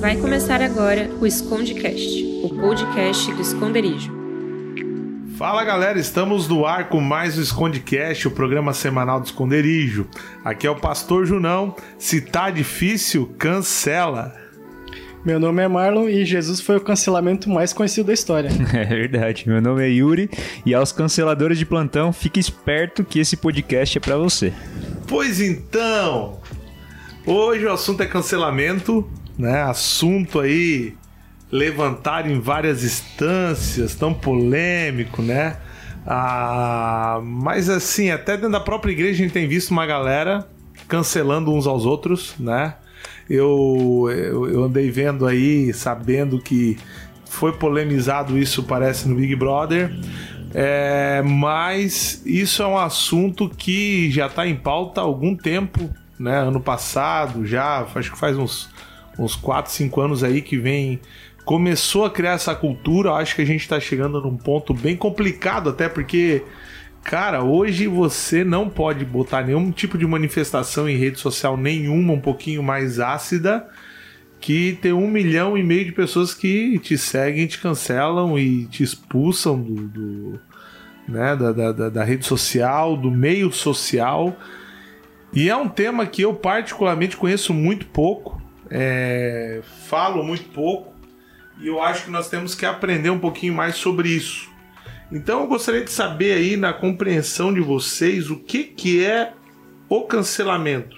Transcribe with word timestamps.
Vai 0.00 0.16
começar 0.16 0.60
agora 0.60 1.10
o 1.20 1.26
Escondecast, 1.26 2.24
o 2.42 2.48
podcast 2.48 3.32
do 3.32 3.42
esconderijo. 3.42 4.12
Fala 5.36 5.64
galera, 5.64 5.98
estamos 5.98 6.46
no 6.46 6.64
ar 6.64 6.88
com 6.88 7.00
mais 7.00 7.36
o 7.36 7.40
Escondecast, 7.40 8.28
o 8.28 8.30
programa 8.30 8.72
semanal 8.72 9.20
do 9.20 9.26
esconderijo. 9.26 10.06
Aqui 10.44 10.66
é 10.66 10.70
o 10.70 10.76
Pastor 10.76 11.26
Junão. 11.26 11.74
Se 11.98 12.20
tá 12.20 12.50
difícil, 12.50 13.34
cancela. 13.38 14.34
Meu 15.24 15.40
nome 15.40 15.62
é 15.62 15.68
Marlon 15.68 16.06
e 16.06 16.24
Jesus 16.24 16.60
foi 16.60 16.76
o 16.76 16.80
cancelamento 16.80 17.48
mais 17.48 17.72
conhecido 17.72 18.06
da 18.06 18.12
história. 18.12 18.50
É 18.74 18.84
verdade. 18.84 19.48
Meu 19.48 19.60
nome 19.60 19.82
é 19.82 19.88
Yuri 19.88 20.28
e 20.66 20.74
aos 20.74 20.92
canceladores 20.92 21.58
de 21.58 21.64
plantão, 21.64 22.12
fique 22.12 22.38
esperto 22.38 23.02
que 23.02 23.18
esse 23.18 23.36
podcast 23.36 23.96
é 23.96 24.00
para 24.00 24.18
você. 24.18 24.52
Pois 25.06 25.40
então, 25.40 26.40
hoje 27.26 27.64
o 27.64 27.72
assunto 27.72 28.02
é 28.02 28.06
cancelamento, 28.06 29.08
né? 29.38 29.62
Assunto 29.62 30.40
aí 30.40 30.94
levantado 31.50 32.30
em 32.30 32.40
várias 32.40 32.82
instâncias, 32.82 33.94
tão 33.94 34.12
polêmico, 34.12 35.22
né? 35.22 35.56
Ah, 36.06 37.20
mas 37.22 37.68
assim, 37.68 38.10
até 38.10 38.36
dentro 38.36 38.52
da 38.52 38.60
própria 38.60 38.92
igreja 38.92 39.12
a 39.12 39.24
gente 39.24 39.32
tem 39.32 39.48
visto 39.48 39.70
uma 39.70 39.86
galera 39.86 40.46
cancelando 40.88 41.52
uns 41.52 41.66
aos 41.66 41.86
outros, 41.86 42.34
né? 42.38 42.74
Eu, 43.28 44.06
eu, 44.10 44.64
andei 44.64 44.90
vendo 44.90 45.26
aí, 45.26 45.72
sabendo 45.72 46.38
que 46.38 46.76
foi 47.24 47.52
polemizado 47.52 48.38
isso, 48.38 48.62
parece, 48.64 49.08
no 49.08 49.14
Big 49.14 49.34
Brother. 49.34 49.90
É, 50.52 51.22
mas 51.22 52.22
isso 52.24 52.62
é 52.62 52.66
um 52.66 52.78
assunto 52.78 53.48
que 53.48 54.10
já 54.10 54.26
está 54.26 54.46
em 54.46 54.54
pauta 54.54 55.00
há 55.00 55.04
algum 55.04 55.34
tempo, 55.34 55.88
né? 56.18 56.38
Ano 56.38 56.60
passado, 56.60 57.46
já, 57.46 57.86
acho 57.94 58.12
que 58.12 58.18
faz 58.18 58.36
uns, 58.36 58.68
uns 59.18 59.36
4, 59.36 59.72
5 59.72 60.00
anos 60.00 60.24
aí 60.24 60.42
que 60.42 60.58
vem. 60.58 61.00
Começou 61.44 62.04
a 62.04 62.10
criar 62.10 62.32
essa 62.32 62.54
cultura, 62.54 63.12
acho 63.12 63.34
que 63.34 63.42
a 63.42 63.46
gente 63.46 63.60
está 63.60 63.78
chegando 63.78 64.20
num 64.20 64.36
ponto 64.36 64.72
bem 64.72 64.96
complicado, 64.96 65.70
até 65.70 65.88
porque 65.88 66.42
Cara, 67.04 67.44
hoje 67.44 67.86
você 67.86 68.42
não 68.42 68.70
pode 68.70 69.04
botar 69.04 69.42
nenhum 69.42 69.70
tipo 69.70 69.98
de 69.98 70.06
manifestação 70.06 70.88
em 70.88 70.96
rede 70.96 71.20
social 71.20 71.54
nenhuma 71.54 72.14
um 72.14 72.20
pouquinho 72.20 72.62
mais 72.62 72.98
ácida 72.98 73.68
que 74.40 74.78
tem 74.80 74.92
um 74.92 75.08
milhão 75.08 75.56
e 75.56 75.62
meio 75.62 75.84
de 75.84 75.92
pessoas 75.92 76.34
que 76.34 76.78
te 76.78 76.96
seguem, 76.96 77.46
te 77.46 77.58
cancelam 77.58 78.38
e 78.38 78.66
te 78.66 78.82
expulsam 78.82 79.60
do, 79.60 79.88
do 79.88 80.40
né, 81.08 81.36
da, 81.36 81.52
da, 81.52 81.88
da, 81.90 82.04
rede 82.04 82.26
social, 82.26 82.96
do 82.96 83.10
meio 83.10 83.50
social. 83.52 84.36
E 85.32 85.48
é 85.48 85.56
um 85.56 85.68
tema 85.68 86.06
que 86.06 86.22
eu 86.22 86.34
particularmente 86.34 87.16
conheço 87.16 87.54
muito 87.54 87.86
pouco, 87.86 88.38
é, 88.70 89.60
falo 89.86 90.22
muito 90.22 90.48
pouco, 90.50 90.94
e 91.60 91.68
eu 91.68 91.82
acho 91.82 92.04
que 92.04 92.10
nós 92.10 92.28
temos 92.28 92.54
que 92.54 92.66
aprender 92.66 93.10
um 93.10 93.18
pouquinho 93.18 93.54
mais 93.54 93.76
sobre 93.76 94.08
isso. 94.08 94.48
Então 95.12 95.40
eu 95.40 95.46
gostaria 95.46 95.84
de 95.84 95.90
saber 95.90 96.32
aí 96.32 96.56
na 96.56 96.72
compreensão 96.72 97.52
de 97.52 97.60
vocês 97.60 98.30
o 98.30 98.36
que, 98.36 98.64
que 98.64 99.04
é 99.04 99.32
o 99.88 100.02
cancelamento. 100.02 100.96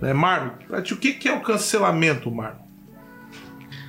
Né, 0.00 0.12
Marlon? 0.12 0.52
O 0.70 0.96
que, 0.96 1.12
que 1.12 1.28
é 1.28 1.32
o 1.32 1.40
cancelamento, 1.40 2.30
Marlon? 2.30 2.70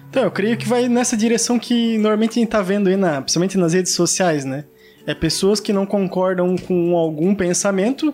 Então, 0.10 0.24
eu 0.24 0.32
creio 0.32 0.58
que 0.58 0.68
vai 0.68 0.90
nessa 0.90 1.16
direção 1.16 1.58
que 1.58 1.98
normalmente 1.98 2.32
a 2.32 2.42
gente 2.42 2.50
tá 2.50 2.62
vendo 2.62 2.90
aí, 2.90 2.98
na, 2.98 3.22
principalmente 3.22 3.58
nas 3.58 3.74
redes 3.74 3.94
sociais, 3.94 4.44
né? 4.44 4.66
É 5.08 5.14
pessoas 5.14 5.62
que 5.62 5.72
não 5.72 5.86
concordam 5.86 6.58
com 6.58 6.98
algum 6.98 7.34
pensamento 7.34 8.14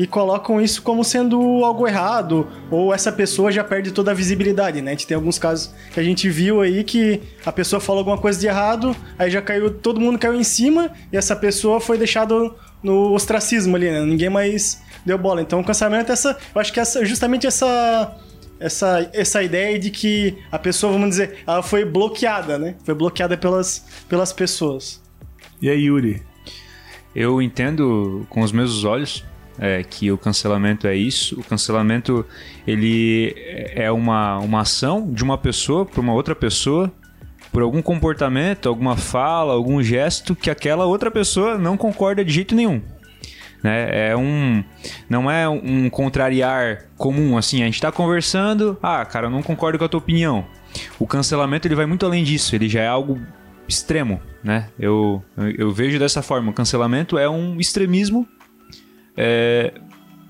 e 0.00 0.06
colocam 0.06 0.58
isso 0.58 0.80
como 0.80 1.04
sendo 1.04 1.38
algo 1.62 1.86
errado, 1.86 2.48
ou 2.70 2.94
essa 2.94 3.12
pessoa 3.12 3.52
já 3.52 3.62
perde 3.62 3.92
toda 3.92 4.12
a 4.12 4.14
visibilidade, 4.14 4.80
né? 4.80 4.92
A 4.92 4.94
gente 4.94 5.06
tem 5.06 5.14
alguns 5.14 5.38
casos 5.38 5.74
que 5.92 6.00
a 6.00 6.02
gente 6.02 6.26
viu 6.30 6.62
aí 6.62 6.82
que 6.82 7.20
a 7.44 7.52
pessoa 7.52 7.78
falou 7.80 7.98
alguma 7.98 8.16
coisa 8.16 8.40
de 8.40 8.46
errado, 8.46 8.96
aí 9.18 9.30
já 9.30 9.42
caiu, 9.42 9.70
todo 9.70 10.00
mundo 10.00 10.18
caiu 10.18 10.34
em 10.34 10.42
cima 10.42 10.90
e 11.12 11.18
essa 11.18 11.36
pessoa 11.36 11.82
foi 11.82 11.98
deixada 11.98 12.34
no 12.82 13.12
ostracismo 13.12 13.76
ali, 13.76 13.90
né? 13.90 14.00
Ninguém 14.00 14.30
mais 14.30 14.80
deu 15.04 15.18
bola. 15.18 15.42
Então 15.42 15.60
o 15.60 15.64
cancelamento 15.64 16.10
é 16.10 16.14
essa, 16.14 16.34
eu 16.54 16.58
acho 16.62 16.72
que 16.72 16.80
é 16.80 16.84
justamente 17.04 17.46
essa 17.46 18.16
essa, 18.58 19.10
essa 19.12 19.42
ideia 19.42 19.78
de 19.78 19.90
que 19.90 20.38
a 20.50 20.58
pessoa, 20.58 20.94
vamos 20.94 21.10
dizer, 21.10 21.40
ela 21.46 21.62
foi 21.62 21.84
bloqueada, 21.84 22.58
né? 22.58 22.74
Foi 22.84 22.94
bloqueada 22.94 23.36
pelas, 23.36 23.84
pelas 24.08 24.32
pessoas. 24.32 24.98
E 25.60 25.68
aí, 25.68 25.84
Yuri? 25.84 26.22
Eu 27.14 27.42
entendo 27.42 28.26
com 28.30 28.40
os 28.40 28.50
meus 28.50 28.84
olhos 28.84 29.28
é, 29.60 29.84
que 29.84 30.10
o 30.10 30.16
cancelamento 30.16 30.86
é 30.86 30.96
isso. 30.96 31.38
O 31.38 31.44
cancelamento 31.44 32.24
ele 32.66 33.34
é 33.74 33.92
uma, 33.92 34.38
uma 34.38 34.62
ação 34.62 35.12
de 35.12 35.22
uma 35.22 35.36
pessoa 35.36 35.84
para 35.84 36.00
uma 36.00 36.14
outra 36.14 36.34
pessoa 36.34 36.90
por 37.52 37.62
algum 37.62 37.82
comportamento, 37.82 38.68
alguma 38.68 38.96
fala, 38.96 39.52
algum 39.52 39.82
gesto 39.82 40.34
que 40.34 40.48
aquela 40.48 40.86
outra 40.86 41.10
pessoa 41.10 41.58
não 41.58 41.76
concorda 41.76 42.24
de 42.24 42.32
jeito 42.32 42.54
nenhum. 42.54 42.80
Né? 43.62 44.08
É 44.10 44.16
um, 44.16 44.64
não 45.08 45.30
é 45.30 45.46
um 45.46 45.90
contrariar 45.90 46.86
comum, 46.96 47.36
assim, 47.36 47.60
a 47.62 47.66
gente 47.66 47.74
está 47.74 47.92
conversando, 47.92 48.78
ah, 48.82 49.04
cara, 49.04 49.26
eu 49.26 49.30
não 49.30 49.42
concordo 49.42 49.78
com 49.78 49.84
a 49.84 49.88
tua 49.88 49.98
opinião. 49.98 50.46
O 50.98 51.06
cancelamento 51.06 51.66
ele 51.66 51.74
vai 51.74 51.84
muito 51.84 52.06
além 52.06 52.24
disso, 52.24 52.54
ele 52.54 52.68
já 52.68 52.80
é 52.80 52.86
algo 52.86 53.20
extremo, 53.68 54.22
né? 54.42 54.68
Eu, 54.78 55.22
eu 55.58 55.70
vejo 55.72 55.98
dessa 55.98 56.22
forma, 56.22 56.50
o 56.50 56.54
cancelamento 56.54 57.18
é 57.18 57.28
um 57.28 57.60
extremismo 57.60 58.26
é, 59.16 59.74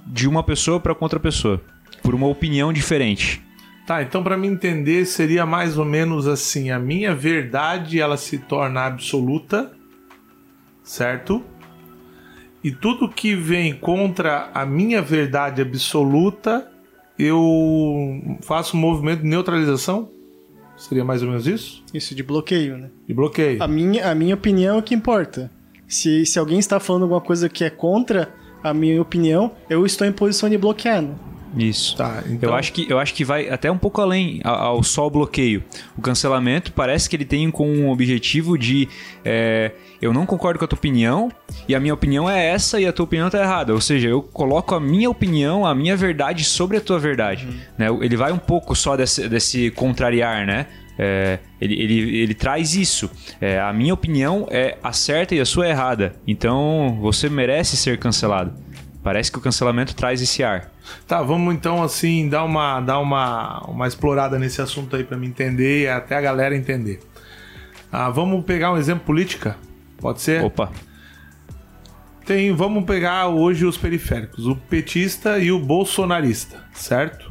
de 0.07 0.29
uma 0.29 0.43
pessoa 0.43 0.81
para 0.81 0.97
outra 0.99 1.21
pessoa, 1.21 1.61
por 2.03 2.15
uma 2.15 2.27
opinião 2.27 2.73
diferente. 2.73 3.43
Tá, 3.87 4.03
então 4.03 4.23
para 4.23 4.37
me 4.37 4.47
entender 4.47 5.05
seria 5.05 5.45
mais 5.45 5.77
ou 5.77 5.85
menos 5.85 6.29
assim, 6.29 6.71
a 6.71 6.79
minha 6.79 7.15
verdade 7.15 8.01
ela 8.01 8.17
se 8.17 8.39
torna 8.39 8.83
absoluta, 8.83 9.73
certo? 10.83 11.43
E 12.63 12.71
tudo 12.71 13.09
que 13.09 13.35
vem 13.35 13.75
contra 13.75 14.51
a 14.55 14.67
minha 14.67 15.01
verdade 15.01 15.63
absoluta, 15.63 16.71
eu 17.19 18.39
faço 18.43 18.77
um 18.77 18.81
movimento 18.81 19.23
de 19.23 19.29
neutralização? 19.29 20.11
Seria 20.77 21.05
mais 21.05 21.23
ou 21.23 21.29
menos 21.29 21.47
isso? 21.47 21.83
Isso, 21.93 22.15
de 22.15 22.23
bloqueio, 22.23 22.79
né? 22.79 22.91
De 23.07 23.13
bloqueio. 23.13 23.63
A 23.63 23.69
minha, 23.69 24.11
a 24.11 24.15
minha 24.15 24.35
opinião 24.35 24.77
é 24.77 24.79
o 24.79 24.83
que 24.83 24.95
importa. 24.95 25.51
Se, 25.87 26.25
se 26.25 26.39
alguém 26.39 26.59
está 26.59 26.79
falando 26.81 27.03
alguma 27.03 27.21
coisa 27.21 27.49
que 27.49 27.65
é 27.65 27.71
contra 27.71 28.33
a 28.63 28.75
minha 28.75 29.01
opinião, 29.01 29.53
eu 29.69 29.85
estou 29.87 30.07
em 30.07 30.13
posição 30.13 30.49
de 30.49 30.59
bloquear. 30.59 31.03
Né? 31.03 31.15
Isso. 31.57 31.97
Tá, 31.97 32.23
então... 32.29 32.51
eu, 32.51 32.55
acho 32.55 32.73
que, 32.73 32.87
eu 32.89 32.99
acho 32.99 33.15
que 33.15 33.25
vai 33.25 33.49
até 33.49 33.71
um 33.71 33.79
pouco 33.79 34.01
além 34.01 34.41
ao 34.45 34.83
só 34.83 35.07
o 35.07 35.11
bloqueio. 35.11 35.63
O 35.97 36.03
cancelamento 36.03 36.73
parece 36.73 37.09
que 37.09 37.17
ele 37.17 37.25
tem 37.25 37.51
com 37.51 37.69
um 37.69 37.91
objetivo 37.91 38.57
de 38.57 38.89
é, 39.25 39.73
eu 40.01 40.13
não 40.13 40.25
concordo 40.25 40.59
com 40.59 40.65
a 40.65 40.69
tua 40.69 40.77
opinião 40.77 41.31
e 41.69 41.75
a 41.75 41.81
minha 41.81 41.93
opinião 41.93 42.31
é 42.31 42.47
essa 42.47 42.81
e 42.81 42.87
a 42.87 42.93
tua 42.93 43.05
opinião 43.05 43.27
está 43.27 43.41
errada. 43.41 43.73
Ou 43.73 43.81
seja, 43.81 44.09
eu 44.09 44.23
coloco 44.23 44.75
a 44.75 44.81
minha 44.81 45.11
opinião, 45.11 45.67
a 45.67 45.75
minha 45.75 45.97
verdade 45.97 46.45
sobre 46.45 46.77
a 46.77 46.81
tua 46.81 46.99
verdade. 46.99 47.47
Uhum. 47.47 47.59
Né? 47.77 47.87
Ele 48.05 48.17
vai 48.17 48.33
um 48.33 48.39
pouco 48.39 48.75
só 48.77 48.97
desse, 48.97 49.29
desse 49.29 49.71
contrariar, 49.71 50.47
né? 50.47 50.67
É, 51.03 51.39
ele, 51.59 51.81
ele, 51.81 52.19
ele 52.19 52.35
traz 52.35 52.75
isso. 52.75 53.11
É, 53.41 53.59
a 53.59 53.73
minha 53.73 53.95
opinião 53.95 54.47
é 54.51 54.77
a 54.83 54.93
certa 54.93 55.35
e 55.35 55.41
a 55.41 55.47
sua 55.47 55.67
é 55.67 55.71
errada. 55.71 56.15
Então 56.27 56.99
você 57.01 57.31
merece 57.31 57.75
ser 57.75 57.99
cancelado. 57.99 58.53
Parece 59.03 59.33
que 59.33 59.39
o 59.39 59.41
cancelamento 59.41 59.97
traz 59.97 60.21
esse 60.21 60.45
ar. 60.45 60.71
Tá, 61.09 61.23
vamos 61.23 61.55
então 61.55 61.83
assim 61.83 62.29
dar 62.29 62.45
uma, 62.45 62.83
dar 62.83 62.99
uma, 62.99 63.61
uma 63.61 63.89
explorada 63.89 64.39
nesse 64.39 64.61
assunto 64.61 64.95
aí 64.95 65.03
para 65.03 65.17
me 65.17 65.27
entender 65.27 65.85
e 65.85 65.89
até 65.89 66.17
a 66.17 66.21
galera 66.21 66.55
entender. 66.55 67.01
Ah, 67.91 68.11
vamos 68.11 68.45
pegar 68.45 68.71
um 68.71 68.77
exemplo 68.77 69.07
política? 69.07 69.57
Pode 69.97 70.21
ser? 70.21 70.45
Opa. 70.45 70.71
Tem, 72.27 72.55
vamos 72.55 72.85
pegar 72.85 73.29
hoje 73.29 73.65
os 73.65 73.79
periféricos, 73.79 74.47
o 74.47 74.55
petista 74.55 75.39
e 75.39 75.51
o 75.51 75.59
bolsonarista, 75.59 76.63
certo? 76.75 77.30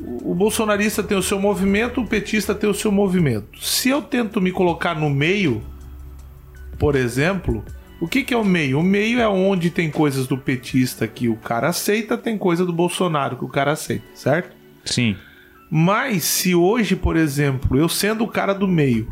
O 0.00 0.34
bolsonarista 0.34 1.02
tem 1.02 1.16
o 1.16 1.22
seu 1.22 1.40
movimento, 1.40 2.00
o 2.00 2.06
petista 2.06 2.54
tem 2.54 2.68
o 2.68 2.74
seu 2.74 2.92
movimento. 2.92 3.46
Se 3.60 3.88
eu 3.88 4.00
tento 4.00 4.40
me 4.40 4.52
colocar 4.52 4.94
no 4.94 5.10
meio, 5.10 5.62
por 6.78 6.94
exemplo, 6.94 7.64
o 8.00 8.06
que, 8.06 8.22
que 8.22 8.32
é 8.32 8.36
o 8.36 8.44
meio? 8.44 8.78
O 8.78 8.82
meio 8.82 9.20
é 9.20 9.28
onde 9.28 9.70
tem 9.70 9.90
coisas 9.90 10.26
do 10.26 10.38
petista 10.38 11.06
que 11.08 11.28
o 11.28 11.36
cara 11.36 11.68
aceita, 11.68 12.16
tem 12.16 12.38
coisa 12.38 12.64
do 12.64 12.72
Bolsonaro 12.72 13.36
que 13.36 13.44
o 13.44 13.48
cara 13.48 13.72
aceita, 13.72 14.06
certo? 14.14 14.56
Sim. 14.84 15.16
Mas 15.70 16.24
se 16.24 16.54
hoje, 16.54 16.94
por 16.94 17.16
exemplo, 17.16 17.76
eu 17.76 17.88
sendo 17.88 18.24
o 18.24 18.28
cara 18.28 18.54
do 18.54 18.68
meio, 18.68 19.08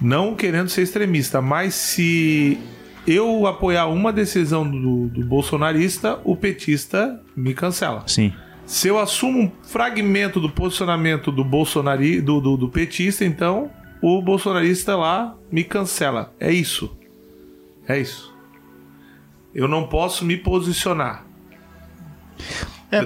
não 0.00 0.34
querendo 0.34 0.68
ser 0.68 0.82
extremista, 0.82 1.40
mas 1.40 1.74
se 1.74 2.58
eu 3.06 3.46
apoiar 3.46 3.86
uma 3.86 4.12
decisão 4.12 4.68
do, 4.68 5.08
do 5.08 5.24
bolsonarista, 5.24 6.20
o 6.24 6.34
petista 6.34 7.20
me 7.36 7.54
cancela. 7.54 8.02
Sim. 8.06 8.32
Se 8.72 8.88
eu 8.88 8.98
assumo 8.98 9.38
um 9.38 9.50
fragmento 9.64 10.40
do 10.40 10.48
posicionamento 10.48 11.30
do 11.30 11.44
bolsonari, 11.44 12.22
do, 12.22 12.40
do, 12.40 12.56
do 12.56 12.70
petista, 12.70 13.22
então 13.22 13.70
o 14.00 14.22
bolsonarista 14.22 14.96
lá 14.96 15.36
me 15.50 15.62
cancela. 15.62 16.32
É 16.40 16.50
isso. 16.50 16.90
É 17.86 18.00
isso. 18.00 18.34
Eu 19.54 19.68
não 19.68 19.86
posso 19.86 20.24
me 20.24 20.38
posicionar. 20.38 21.26
É, 22.90 23.04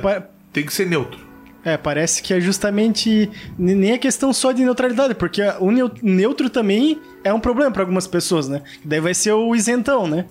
Tem 0.52 0.64
que 0.64 0.72
ser 0.72 0.86
neutro. 0.86 1.18
É, 1.64 1.76
parece 1.76 2.22
que 2.22 2.32
é 2.32 2.40
justamente 2.40 3.28
nem 3.58 3.90
a 3.90 3.98
questão 3.98 4.32
só 4.32 4.52
de 4.52 4.62
neutralidade, 4.62 5.16
porque 5.16 5.42
o 5.58 5.72
neutro 6.00 6.48
também 6.48 7.00
é 7.24 7.34
um 7.34 7.40
problema 7.40 7.72
para 7.72 7.82
algumas 7.82 8.06
pessoas, 8.06 8.48
né? 8.48 8.62
Daí 8.84 9.00
vai 9.00 9.14
ser 9.14 9.32
o 9.32 9.52
isentão, 9.52 10.06
né? 10.06 10.26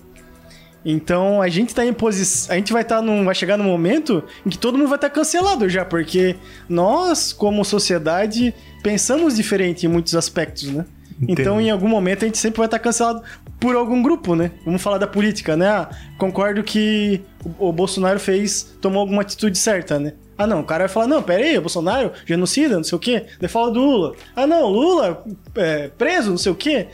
Então 0.88 1.42
a 1.42 1.48
gente 1.48 1.74
tá 1.74 1.84
em 1.84 1.92
posição. 1.92 2.54
A 2.54 2.56
gente 2.56 2.72
vai 2.72 2.82
estar 2.82 2.96
tá 2.96 3.02
num. 3.02 3.24
Vai 3.24 3.34
chegar 3.34 3.56
num 3.56 3.64
momento 3.64 4.22
em 4.46 4.48
que 4.48 4.56
todo 4.56 4.78
mundo 4.78 4.86
vai 4.86 4.96
estar 4.96 5.08
tá 5.10 5.14
cancelado 5.14 5.68
já, 5.68 5.84
porque 5.84 6.36
nós, 6.68 7.32
como 7.32 7.64
sociedade, 7.64 8.54
pensamos 8.84 9.34
diferente 9.34 9.84
em 9.84 9.88
muitos 9.88 10.14
aspectos, 10.14 10.68
né? 10.68 10.86
Entendo. 11.20 11.40
Então, 11.40 11.60
em 11.60 11.70
algum 11.70 11.88
momento, 11.88 12.24
a 12.24 12.28
gente 12.28 12.38
sempre 12.38 12.58
vai 12.58 12.66
estar 12.66 12.78
tá 12.78 12.84
cancelado 12.84 13.20
por 13.58 13.74
algum 13.74 14.00
grupo, 14.00 14.36
né? 14.36 14.52
Vamos 14.64 14.80
falar 14.80 14.98
da 14.98 15.08
política, 15.08 15.56
né? 15.56 15.66
Ah, 15.66 15.90
concordo 16.18 16.62
que 16.62 17.20
o 17.58 17.72
Bolsonaro 17.72 18.20
fez, 18.20 18.76
tomou 18.80 19.00
alguma 19.00 19.22
atitude 19.22 19.58
certa, 19.58 19.98
né? 19.98 20.12
Ah, 20.38 20.46
não, 20.46 20.60
o 20.60 20.64
cara 20.64 20.84
vai 20.84 20.92
falar, 20.92 21.06
não, 21.08 21.22
pera 21.22 21.42
aí, 21.42 21.58
Bolsonaro, 21.58 22.12
genocida, 22.24 22.76
não 22.76 22.84
sei 22.84 22.94
o 22.94 22.98
quê. 23.00 23.24
Daí 23.40 23.48
fala 23.48 23.72
do 23.72 23.80
Lula. 23.80 24.14
Ah, 24.36 24.46
não, 24.46 24.68
Lula, 24.68 25.24
é, 25.56 25.88
preso, 25.88 26.30
não 26.30 26.38
sei 26.38 26.52
o 26.52 26.54
quê. 26.54 26.88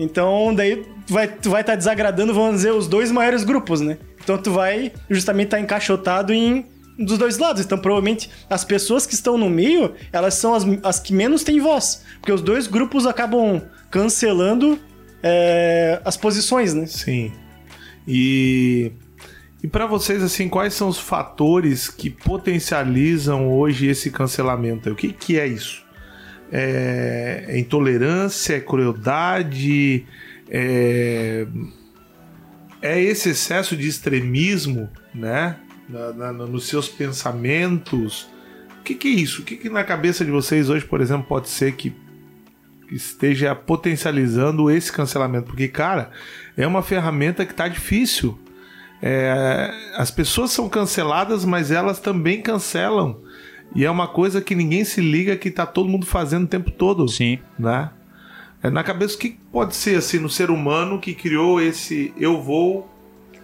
Então, 0.00 0.54
daí 0.54 0.76
tu 1.06 1.12
vai 1.12 1.26
estar 1.26 1.50
vai 1.50 1.62
tá 1.62 1.74
desagradando, 1.74 2.32
vamos 2.32 2.56
dizer, 2.56 2.72
os 2.72 2.88
dois 2.88 3.12
maiores 3.12 3.44
grupos, 3.44 3.82
né? 3.82 3.98
Então 4.24 4.38
tu 4.38 4.50
vai 4.50 4.92
justamente 5.10 5.48
estar 5.48 5.58
tá 5.58 5.62
encaixotado 5.62 6.32
em 6.32 6.64
dos 6.98 7.18
dois 7.18 7.36
lados. 7.36 7.62
Então, 7.62 7.78
provavelmente, 7.78 8.30
as 8.48 8.64
pessoas 8.64 9.06
que 9.06 9.12
estão 9.14 9.36
no 9.36 9.50
meio, 9.50 9.94
elas 10.10 10.34
são 10.34 10.54
as, 10.54 10.64
as 10.82 10.98
que 10.98 11.12
menos 11.12 11.44
têm 11.44 11.60
voz. 11.60 12.02
Porque 12.18 12.32
os 12.32 12.40
dois 12.40 12.66
grupos 12.66 13.06
acabam 13.06 13.62
cancelando 13.90 14.78
é, 15.22 16.00
as 16.02 16.16
posições, 16.16 16.72
né? 16.72 16.86
Sim. 16.86 17.32
E, 18.08 18.92
e 19.62 19.68
para 19.68 19.86
vocês, 19.86 20.22
assim, 20.22 20.48
quais 20.48 20.72
são 20.72 20.88
os 20.88 20.98
fatores 20.98 21.88
que 21.88 22.08
potencializam 22.08 23.52
hoje 23.52 23.86
esse 23.86 24.10
cancelamento? 24.10 24.90
O 24.90 24.94
que, 24.94 25.12
que 25.12 25.38
é 25.38 25.46
isso? 25.46 25.84
É, 26.50 27.44
é 27.48 27.58
intolerância, 27.58 28.56
é 28.56 28.60
crueldade, 28.60 30.04
é, 30.48 31.46
é 32.82 33.00
esse 33.00 33.30
excesso 33.30 33.76
de 33.76 33.86
extremismo, 33.86 34.90
né? 35.14 35.56
Na, 35.88 36.12
na, 36.12 36.32
nos 36.32 36.66
seus 36.66 36.88
pensamentos. 36.88 38.28
O 38.80 38.82
que, 38.82 38.94
que 38.94 39.08
é 39.08 39.10
isso? 39.10 39.42
O 39.42 39.44
que, 39.44 39.56
que 39.56 39.68
na 39.68 39.84
cabeça 39.84 40.24
de 40.24 40.30
vocês 40.30 40.70
hoje, 40.70 40.84
por 40.84 41.00
exemplo, 41.00 41.26
pode 41.26 41.48
ser 41.48 41.72
que 41.72 41.94
esteja 42.90 43.54
potencializando 43.54 44.70
esse 44.70 44.92
cancelamento? 44.92 45.46
Porque, 45.46 45.68
cara, 45.68 46.10
é 46.56 46.66
uma 46.66 46.82
ferramenta 46.82 47.44
que 47.44 47.52
está 47.52 47.68
difícil. 47.68 48.38
É, 49.02 49.70
as 49.96 50.10
pessoas 50.10 50.50
são 50.50 50.68
canceladas, 50.68 51.44
mas 51.44 51.70
elas 51.70 51.98
também 52.00 52.40
cancelam. 52.40 53.20
E 53.74 53.84
é 53.84 53.90
uma 53.90 54.08
coisa 54.08 54.40
que 54.40 54.54
ninguém 54.54 54.84
se 54.84 55.00
liga 55.00 55.36
que 55.36 55.50
tá 55.50 55.64
todo 55.64 55.88
mundo 55.88 56.06
fazendo 56.06 56.44
o 56.44 56.48
tempo 56.48 56.70
todo. 56.70 57.06
Sim. 57.08 57.38
Né? 57.58 57.90
É 58.62 58.68
na 58.68 58.82
cabeça 58.82 59.16
o 59.16 59.18
que 59.18 59.38
pode 59.52 59.74
ser 59.74 59.96
assim 59.96 60.18
no 60.18 60.28
ser 60.28 60.50
humano 60.50 60.98
que 60.98 61.14
criou 61.14 61.60
esse 61.60 62.12
eu 62.16 62.42
vou 62.42 62.90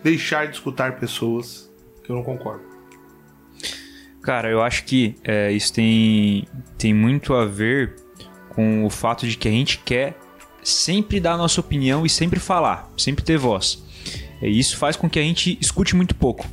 deixar 0.03 0.47
de 0.47 0.55
escutar 0.55 0.99
pessoas 0.99 1.71
que 2.05 2.11
eu 2.11 2.17
não 2.17 2.23
concordo. 2.23 2.63
Cara, 4.23 4.51
eu 4.51 4.61
acho 4.61 4.85
que 4.85 5.15
é, 5.23 5.53
isso 5.53 5.73
tem, 5.73 6.47
tem 6.77 6.93
muito 6.93 7.33
a 7.33 7.47
ver 7.47 7.95
com 8.51 8.85
o 8.85 8.91
fato 8.91 9.27
de 9.27 9.37
que 9.37 9.47
a 9.47 9.51
gente 9.51 9.79
quer 9.79 10.19
sempre 10.63 11.21
dar 11.21 11.35
a 11.35 11.37
nossa 11.37 11.61
opinião 11.61 12.05
e 12.05 12.11
sempre 12.11 12.41
falar, 12.41 12.91
sempre 12.99 13.25
ter 13.25 13.39
voz. 13.39 13.85
E 14.43 14.59
isso 14.59 14.77
faz 14.77 14.97
com 14.97 15.09
que 15.09 15.19
a 15.19 15.23
gente 15.23 15.57
escute 15.61 15.95
muito 15.95 16.15
pouco, 16.15 16.47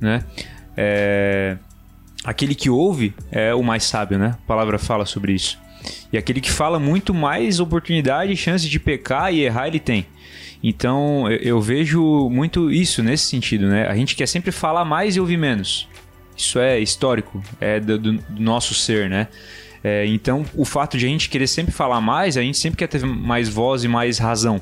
né? 0.00 0.24
É, 0.76 1.56
aquele 2.24 2.54
que 2.54 2.68
ouve 2.68 3.14
é 3.30 3.54
o 3.54 3.62
mais 3.62 3.84
sábio, 3.84 4.18
né? 4.18 4.36
A 4.42 4.46
palavra 4.46 4.78
fala 4.78 5.04
sobre 5.06 5.32
isso. 5.32 5.58
E 6.12 6.18
aquele 6.18 6.40
que 6.40 6.50
fala 6.50 6.78
muito 6.78 7.14
mais 7.14 7.60
oportunidade 7.60 8.32
e 8.32 8.36
chance 8.36 8.68
de 8.68 8.78
pecar 8.78 9.32
e 9.32 9.40
errar 9.40 9.68
ele 9.68 9.80
tem. 9.80 10.06
Então 10.62 11.30
eu 11.30 11.60
vejo 11.60 12.28
muito 12.28 12.70
isso 12.70 13.02
nesse 13.02 13.24
sentido, 13.24 13.66
né? 13.66 13.86
A 13.86 13.94
gente 13.94 14.14
quer 14.14 14.26
sempre 14.26 14.52
falar 14.52 14.84
mais 14.84 15.16
e 15.16 15.20
ouvir 15.20 15.38
menos. 15.38 15.88
Isso 16.36 16.58
é 16.58 16.78
histórico, 16.78 17.42
é 17.60 17.80
do, 17.80 17.98
do 17.98 18.22
nosso 18.38 18.74
ser, 18.74 19.08
né? 19.08 19.28
É, 19.82 20.06
então 20.06 20.44
o 20.54 20.64
fato 20.64 20.98
de 20.98 21.06
a 21.06 21.08
gente 21.08 21.30
querer 21.30 21.46
sempre 21.46 21.72
falar 21.72 22.02
mais, 22.02 22.36
a 22.36 22.42
gente 22.42 22.58
sempre 22.58 22.76
quer 22.76 22.86
ter 22.86 23.04
mais 23.04 23.48
voz 23.48 23.84
e 23.84 23.88
mais 23.88 24.18
razão. 24.18 24.60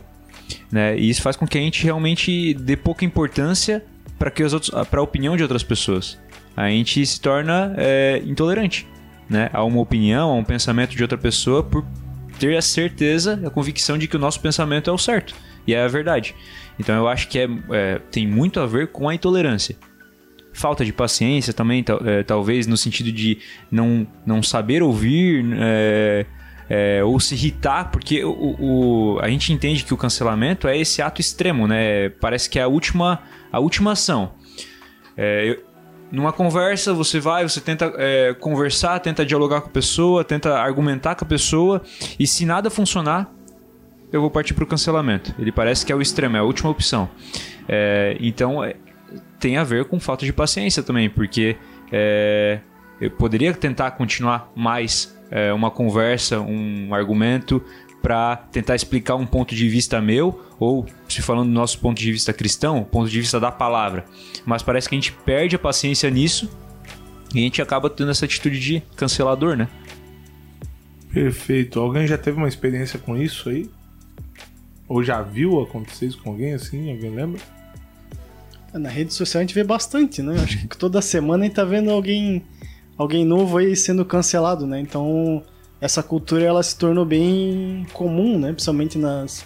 Né? 0.70 0.96
E 0.96 1.10
isso 1.10 1.20
faz 1.20 1.34
com 1.34 1.46
que 1.46 1.58
a 1.58 1.60
gente 1.60 1.82
realmente 1.82 2.54
dê 2.54 2.76
pouca 2.76 3.04
importância 3.04 3.84
para 4.18 5.00
a 5.00 5.02
opinião 5.02 5.36
de 5.36 5.42
outras 5.42 5.62
pessoas 5.62 6.18
a 6.64 6.70
gente 6.70 7.06
se 7.06 7.20
torna 7.20 7.72
é, 7.76 8.20
intolerante 8.26 8.86
né, 9.28 9.48
a 9.52 9.62
uma 9.62 9.80
opinião, 9.80 10.30
a 10.30 10.34
um 10.34 10.42
pensamento 10.42 10.96
de 10.96 11.02
outra 11.02 11.16
pessoa 11.16 11.62
por 11.62 11.84
ter 12.38 12.56
a 12.56 12.62
certeza, 12.62 13.40
a 13.44 13.50
convicção 13.50 13.96
de 13.96 14.08
que 14.08 14.16
o 14.16 14.18
nosso 14.18 14.40
pensamento 14.40 14.90
é 14.90 14.92
o 14.92 14.98
certo 14.98 15.34
e 15.66 15.74
é 15.74 15.82
a 15.82 15.88
verdade. 15.88 16.34
Então 16.78 16.96
eu 16.96 17.06
acho 17.06 17.28
que 17.28 17.38
é, 17.38 17.48
é 17.70 18.00
tem 18.10 18.26
muito 18.26 18.58
a 18.58 18.66
ver 18.66 18.88
com 18.88 19.08
a 19.08 19.14
intolerância. 19.14 19.76
Falta 20.52 20.84
de 20.84 20.92
paciência 20.92 21.52
também, 21.52 21.84
é, 22.04 22.24
talvez 22.24 22.66
no 22.66 22.76
sentido 22.76 23.12
de 23.12 23.38
não, 23.70 24.04
não 24.26 24.42
saber 24.42 24.82
ouvir 24.82 25.44
é, 25.60 26.26
é, 26.68 27.04
ou 27.04 27.20
se 27.20 27.34
irritar, 27.34 27.92
porque 27.92 28.24
o, 28.24 28.56
o, 28.58 29.18
a 29.20 29.28
gente 29.28 29.52
entende 29.52 29.84
que 29.84 29.94
o 29.94 29.96
cancelamento 29.96 30.66
é 30.66 30.76
esse 30.76 31.00
ato 31.00 31.20
extremo, 31.20 31.68
né? 31.68 32.08
Parece 32.08 32.50
que 32.50 32.58
é 32.58 32.62
a 32.62 32.68
última, 32.68 33.22
a 33.52 33.60
última 33.60 33.92
ação. 33.92 34.32
É, 35.16 35.58
numa 36.10 36.32
conversa, 36.32 36.92
você 36.92 37.20
vai, 37.20 37.46
você 37.46 37.60
tenta 37.60 37.92
é, 37.96 38.34
conversar, 38.34 38.98
tenta 39.00 39.24
dialogar 39.24 39.60
com 39.60 39.68
a 39.68 39.72
pessoa, 39.72 40.24
tenta 40.24 40.58
argumentar 40.58 41.14
com 41.14 41.24
a 41.24 41.28
pessoa, 41.28 41.82
e 42.18 42.26
se 42.26 42.46
nada 42.46 42.70
funcionar, 42.70 43.30
eu 44.12 44.20
vou 44.20 44.30
partir 44.30 44.54
para 44.54 44.64
o 44.64 44.66
cancelamento. 44.66 45.34
Ele 45.38 45.52
parece 45.52 45.84
que 45.84 45.92
é 45.92 45.94
o 45.94 46.00
extremo, 46.00 46.36
é 46.36 46.40
a 46.40 46.42
última 46.44 46.70
opção. 46.70 47.08
É, 47.68 48.16
então, 48.20 48.64
é, 48.64 48.74
tem 49.38 49.56
a 49.56 49.64
ver 49.64 49.84
com 49.84 50.00
falta 50.00 50.24
de 50.24 50.32
paciência 50.32 50.82
também, 50.82 51.10
porque 51.10 51.56
é, 51.92 52.60
eu 53.00 53.10
poderia 53.10 53.52
tentar 53.52 53.90
continuar 53.92 54.50
mais 54.56 55.16
é, 55.30 55.52
uma 55.52 55.70
conversa, 55.70 56.40
um 56.40 56.94
argumento, 56.94 57.62
para 58.02 58.36
tentar 58.36 58.74
explicar 58.74 59.16
um 59.16 59.26
ponto 59.26 59.54
de 59.54 59.68
vista 59.68 60.00
meu, 60.00 60.40
ou 60.58 60.86
se 61.08 61.20
falando 61.22 61.48
do 61.48 61.54
nosso 61.54 61.78
ponto 61.78 61.98
de 61.98 62.10
vista 62.12 62.32
cristão, 62.32 62.84
ponto 62.84 63.08
de 63.08 63.20
vista 63.20 63.38
da 63.40 63.50
palavra. 63.50 64.04
Mas 64.44 64.62
parece 64.62 64.88
que 64.88 64.94
a 64.94 64.98
gente 64.98 65.12
perde 65.12 65.56
a 65.56 65.58
paciência 65.58 66.08
nisso 66.10 66.50
e 67.34 67.38
a 67.38 67.42
gente 67.42 67.60
acaba 67.60 67.90
tendo 67.90 68.10
essa 68.10 68.24
atitude 68.24 68.58
de 68.58 68.82
cancelador, 68.96 69.56
né? 69.56 69.68
Perfeito. 71.12 71.80
Alguém 71.80 72.06
já 72.06 72.18
teve 72.18 72.36
uma 72.36 72.48
experiência 72.48 72.98
com 72.98 73.16
isso 73.16 73.48
aí? 73.48 73.68
Ou 74.88 75.02
já 75.02 75.20
viu 75.20 75.60
acontecer 75.60 76.06
isso 76.06 76.22
com 76.22 76.30
alguém 76.30 76.54
assim? 76.54 76.90
Alguém 76.90 77.10
lembra? 77.14 77.40
Na 78.72 78.88
rede 78.88 79.12
social 79.12 79.40
a 79.40 79.44
gente 79.44 79.54
vê 79.54 79.64
bastante, 79.64 80.22
né? 80.22 80.40
Acho 80.42 80.66
que 80.68 80.76
toda 80.76 81.00
semana 81.02 81.44
a 81.44 81.46
gente 81.46 81.56
tá 81.56 81.64
vendo 81.64 81.90
alguém, 81.90 82.44
alguém 82.96 83.24
novo 83.24 83.58
aí 83.58 83.74
sendo 83.74 84.04
cancelado, 84.04 84.66
né? 84.66 84.80
Então 84.80 85.42
essa 85.80 86.02
cultura 86.02 86.44
ela 86.44 86.62
se 86.62 86.76
tornou 86.76 87.04
bem 87.04 87.86
comum, 87.92 88.38
né? 88.38 88.52
Principalmente 88.52 88.98
nas, 88.98 89.44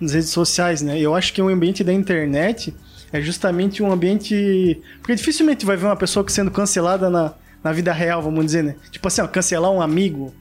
nas 0.00 0.12
redes 0.12 0.30
sociais, 0.30 0.82
né? 0.82 0.98
Eu 0.98 1.14
acho 1.14 1.32
que 1.32 1.40
o 1.40 1.48
ambiente 1.48 1.82
da 1.82 1.92
internet 1.92 2.74
é 3.12 3.20
justamente 3.20 3.82
um 3.82 3.90
ambiente. 3.90 4.80
Porque 5.00 5.14
dificilmente 5.14 5.64
vai 5.64 5.76
ver 5.76 5.86
uma 5.86 5.96
pessoa 5.96 6.24
sendo 6.28 6.50
cancelada 6.50 7.08
na, 7.08 7.34
na 7.62 7.72
vida 7.72 7.92
real, 7.92 8.22
vamos 8.22 8.44
dizer, 8.44 8.62
né? 8.62 8.76
Tipo 8.90 9.08
assim, 9.08 9.20
ó, 9.20 9.28
cancelar 9.28 9.70
um 9.70 9.80
amigo. 9.80 10.34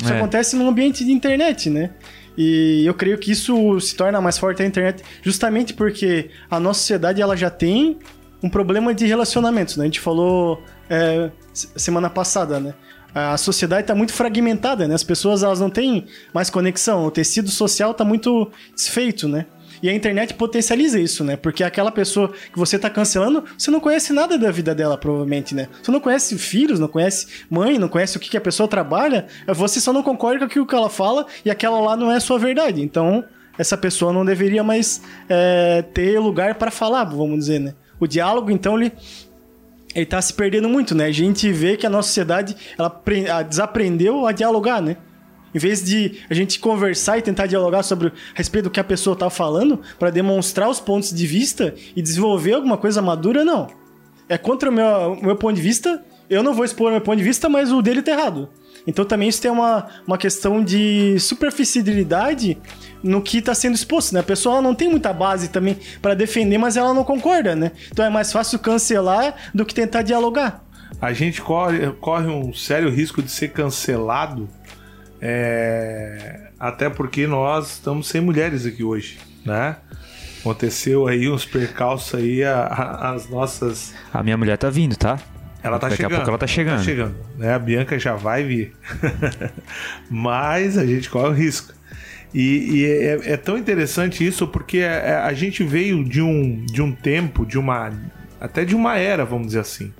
Isso 0.00 0.12
é. 0.12 0.16
acontece 0.16 0.56
no 0.56 0.68
ambiente 0.68 1.04
de 1.04 1.12
internet, 1.12 1.70
né? 1.70 1.90
E 2.36 2.84
eu 2.84 2.94
creio 2.94 3.16
que 3.18 3.30
isso 3.30 3.80
se 3.80 3.94
torna 3.94 4.20
mais 4.20 4.36
forte 4.36 4.60
a 4.60 4.66
internet 4.66 5.04
justamente 5.22 5.72
porque 5.72 6.30
a 6.50 6.58
nossa 6.58 6.80
sociedade 6.80 7.22
ela 7.22 7.36
já 7.36 7.48
tem 7.48 7.96
um 8.42 8.48
problema 8.48 8.92
de 8.92 9.06
relacionamentos, 9.06 9.76
né? 9.76 9.84
A 9.84 9.86
gente 9.86 10.00
falou 10.00 10.62
é, 10.90 11.30
semana 11.52 12.10
passada, 12.10 12.58
né? 12.58 12.74
A 13.14 13.36
sociedade 13.36 13.82
está 13.82 13.94
muito 13.94 14.12
fragmentada, 14.12 14.88
né? 14.88 14.94
As 14.94 15.04
pessoas 15.04 15.42
elas 15.42 15.60
não 15.60 15.70
têm 15.70 16.06
mais 16.32 16.50
conexão, 16.50 17.06
o 17.06 17.10
tecido 17.10 17.48
social 17.48 17.92
está 17.92 18.04
muito 18.04 18.50
desfeito, 18.74 19.28
né? 19.28 19.46
E 19.82 19.88
a 19.88 19.94
internet 19.94 20.34
potencializa 20.34 20.98
isso, 20.98 21.22
né? 21.22 21.36
Porque 21.36 21.62
aquela 21.62 21.92
pessoa 21.92 22.32
que 22.52 22.58
você 22.58 22.76
está 22.76 22.88
cancelando, 22.88 23.44
você 23.56 23.70
não 23.70 23.80
conhece 23.80 24.12
nada 24.12 24.38
da 24.38 24.50
vida 24.50 24.74
dela, 24.74 24.96
provavelmente, 24.96 25.54
né? 25.54 25.68
Você 25.82 25.90
não 25.90 26.00
conhece 26.00 26.38
filhos, 26.38 26.80
não 26.80 26.88
conhece 26.88 27.26
mãe, 27.50 27.78
não 27.78 27.88
conhece 27.88 28.16
o 28.16 28.20
que, 28.20 28.30
que 28.30 28.36
a 28.36 28.40
pessoa 28.40 28.68
trabalha, 28.68 29.26
você 29.48 29.80
só 29.80 29.92
não 29.92 30.02
concorda 30.02 30.40
com 30.40 30.44
aquilo 30.46 30.66
que 30.66 30.74
ela 30.74 30.90
fala 30.90 31.26
e 31.44 31.50
aquela 31.50 31.80
lá 31.80 31.96
não 31.96 32.10
é 32.10 32.18
sua 32.18 32.38
verdade. 32.38 32.82
Então, 32.82 33.24
essa 33.58 33.76
pessoa 33.76 34.12
não 34.12 34.24
deveria 34.24 34.64
mais 34.64 35.02
é, 35.28 35.82
ter 35.92 36.18
lugar 36.18 36.54
para 36.54 36.70
falar, 36.70 37.04
vamos 37.04 37.38
dizer, 37.38 37.60
né? 37.60 37.74
O 38.00 38.06
diálogo, 38.06 38.50
então, 38.50 38.80
ele 38.80 38.92
ele 39.94 40.06
tá 40.06 40.20
se 40.20 40.32
perdendo 40.34 40.68
muito, 40.68 40.94
né? 40.94 41.06
A 41.06 41.12
gente 41.12 41.50
vê 41.52 41.76
que 41.76 41.86
a 41.86 41.90
nossa 41.90 42.08
sociedade 42.08 42.56
ela 42.78 43.00
desaprendeu 43.42 44.26
a 44.26 44.32
dialogar, 44.32 44.82
né? 44.82 44.96
Em 45.54 45.58
vez 45.58 45.84
de 45.84 46.20
a 46.28 46.34
gente 46.34 46.58
conversar 46.58 47.18
e 47.18 47.22
tentar 47.22 47.46
dialogar 47.46 47.84
sobre 47.84 48.08
a 48.08 48.12
respeito 48.34 48.64
do 48.64 48.70
que 48.70 48.80
a 48.80 48.84
pessoa 48.84 49.14
tá 49.14 49.30
falando, 49.30 49.80
para 49.98 50.10
demonstrar 50.10 50.68
os 50.68 50.80
pontos 50.80 51.12
de 51.12 51.26
vista 51.26 51.74
e 51.94 52.02
desenvolver 52.02 52.54
alguma 52.54 52.76
coisa 52.76 53.00
madura, 53.00 53.44
não. 53.44 53.68
É 54.28 54.36
contra 54.36 54.68
o 54.68 54.72
meu, 54.72 55.12
o 55.12 55.24
meu 55.24 55.36
ponto 55.36 55.54
de 55.54 55.62
vista 55.62 56.02
eu 56.28 56.42
não 56.42 56.54
vou 56.54 56.64
expor 56.64 56.90
meu 56.90 57.00
ponto 57.00 57.18
de 57.18 57.24
vista, 57.24 57.48
mas 57.48 57.70
o 57.70 57.82
dele 57.82 58.02
tá 58.02 58.12
errado. 58.12 58.48
Então 58.86 59.04
também 59.04 59.28
isso 59.28 59.40
tem 59.40 59.50
uma, 59.50 59.86
uma 60.06 60.18
questão 60.18 60.62
de 60.62 61.18
superficialidade 61.18 62.58
no 63.02 63.22
que 63.22 63.38
está 63.38 63.54
sendo 63.54 63.74
exposto, 63.74 64.12
né? 64.12 64.20
A 64.20 64.24
pessoa 64.24 64.60
não 64.60 64.74
tem 64.74 64.88
muita 64.90 65.12
base 65.12 65.48
também 65.48 65.78
para 66.02 66.14
defender, 66.14 66.58
mas 66.58 66.76
ela 66.76 66.92
não 66.92 67.04
concorda, 67.04 67.56
né? 67.56 67.72
Então 67.90 68.04
é 68.04 68.10
mais 68.10 68.32
fácil 68.32 68.58
cancelar 68.58 69.34
do 69.54 69.64
que 69.64 69.74
tentar 69.74 70.02
dialogar. 70.02 70.62
A 71.00 71.12
gente 71.12 71.40
corre, 71.40 71.90
corre 72.00 72.26
um 72.26 72.52
sério 72.52 72.90
risco 72.90 73.22
de 73.22 73.30
ser 73.30 73.48
cancelado, 73.48 74.48
é... 75.20 76.48
até 76.58 76.88
porque 76.88 77.26
nós 77.26 77.72
estamos 77.72 78.08
sem 78.08 78.20
mulheres 78.20 78.64
aqui 78.66 78.84
hoje, 78.84 79.18
né? 79.44 79.76
Aconteceu 80.40 81.06
aí 81.06 81.28
uns 81.28 81.46
percalços 81.46 82.20
aí, 82.20 82.44
a, 82.44 82.64
a, 82.64 83.12
as 83.12 83.28
nossas. 83.30 83.94
A 84.12 84.22
minha 84.22 84.36
mulher 84.36 84.58
tá 84.58 84.68
vindo, 84.68 84.94
tá? 84.94 85.18
Ela 85.64 85.78
tá 85.78 85.88
Daqui 85.88 86.02
chegando. 86.02 86.12
a 86.12 86.16
pouco 86.16 86.30
ela 86.30 86.38
tá 86.38 86.46
chegando. 86.46 86.78
Tá 86.78 86.84
chegando. 86.84 87.14
Né? 87.38 87.54
A 87.54 87.58
Bianca 87.58 87.98
já 87.98 88.14
vai 88.14 88.44
vir. 88.44 88.72
Mas 90.10 90.76
a 90.76 90.84
gente 90.84 91.08
corre 91.08 91.28
o 91.28 91.32
risco. 91.32 91.72
E, 92.32 92.70
e 92.70 92.84
é, 92.84 93.32
é, 93.32 93.36
tão 93.36 93.56
interessante 93.56 94.26
isso 94.26 94.46
porque 94.46 94.78
a, 94.78 94.80
é, 94.80 95.10
é, 95.10 95.14
a, 95.16 95.32
gente 95.32 95.64
veio 95.64 96.04
de 96.04 96.20
um, 96.20 96.64
de 96.66 96.82
um 96.82 96.92
tempo, 96.92 97.46
de 97.46 97.58
uma. 97.58 97.92
até 98.40 98.64
de 98.64 98.74
uma 98.74 98.98
era, 98.98 99.24
vamos 99.24 99.48
dizer 99.48 99.60
assim. 99.60 99.92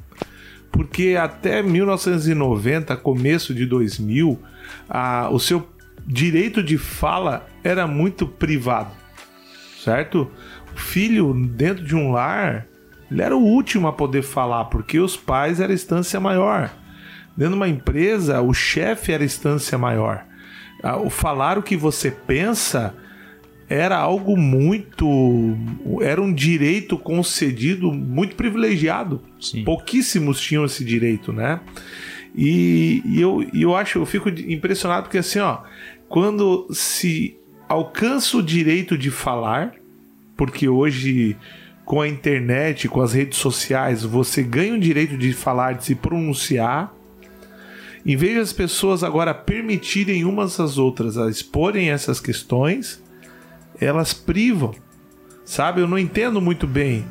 Porque 0.70 1.16
até 1.18 1.62
1990, 1.62 2.96
começo 2.96 3.54
de 3.54 3.64
2000, 3.64 4.40
a, 4.88 5.28
o 5.30 5.38
seu 5.38 5.68
direito 6.06 6.62
de 6.62 6.76
fala 6.76 7.46
era 7.62 7.86
muito 7.86 8.26
privado 8.26 8.90
certo? 9.84 10.30
O 10.74 10.78
filho 10.78 11.34
dentro 11.34 11.84
de 11.84 11.94
um 11.94 12.10
lar, 12.10 12.66
ele 13.10 13.22
era 13.22 13.36
o 13.36 13.42
último 13.42 13.86
a 13.88 13.92
poder 13.92 14.22
falar, 14.22 14.66
porque 14.66 14.98
os 14.98 15.16
pais 15.16 15.60
eram 15.60 15.72
a 15.72 15.74
instância 15.74 16.18
maior. 16.18 16.72
Dentro 17.36 17.52
de 17.52 17.56
uma 17.56 17.68
empresa, 17.68 18.40
o 18.40 18.54
chefe 18.54 19.12
era 19.12 19.22
a 19.22 19.26
instância 19.26 19.76
maior. 19.76 20.24
O 21.02 21.10
falar 21.10 21.58
o 21.58 21.62
que 21.62 21.76
você 21.76 22.10
pensa 22.10 22.94
era 23.68 23.96
algo 23.96 24.36
muito. 24.36 25.56
Era 26.00 26.20
um 26.20 26.32
direito 26.32 26.98
concedido 26.98 27.90
muito 27.90 28.36
privilegiado. 28.36 29.22
Sim. 29.40 29.64
Pouquíssimos 29.64 30.40
tinham 30.40 30.64
esse 30.64 30.84
direito, 30.84 31.32
né? 31.32 31.60
E, 32.34 33.02
e 33.04 33.20
eu, 33.20 33.48
eu 33.54 33.76
acho, 33.76 33.98
eu 33.98 34.06
fico 34.06 34.28
impressionado 34.28 35.04
porque 35.04 35.18
assim, 35.18 35.38
ó, 35.38 35.60
quando 36.08 36.66
se 36.72 37.36
alcança 37.68 38.36
o 38.36 38.42
direito 38.42 38.98
de 38.98 39.10
falar, 39.10 39.74
porque 40.36 40.68
hoje 40.68 41.36
com 41.84 42.00
a 42.00 42.08
internet, 42.08 42.88
com 42.88 43.00
as 43.00 43.12
redes 43.12 43.38
sociais, 43.38 44.02
você 44.02 44.42
ganha 44.42 44.74
o 44.74 44.80
direito 44.80 45.16
de 45.16 45.32
falar, 45.32 45.74
de 45.74 45.84
se 45.84 45.94
pronunciar. 45.94 46.94
Em 48.06 48.16
vez 48.16 48.36
das 48.36 48.52
pessoas 48.52 49.02
agora 49.02 49.34
permitirem 49.34 50.24
umas 50.24 50.58
às 50.60 50.78
outras 50.78 51.16
a 51.16 51.28
exporem 51.28 51.90
essas 51.90 52.20
questões, 52.20 53.02
elas 53.80 54.12
privam, 54.12 54.74
sabe? 55.44 55.80
Eu 55.80 55.88
não 55.88 55.98
entendo 55.98 56.40
muito 56.40 56.66
bem 56.66 57.04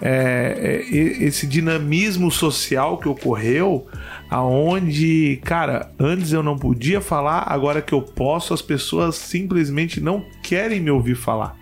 é, 0.00 0.82
é, 0.88 1.24
esse 1.24 1.46
dinamismo 1.46 2.30
social 2.30 2.98
que 2.98 3.08
ocorreu, 3.08 3.86
aonde, 4.30 5.40
cara, 5.44 5.92
antes 5.98 6.32
eu 6.32 6.42
não 6.42 6.56
podia 6.56 7.00
falar, 7.00 7.44
agora 7.46 7.82
que 7.82 7.92
eu 7.92 8.00
posso, 8.00 8.54
as 8.54 8.62
pessoas 8.62 9.16
simplesmente 9.16 10.00
não 10.00 10.24
querem 10.42 10.80
me 10.80 10.90
ouvir 10.90 11.16
falar. 11.16 11.56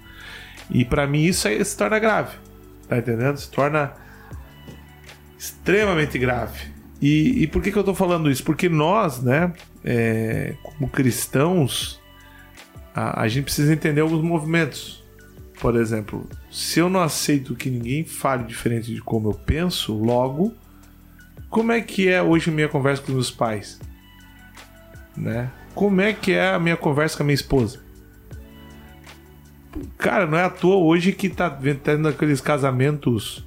E 0.71 0.85
para 0.85 1.07
mim 1.07 1.25
isso 1.25 1.49
aí 1.49 1.63
se 1.65 1.77
torna 1.77 1.99
grave, 1.99 2.37
tá 2.89 2.99
entendendo? 2.99 3.37
Se 3.37 3.51
torna 3.51 3.93
extremamente 5.39 6.19
grave. 6.19 6.67
E, 7.01 7.43
e 7.43 7.47
por 7.47 7.63
que, 7.63 7.71
que 7.71 7.79
eu 7.79 7.85
tô 7.85 7.95
falando 7.95 8.31
isso? 8.31 8.43
Porque 8.43 8.69
nós, 8.69 9.23
né, 9.23 9.53
é, 9.85 10.55
como 10.63 10.89
cristãos, 10.89 12.01
a, 12.95 13.23
a 13.23 13.29
gente 13.29 13.45
precisa 13.45 13.73
entender 13.73 14.01
alguns 14.01 14.23
movimentos. 14.23 15.05
Por 15.61 15.77
exemplo, 15.77 16.29
se 16.51 16.81
eu 16.81 16.89
não 16.89 17.01
aceito 17.01 17.55
que 17.55 17.71
ninguém 17.71 18.05
fale 18.05 18.45
diferente 18.45 18.95
de 18.95 19.01
como 19.01 19.31
eu 19.31 19.35
penso, 19.35 19.93
logo, 19.95 20.55
como 21.49 21.73
é 21.73 21.81
que 21.81 22.09
é 22.09 22.23
hoje 22.23 22.51
a 22.51 22.53
minha 22.53 22.69
conversa 22.69 23.03
com 23.03 23.13
meus 23.13 23.31
pais? 23.31 23.81
Né? 25.17 25.51
Como 25.75 26.01
é 26.01 26.13
que 26.13 26.33
é 26.33 26.51
a 26.51 26.59
minha 26.59 26.77
conversa 26.77 27.17
com 27.17 27.23
a 27.23 27.27
minha 27.27 27.35
esposa? 27.35 27.81
Cara, 29.97 30.27
não 30.27 30.39
é 30.39 30.45
à 30.45 30.51
toa 30.51 30.77
hoje 30.77 31.13
que 31.13 31.29
tá 31.29 31.51
tendo 31.83 32.09
aqueles 32.09 32.41
casamentos 32.41 33.45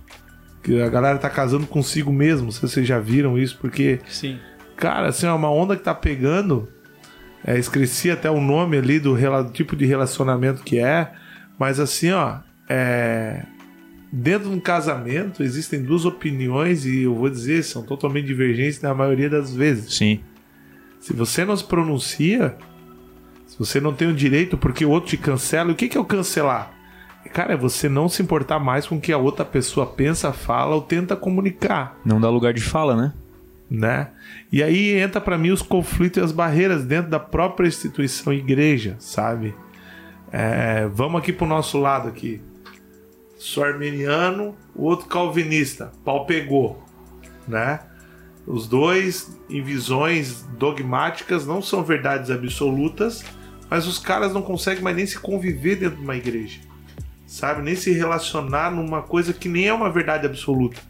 que 0.63 0.81
a 0.81 0.89
galera 0.89 1.17
tá 1.17 1.29
casando 1.29 1.65
consigo 1.65 2.11
mesmo. 2.11 2.45
Não 2.45 2.51
sei 2.51 2.67
se 2.67 2.73
vocês 2.75 2.87
já 2.87 2.99
viram 2.99 3.37
isso, 3.37 3.57
porque. 3.59 3.99
Sim. 4.07 4.37
Cara, 4.75 5.09
assim, 5.09 5.27
é 5.27 5.31
uma 5.31 5.51
onda 5.51 5.75
que 5.75 5.83
tá 5.83 5.93
pegando. 5.93 6.67
É, 7.43 7.57
esqueci 7.57 8.11
até 8.11 8.29
o 8.29 8.39
nome 8.39 8.77
ali 8.77 8.99
do 8.99 9.15
tipo 9.51 9.75
de 9.75 9.85
relacionamento 9.85 10.63
que 10.63 10.79
é. 10.79 11.11
Mas 11.57 11.79
assim, 11.79 12.11
ó. 12.11 12.39
É, 12.69 13.43
dentro 14.11 14.49
de 14.49 14.55
um 14.55 14.59
casamento 14.59 15.43
existem 15.43 15.81
duas 15.81 16.05
opiniões 16.05 16.85
e 16.85 17.03
eu 17.03 17.15
vou 17.15 17.29
dizer, 17.29 17.63
são 17.63 17.83
totalmente 17.83 18.25
divergentes 18.27 18.81
na 18.81 18.93
maioria 18.93 19.29
das 19.29 19.53
vezes. 19.53 19.95
Sim. 19.95 20.21
Se 20.99 21.13
você 21.13 21.43
não 21.43 21.55
se 21.57 21.63
pronuncia, 21.63 22.55
você 23.61 23.79
não 23.79 23.93
tem 23.93 24.07
o 24.07 24.13
direito 24.13 24.57
porque 24.57 24.83
o 24.83 24.89
outro 24.89 25.11
te 25.11 25.17
cancela, 25.17 25.71
o 25.71 25.75
que, 25.75 25.87
que 25.87 25.95
é 25.95 26.01
o 26.01 26.05
cancelar? 26.05 26.71
Cara, 27.31 27.53
é 27.53 27.55
você 27.55 27.87
não 27.87 28.09
se 28.09 28.19
importar 28.19 28.57
mais 28.57 28.87
com 28.87 28.95
o 28.95 28.99
que 28.99 29.13
a 29.13 29.19
outra 29.19 29.45
pessoa 29.45 29.85
pensa, 29.85 30.33
fala 30.33 30.73
ou 30.73 30.81
tenta 30.81 31.15
comunicar. 31.15 31.95
Não 32.03 32.19
dá 32.19 32.27
lugar 32.27 32.53
de 32.55 32.61
fala, 32.63 32.95
né? 32.95 33.13
Né? 33.69 34.07
E 34.51 34.63
aí 34.63 34.95
entra 34.95 35.21
para 35.21 35.37
mim 35.37 35.51
os 35.51 35.61
conflitos 35.61 36.19
e 36.19 36.25
as 36.25 36.31
barreiras 36.31 36.83
dentro 36.83 37.11
da 37.11 37.19
própria 37.19 37.67
instituição 37.67 38.33
igreja, 38.33 38.95
sabe? 38.99 39.53
É, 40.31 40.87
vamos 40.87 41.21
aqui 41.21 41.31
pro 41.31 41.45
nosso 41.45 41.79
lado 41.79 42.09
aqui. 42.09 42.41
Sou 43.37 43.63
armeniano, 43.63 44.55
o 44.73 44.85
outro 44.85 45.05
calvinista. 45.05 45.91
Pau 46.03 46.25
pegou, 46.25 46.83
né? 47.47 47.79
Os 48.47 48.67
dois, 48.67 49.37
em 49.47 49.61
visões 49.61 50.41
dogmáticas, 50.57 51.45
não 51.45 51.61
são 51.61 51.83
verdades 51.83 52.31
absolutas, 52.31 53.23
mas 53.71 53.87
os 53.87 53.97
caras 53.97 54.33
não 54.33 54.41
conseguem 54.41 54.83
mais 54.83 54.97
nem 54.97 55.05
se 55.05 55.17
conviver 55.17 55.77
dentro 55.77 55.95
de 55.95 56.03
uma 56.03 56.17
igreja, 56.17 56.59
sabe? 57.25 57.61
Nem 57.61 57.73
se 57.73 57.93
relacionar 57.93 58.69
numa 58.69 59.01
coisa 59.01 59.31
que 59.31 59.47
nem 59.47 59.69
é 59.69 59.73
uma 59.73 59.89
verdade 59.89 60.25
absoluta. 60.25 60.81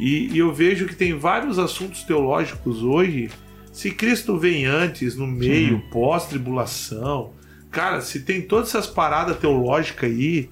E, 0.00 0.28
e 0.32 0.38
eu 0.38 0.54
vejo 0.54 0.86
que 0.86 0.96
tem 0.96 1.18
vários 1.18 1.58
assuntos 1.58 2.02
teológicos 2.02 2.82
hoje. 2.82 3.28
Se 3.74 3.90
Cristo 3.90 4.38
vem 4.38 4.64
antes, 4.64 5.16
no 5.16 5.26
meio, 5.26 5.82
pós-tribulação, 5.90 7.34
cara, 7.70 8.00
se 8.00 8.20
tem 8.20 8.40
todas 8.40 8.70
essas 8.70 8.86
paradas 8.86 9.36
teológicas 9.36 10.10
aí, 10.10 10.48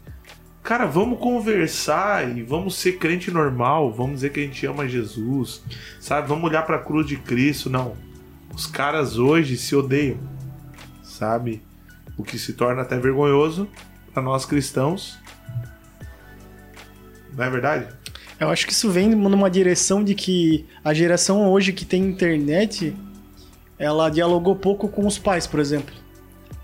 cara, 0.62 0.84
vamos 0.84 1.18
conversar 1.20 2.36
e 2.36 2.42
vamos 2.42 2.76
ser 2.76 2.98
crente 2.98 3.30
normal, 3.30 3.90
vamos 3.90 4.16
dizer 4.16 4.30
que 4.30 4.40
a 4.40 4.42
gente 4.42 4.66
ama 4.66 4.86
Jesus, 4.86 5.62
sabe? 5.98 6.28
Vamos 6.28 6.44
olhar 6.44 6.66
para 6.66 6.76
a 6.76 6.84
cruz 6.84 7.06
de 7.06 7.16
Cristo, 7.16 7.70
não. 7.70 7.96
Os 8.54 8.66
caras 8.66 9.16
hoje 9.16 9.56
se 9.56 9.74
odeiam 9.74 10.33
sabe? 11.18 11.62
O 12.16 12.22
que 12.22 12.38
se 12.38 12.52
torna 12.52 12.82
até 12.82 12.98
vergonhoso 12.98 13.68
para 14.12 14.22
nós 14.22 14.44
cristãos. 14.44 15.18
Não 17.36 17.44
é 17.44 17.50
verdade? 17.50 17.88
Eu 18.38 18.48
acho 18.48 18.66
que 18.66 18.72
isso 18.72 18.90
vem 18.90 19.08
numa 19.08 19.50
direção 19.50 20.02
de 20.02 20.14
que 20.14 20.66
a 20.84 20.92
geração 20.92 21.50
hoje 21.50 21.72
que 21.72 21.84
tem 21.84 22.04
internet, 22.04 22.94
ela 23.78 24.10
dialogou 24.10 24.54
pouco 24.56 24.88
com 24.88 25.06
os 25.06 25.18
pais, 25.18 25.46
por 25.46 25.60
exemplo. 25.60 25.94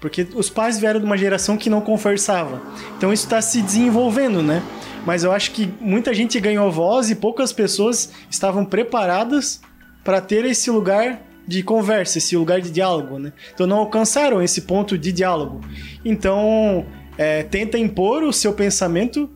Porque 0.01 0.27
os 0.35 0.49
pais 0.49 0.79
vieram 0.79 0.99
de 0.99 1.07
uma 1.07 1.17
geração 1.17 1.57
que 1.57 1.71
não 1.71 1.81
conversava. 1.81 2.61
Então 2.97 3.13
isso 3.13 3.25
está 3.25 3.41
se 3.41 3.61
desenvolvendo, 3.63 4.43
né? 4.43 4.63
Mas 5.05 5.25
eu 5.25 5.33
acho 5.33 5.53
que 5.53 5.73
muita 5.81 6.13
gente 6.13 6.39
ganhou 6.41 6.71
voz 6.71 7.11
e 7.11 7.15
poucas 7.15 7.53
pessoas 7.53 8.13
estavam 8.31 8.65
preparadas 8.65 9.61
para 10.03 10.21
ter 10.21 10.45
esse 10.45 10.71
lugar 10.71 11.21
de 11.51 11.65
conversa, 11.65 12.19
esse 12.19 12.37
lugar 12.37 12.61
de 12.61 12.71
diálogo, 12.71 13.19
né? 13.19 13.33
Então 13.53 13.67
não 13.67 13.79
alcançaram 13.79 14.41
esse 14.41 14.63
ponto 14.63 14.97
de 14.97 15.11
diálogo. 15.11 15.61
Então 16.05 16.87
é, 17.19 17.43
tenta 17.43 17.77
impor 17.77 18.23
o 18.23 18.33
seu 18.33 18.53
pensamento 18.53 19.29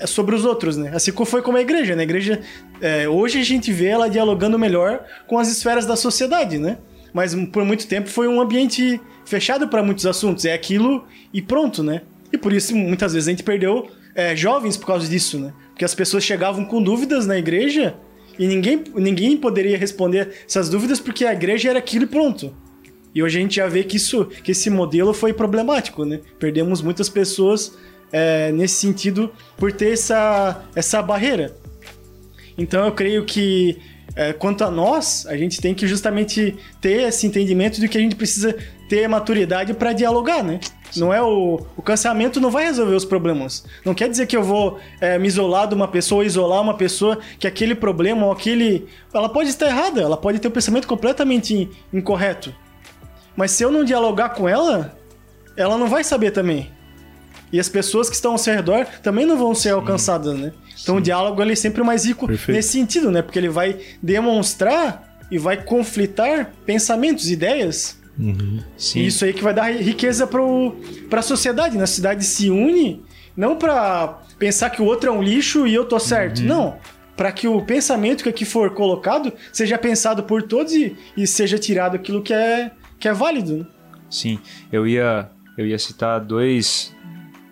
é, 0.00 0.06
sobre 0.06 0.34
os 0.34 0.46
outros, 0.46 0.78
né? 0.78 0.90
Assim 0.94 1.12
como 1.12 1.26
foi 1.26 1.42
como 1.42 1.58
a 1.58 1.60
igreja, 1.60 1.94
né? 1.94 2.00
A 2.00 2.04
igreja 2.04 2.40
é, 2.80 3.06
hoje 3.06 3.38
a 3.38 3.44
gente 3.44 3.70
vê 3.70 3.88
ela 3.88 4.08
dialogando 4.08 4.58
melhor 4.58 5.04
com 5.26 5.38
as 5.38 5.52
esferas 5.52 5.84
da 5.84 5.96
sociedade, 5.96 6.56
né? 6.56 6.78
Mas 7.12 7.34
por 7.52 7.62
muito 7.62 7.86
tempo 7.86 8.08
foi 8.08 8.26
um 8.26 8.40
ambiente 8.40 8.98
fechado 9.26 9.68
para 9.68 9.82
muitos 9.82 10.06
assuntos. 10.06 10.46
É 10.46 10.54
aquilo 10.54 11.04
e 11.30 11.42
pronto, 11.42 11.82
né? 11.82 12.00
E 12.32 12.38
por 12.38 12.54
isso 12.54 12.74
muitas 12.74 13.12
vezes 13.12 13.28
a 13.28 13.32
gente 13.32 13.42
perdeu 13.42 13.90
é, 14.14 14.34
jovens 14.34 14.78
por 14.78 14.86
causa 14.86 15.06
disso, 15.06 15.38
né? 15.38 15.52
Porque 15.68 15.84
as 15.84 15.94
pessoas 15.94 16.24
chegavam 16.24 16.64
com 16.64 16.82
dúvidas 16.82 17.26
na 17.26 17.36
igreja 17.36 17.94
e 18.38 18.46
ninguém, 18.46 18.82
ninguém 18.94 19.36
poderia 19.36 19.76
responder 19.76 20.32
essas 20.46 20.68
dúvidas 20.68 21.00
porque 21.00 21.24
a 21.24 21.32
igreja 21.32 21.70
era 21.70 21.78
aquilo 21.78 22.04
e 22.04 22.08
pronto. 22.08 22.54
E 23.14 23.22
hoje 23.22 23.38
a 23.38 23.42
gente 23.42 23.56
já 23.56 23.68
vê 23.68 23.84
que, 23.84 23.96
isso, 23.96 24.26
que 24.42 24.52
esse 24.52 24.70
modelo 24.70 25.12
foi 25.12 25.32
problemático, 25.32 26.04
né? 26.04 26.20
Perdemos 26.38 26.80
muitas 26.82 27.08
pessoas 27.08 27.76
é, 28.10 28.50
nesse 28.52 28.76
sentido 28.76 29.30
por 29.56 29.72
ter 29.72 29.92
essa, 29.92 30.64
essa 30.74 31.02
barreira. 31.02 31.54
Então 32.56 32.84
eu 32.86 32.92
creio 32.92 33.24
que 33.24 33.76
É, 34.14 34.30
quanto 34.34 34.62
a 34.62 34.70
nós, 34.70 35.24
a 35.26 35.34
gente 35.38 35.58
tem 35.58 35.74
que 35.74 35.86
justamente 35.86 36.54
ter 36.82 37.08
esse 37.08 37.26
entendimento 37.26 37.80
de 37.80 37.88
que 37.88 37.96
a 37.96 38.00
gente 38.00 38.14
precisa 38.14 38.54
ter 38.92 39.08
maturidade 39.08 39.72
para 39.72 39.94
dialogar, 39.94 40.44
né? 40.44 40.60
Não 40.98 41.14
é 41.14 41.22
o, 41.22 41.58
o 41.74 41.80
cancelamento 41.80 42.38
não 42.38 42.50
vai 42.50 42.64
resolver 42.64 42.94
os 42.94 43.06
problemas. 43.06 43.64
Não 43.86 43.94
quer 43.94 44.06
dizer 44.06 44.26
que 44.26 44.36
eu 44.36 44.42
vou 44.42 44.78
é, 45.00 45.18
me 45.18 45.26
isolar 45.26 45.66
de 45.66 45.74
uma 45.74 45.88
pessoa, 45.88 46.26
isolar 46.26 46.60
uma 46.60 46.74
pessoa 46.74 47.18
que 47.38 47.46
aquele 47.46 47.74
problema 47.74 48.26
ou 48.26 48.32
aquele, 48.32 48.86
ela 49.14 49.30
pode 49.30 49.48
estar 49.48 49.68
errada, 49.68 50.02
ela 50.02 50.14
pode 50.14 50.40
ter 50.40 50.48
um 50.48 50.50
pensamento 50.50 50.86
completamente 50.86 51.70
incorreto. 51.90 52.54
Mas 53.34 53.52
se 53.52 53.64
eu 53.64 53.72
não 53.72 53.82
dialogar 53.82 54.28
com 54.34 54.46
ela, 54.46 54.94
ela 55.56 55.78
não 55.78 55.86
vai 55.86 56.04
saber 56.04 56.30
também. 56.30 56.70
E 57.50 57.58
as 57.58 57.70
pessoas 57.70 58.10
que 58.10 58.14
estão 58.14 58.32
ao 58.32 58.38
seu 58.38 58.52
redor 58.52 58.84
também 59.02 59.24
não 59.24 59.38
vão 59.38 59.54
ser 59.54 59.70
Sim. 59.70 59.74
alcançadas, 59.76 60.38
né? 60.38 60.52
Então 60.82 60.96
Sim. 60.96 61.00
o 61.00 61.00
diálogo 61.00 61.40
ele 61.40 61.52
é 61.52 61.56
sempre 61.56 61.82
mais 61.82 62.04
rico 62.04 62.26
Perfeito. 62.26 62.54
nesse 62.54 62.72
sentido, 62.72 63.10
né? 63.10 63.22
Porque 63.22 63.38
ele 63.38 63.48
vai 63.48 63.78
demonstrar 64.02 65.16
e 65.30 65.38
vai 65.38 65.64
conflitar 65.64 66.52
pensamentos, 66.66 67.30
ideias. 67.30 68.01
Uhum. 68.18 68.60
E 68.94 69.06
isso 69.06 69.24
aí 69.24 69.32
que 69.32 69.42
vai 69.42 69.54
dar 69.54 69.72
riqueza 69.72 70.26
para 70.26 71.20
a 71.20 71.22
sociedade. 71.22 71.76
Né? 71.76 71.84
A 71.84 71.86
cidade 71.86 72.24
se 72.24 72.50
une 72.50 73.02
não 73.36 73.56
para 73.56 74.20
pensar 74.38 74.70
que 74.70 74.82
o 74.82 74.84
outro 74.84 75.08
é 75.08 75.12
um 75.12 75.22
lixo 75.22 75.66
e 75.66 75.74
eu 75.74 75.84
tô 75.84 75.98
certo. 75.98 76.40
Uhum. 76.40 76.46
Não. 76.46 76.78
Para 77.16 77.32
que 77.32 77.46
o 77.46 77.62
pensamento 77.62 78.22
que 78.22 78.28
aqui 78.28 78.44
for 78.44 78.70
colocado 78.70 79.32
seja 79.52 79.78
pensado 79.78 80.22
por 80.22 80.42
todos 80.42 80.72
e, 80.72 80.96
e 81.16 81.26
seja 81.26 81.58
tirado 81.58 81.94
aquilo 81.94 82.22
que 82.22 82.32
é, 82.32 82.70
que 82.98 83.08
é 83.08 83.12
válido. 83.12 83.58
Né? 83.58 83.66
Sim, 84.10 84.38
eu 84.70 84.86
ia, 84.86 85.30
eu 85.56 85.66
ia 85.66 85.78
citar 85.78 86.20
dois, 86.20 86.94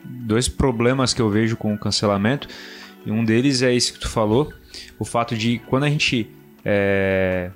dois 0.04 0.48
problemas 0.48 1.14
que 1.14 1.22
eu 1.22 1.30
vejo 1.30 1.56
com 1.56 1.74
o 1.74 1.78
cancelamento. 1.78 2.48
E 3.04 3.10
um 3.10 3.24
deles 3.24 3.62
é 3.62 3.74
esse 3.74 3.92
que 3.92 4.00
tu 4.00 4.08
falou, 4.08 4.52
o 4.98 5.04
fato 5.04 5.34
de 5.34 5.58
quando 5.66 5.84
a 5.84 5.88
gente 5.88 6.28
é, 6.64 7.50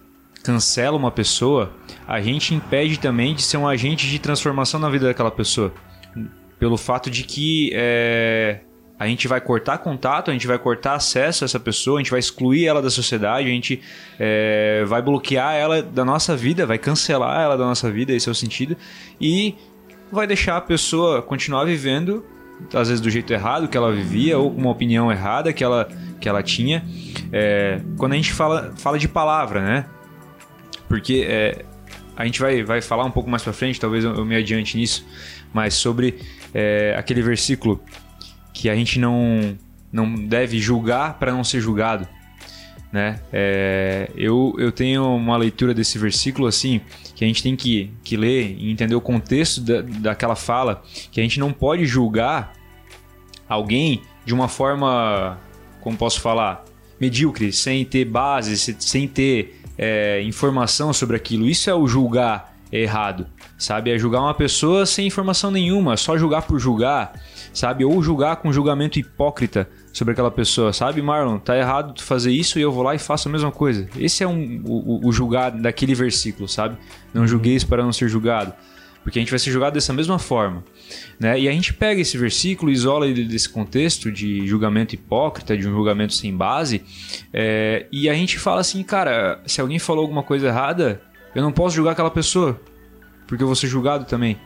cancela 0.45 0.97
uma 0.97 1.11
pessoa, 1.11 1.73
a 2.07 2.21
gente 2.21 2.55
impede 2.55 3.01
também 3.01 3.35
de 3.35 3.43
ser 3.43 3.57
um 3.57 3.67
agente 3.67 4.07
de 4.07 4.19
transformação 4.19 4.79
na 4.79 4.91
vida 4.91 5.07
daquela 5.07 5.31
pessoa. 5.31 5.73
Pelo 6.59 6.77
fato 6.77 7.11
de 7.11 7.25
que 7.25 7.73
é, 7.75 8.61
a 8.99 9.07
gente 9.07 9.27
vai 9.27 9.41
cortar 9.41 9.79
contato, 9.79 10.31
a 10.31 10.35
gente 10.35 10.47
vai 10.47 10.59
cortar 10.59 10.95
acesso 10.95 11.45
a 11.45 11.47
essa 11.47 11.59
pessoa, 11.59 11.99
a 11.99 12.03
gente 12.03 12.11
vai 12.11 12.21
excluir 12.21 12.67
ela 12.67 12.83
da 12.83 12.91
sociedade, 12.91 13.49
a 13.49 13.51
gente 13.51 13.81
é, 14.21 14.85
vai 14.87 15.01
bloquear 15.01 15.55
ela 15.55 15.83
da 15.83 16.05
nossa 16.05 16.37
vida, 16.37 16.67
vai 16.67 16.79
cancelar 16.79 17.41
ela 17.41 17.57
da 17.57 17.65
nossa 17.65 17.91
vida, 17.91 18.13
esse 18.13 18.29
é 18.29 18.33
o 18.33 18.35
sentido, 18.35 18.77
e 19.19 19.55
vai 20.13 20.27
deixar 20.27 20.59
a 20.59 20.61
pessoa 20.61 21.23
continuar 21.23 21.65
vivendo 21.65 22.23
às 22.73 22.89
vezes 22.89 23.01
do 23.01 23.11
jeito 23.11 23.33
errado 23.33 23.67
que 23.67 23.77
ela 23.77 23.93
vivia 23.93 24.39
ou 24.39 24.51
com 24.51 24.61
uma 24.61 24.71
opinião 24.71 25.11
errada 25.11 25.53
que 25.53 25.65
ela, 25.65 25.89
que 26.21 26.29
ela 26.29 26.43
tinha. 26.43 26.85
É, 27.33 27.81
quando 27.97 28.13
a 28.13 28.17
gente 28.17 28.33
fala, 28.33 28.73
fala 28.77 28.99
de 28.99 29.09
palavra, 29.09 29.61
né? 29.61 29.87
Porque 30.89 31.27
é, 31.29 31.65
a 32.17 32.25
gente 32.25 32.41
vai, 32.41 32.63
vai 32.63 32.81
falar 32.81 33.05
um 33.05 33.11
pouco 33.11 33.29
mais 33.29 33.43
para 33.43 33.53
frente, 33.53 33.81
talvez 33.81 34.05
eu, 34.05 34.25
me 34.25 34.37
adiante 34.37 34.77
nisso, 34.77 35.05
mas 35.53 35.75
sobre 35.75 36.21
é, 36.53 36.95
aquele 36.97 37.23
versículo 37.23 37.81
que 38.53 38.69
a 38.69 38.75
gente 38.75 38.99
não, 38.99 39.57
não 39.93 40.15
deve 40.15 40.59
julgar 40.59 41.19
para 41.19 41.33
não 41.33 41.43
ser 41.43 41.61
julgado. 41.61 42.07
Né? 42.93 43.19
É, 43.33 44.09
eu, 44.17 44.55
eu 44.57 44.71
tenho 44.71 45.17
uma 45.17 45.37
leitura 45.37 45.75
desse 45.75 45.99
versículo 45.99 46.47
assim, 46.47 46.81
que 47.17 47.25
a 47.25 47.27
gente 47.27 47.43
tem 47.43 47.57
que, 47.57 47.91
que 48.05 48.17
ler 48.17 48.57
e 48.57 48.71
entender 48.71 48.95
o 48.95 49.01
contexto 49.01 49.61
da, 49.61 49.83
daquela 49.83 50.37
fala, 50.37 50.81
que 51.11 51.19
a 51.19 51.23
gente 51.23 51.41
não 51.41 51.53
pode 51.53 51.85
julgar 51.87 52.53
alguém 53.49 54.03
de 54.25 54.33
uma 54.33 54.47
forma, 54.47 55.41
como 55.81 55.97
posso 55.97 56.21
falar, 56.21 56.65
medíocre, 57.01 57.53
sem 57.53 57.85
ter 57.85 58.05
base, 58.05 58.57
sem 58.57 59.09
ter 59.09 59.61
é, 59.79 60.23
informação 60.23 60.93
sobre 60.93 61.17
aquilo. 61.17 61.47
Isso 61.47 61.69
é 61.69 61.75
o 61.75 61.87
julgar 61.87 62.55
errado, 62.73 63.27
sabe? 63.57 63.91
É 63.91 63.99
julgar 63.99 64.21
uma 64.21 64.35
pessoa 64.35 64.85
sem 64.85 65.07
informação 65.07 65.51
nenhuma, 65.51 65.97
só 65.97 66.19
julgar 66.19 66.43
por 66.43 66.59
julgar, 66.59 67.13
sabe? 67.53 67.85
Ou 67.85 68.03
julgar 68.03 68.37
com 68.37 68.53
julgamento 68.53 68.99
hipócrita 68.99 69.69
sobre 69.93 70.13
aquela 70.13 70.31
pessoa, 70.31 70.73
sabe, 70.73 71.01
Marlon? 71.01 71.39
Tá 71.39 71.57
errado 71.57 71.95
tu 71.95 72.03
fazer 72.03 72.33
isso 72.33 72.59
e 72.59 72.63
eu 72.63 72.73
vou 72.73 72.83
lá 72.83 72.95
e 72.95 72.99
faço 72.99 73.29
a 73.29 73.33
mesma 73.33 73.53
coisa. 73.53 73.89
Esse 73.97 74.25
é 74.25 74.29
um, 74.29 74.63
o, 74.65 75.07
o 75.07 75.13
julgar 75.13 75.51
daquele 75.53 75.95
versículo, 75.95 76.49
sabe? 76.49 76.77
Não 77.13 77.27
julgueis 77.27 77.63
para 77.63 77.83
não 77.83 77.93
ser 77.93 78.09
julgado. 78.09 78.53
Porque 79.05 79.19
a 79.19 79.23
gente 79.23 79.31
vai 79.31 79.39
ser 79.39 79.51
julgado 79.51 79.75
dessa 79.75 79.93
mesma 79.93 80.19
forma. 80.19 80.65
Né? 81.19 81.41
E 81.41 81.49
a 81.49 81.53
gente 81.53 81.73
pega 81.73 82.01
esse 82.01 82.19
versículo, 82.19 82.71
isola 82.71 83.07
ele 83.07 83.25
desse 83.25 83.49
contexto 83.49 84.11
de 84.11 84.47
julgamento 84.47 84.95
hipócrita, 84.95 85.57
de 85.57 85.69
um 85.69 85.73
julgamento 85.73 86.15
sem 86.15 86.35
base, 86.37 86.83
é, 87.33 87.87
e 87.93 88.09
a 88.09 88.15
gente 88.15 88.39
fala 88.39 88.61
assim, 88.61 88.83
cara, 88.83 89.41
se 89.47 89.61
alguém 89.61 89.79
falou 89.79 90.03
alguma 90.03 90.23
coisa 90.23 90.49
errada, 90.49 91.01
eu 91.35 91.43
não 91.43 91.53
posso 91.53 91.75
julgar 91.75 91.93
aquela 91.93 92.11
pessoa, 92.11 92.61
porque 93.27 93.43
eu 93.43 93.47
vou 93.47 93.57
ser 93.57 93.67
julgado 93.67 94.05
também. 94.05 94.39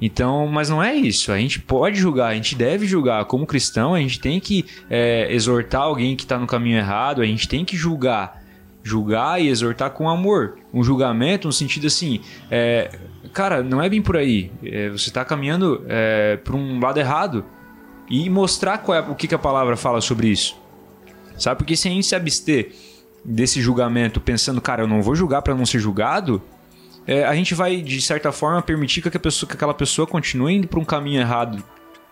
Então, 0.00 0.46
mas 0.46 0.68
não 0.68 0.82
é 0.82 0.94
isso. 0.94 1.32
A 1.32 1.38
gente 1.38 1.60
pode 1.60 1.98
julgar, 1.98 2.28
a 2.28 2.34
gente 2.34 2.54
deve 2.54 2.86
julgar. 2.86 3.24
Como 3.24 3.46
cristão, 3.46 3.94
a 3.94 4.00
gente 4.00 4.20
tem 4.20 4.38
que 4.38 4.64
é, 4.90 5.32
exortar 5.32 5.82
alguém 5.82 6.14
que 6.14 6.24
está 6.24 6.38
no 6.38 6.46
caminho 6.46 6.76
errado, 6.76 7.22
a 7.22 7.26
gente 7.26 7.48
tem 7.48 7.64
que 7.64 7.76
julgar. 7.76 8.42
Julgar 8.82 9.40
e 9.40 9.48
exortar 9.48 9.90
com 9.90 10.08
amor. 10.08 10.58
Um 10.72 10.84
julgamento 10.84 11.48
no 11.48 11.52
sentido 11.52 11.86
assim, 11.86 12.20
é, 12.50 12.90
cara, 13.36 13.62
não 13.62 13.82
é 13.82 13.88
bem 13.88 14.00
por 14.00 14.16
aí. 14.16 14.50
É, 14.64 14.88
você 14.88 15.10
está 15.10 15.22
caminhando 15.22 15.84
é, 15.86 16.38
para 16.38 16.56
um 16.56 16.80
lado 16.80 16.98
errado. 16.98 17.44
E 18.08 18.30
mostrar 18.30 18.82
é, 18.88 19.00
o 19.00 19.14
que, 19.14 19.28
que 19.28 19.34
a 19.34 19.38
palavra 19.38 19.76
fala 19.76 20.00
sobre 20.00 20.28
isso. 20.28 20.56
Sabe? 21.36 21.58
Porque 21.58 21.76
se 21.76 21.86
a 21.86 21.90
gente 21.90 22.06
se 22.06 22.14
abster 22.14 22.72
desse 23.22 23.60
julgamento 23.60 24.20
pensando, 24.20 24.58
cara, 24.60 24.84
eu 24.84 24.86
não 24.86 25.02
vou 25.02 25.14
julgar 25.14 25.42
para 25.42 25.54
não 25.54 25.66
ser 25.66 25.80
julgado, 25.80 26.40
é, 27.06 27.24
a 27.24 27.34
gente 27.34 27.54
vai, 27.54 27.82
de 27.82 28.00
certa 28.00 28.32
forma, 28.32 28.62
permitir 28.62 29.02
que, 29.02 29.18
pessoa, 29.18 29.46
que 29.46 29.54
aquela 29.54 29.74
pessoa 29.74 30.06
continue 30.06 30.54
indo 30.54 30.66
para 30.66 30.80
um 30.80 30.84
caminho 30.84 31.20
errado. 31.20 31.62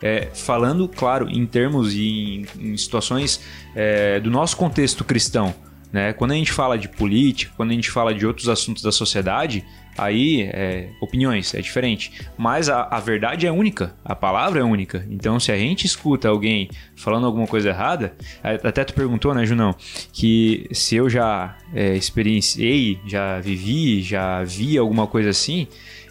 É, 0.02 0.28
falando, 0.34 0.86
claro, 0.86 1.30
em 1.30 1.46
termos 1.46 1.94
e 1.94 2.44
em, 2.58 2.72
em 2.72 2.76
situações 2.76 3.40
é, 3.74 4.20
do 4.20 4.30
nosso 4.30 4.58
contexto 4.58 5.02
cristão. 5.04 5.54
Né? 5.94 6.12
Quando 6.12 6.32
a 6.32 6.34
gente 6.34 6.50
fala 6.50 6.76
de 6.76 6.88
política, 6.88 7.52
quando 7.56 7.70
a 7.70 7.72
gente 7.72 7.88
fala 7.88 8.12
de 8.12 8.26
outros 8.26 8.48
assuntos 8.48 8.82
da 8.82 8.90
sociedade, 8.90 9.64
aí 9.96 10.42
é, 10.52 10.88
opiniões, 11.00 11.54
é 11.54 11.60
diferente. 11.60 12.26
Mas 12.36 12.68
a, 12.68 12.88
a 12.90 12.98
verdade 12.98 13.46
é 13.46 13.52
única, 13.52 13.94
a 14.04 14.12
palavra 14.12 14.58
é 14.58 14.64
única. 14.64 15.06
Então, 15.08 15.38
se 15.38 15.52
a 15.52 15.56
gente 15.56 15.86
escuta 15.86 16.28
alguém 16.28 16.68
falando 16.96 17.26
alguma 17.26 17.46
coisa 17.46 17.68
errada, 17.68 18.12
até 18.42 18.82
tu 18.82 18.92
perguntou, 18.92 19.32
né, 19.32 19.46
Junão, 19.46 19.72
que 20.12 20.66
se 20.72 20.96
eu 20.96 21.08
já 21.08 21.56
é, 21.72 21.94
experienciei, 21.94 22.98
já 23.06 23.38
vivi, 23.38 24.02
já 24.02 24.42
vi 24.42 24.76
alguma 24.76 25.06
coisa 25.06 25.30
assim, 25.30 25.68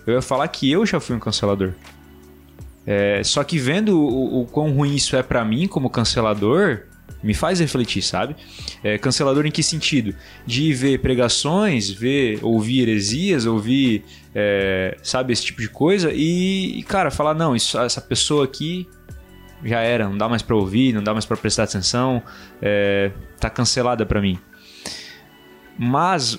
eu 0.07 0.13
ia 0.13 0.21
falar 0.21 0.47
que 0.47 0.71
eu 0.71 0.85
já 0.85 0.97
fui 1.01 1.13
um 1.13 1.19
cancelador. 1.19 1.73
É, 2.87 3.21
só 3.21 3.43
que 3.43 3.57
vendo 3.57 3.99
o, 3.99 4.43
o 4.43 4.45
quão 4.45 4.71
ruim 4.71 4.95
isso 4.95 5.17
é 5.17 5.23
para 5.23 5.43
mim 5.43 5.67
como 5.67 5.89
cancelador, 5.89 6.83
me 7.23 7.33
faz 7.33 7.59
refletir, 7.59 8.01
sabe? 8.01 8.35
É, 8.83 8.97
cancelador 8.97 9.45
em 9.45 9.51
que 9.51 9.63
sentido? 9.63 10.13
De 10.45 10.73
ver 10.73 10.99
pregações, 10.99 11.89
ver, 11.89 12.39
ouvir 12.41 12.81
heresias, 12.81 13.45
ouvir, 13.45 14.03
é, 14.35 14.97
sabe, 15.01 15.31
esse 15.31 15.45
tipo 15.45 15.61
de 15.61 15.69
coisa 15.69 16.11
e, 16.13 16.83
cara, 16.83 17.09
falar, 17.09 17.33
não, 17.33 17.55
isso, 17.55 17.79
essa 17.79 18.01
pessoa 18.01 18.43
aqui 18.45 18.87
já 19.63 19.79
era, 19.79 20.09
não 20.09 20.17
dá 20.17 20.27
mais 20.27 20.41
para 20.41 20.55
ouvir, 20.55 20.93
não 20.93 21.01
dá 21.01 21.13
mais 21.13 21.25
para 21.25 21.37
prestar 21.37 21.63
atenção, 21.63 22.21
é, 22.61 23.11
tá 23.39 23.49
cancelada 23.49 24.05
para 24.05 24.21
mim. 24.21 24.37
Mas, 25.77 26.37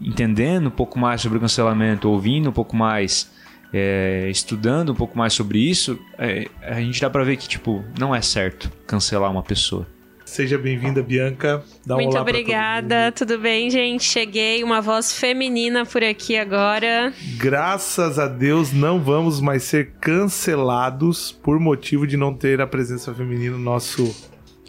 entendendo 0.00 0.66
um 0.66 0.70
pouco 0.70 0.98
mais 0.98 1.20
sobre 1.20 1.38
o 1.38 1.40
cancelamento, 1.40 2.08
ouvindo 2.08 2.50
um 2.50 2.52
pouco 2.52 2.74
mais, 2.76 3.30
é, 3.72 4.28
estudando 4.28 4.92
um 4.92 4.94
pouco 4.94 5.16
mais 5.16 5.32
sobre 5.32 5.58
isso, 5.58 5.98
é, 6.18 6.48
a 6.62 6.80
gente 6.80 7.00
dá 7.00 7.08
pra 7.08 7.22
ver 7.22 7.36
que, 7.36 7.48
tipo, 7.48 7.84
não 7.98 8.14
é 8.14 8.20
certo 8.20 8.70
cancelar 8.86 9.30
uma 9.30 9.42
pessoa. 9.42 9.86
Seja 10.24 10.56
bem-vinda, 10.56 11.02
Bianca. 11.02 11.62
Dá 11.86 11.94
um 11.94 11.98
Muito 11.98 12.18
obrigada. 12.18 13.12
Tudo 13.12 13.38
bem, 13.38 13.70
gente? 13.70 14.02
Cheguei, 14.04 14.64
uma 14.64 14.80
voz 14.80 15.12
feminina 15.12 15.84
por 15.84 16.02
aqui 16.02 16.36
agora. 16.36 17.12
Graças 17.36 18.18
a 18.18 18.26
Deus 18.26 18.72
não 18.72 19.00
vamos 19.00 19.40
mais 19.40 19.62
ser 19.64 19.92
cancelados 20.00 21.30
por 21.30 21.60
motivo 21.60 22.06
de 22.06 22.16
não 22.16 22.34
ter 22.34 22.60
a 22.60 22.66
presença 22.66 23.14
feminina 23.14 23.56
no 23.56 23.62
nosso 23.62 24.14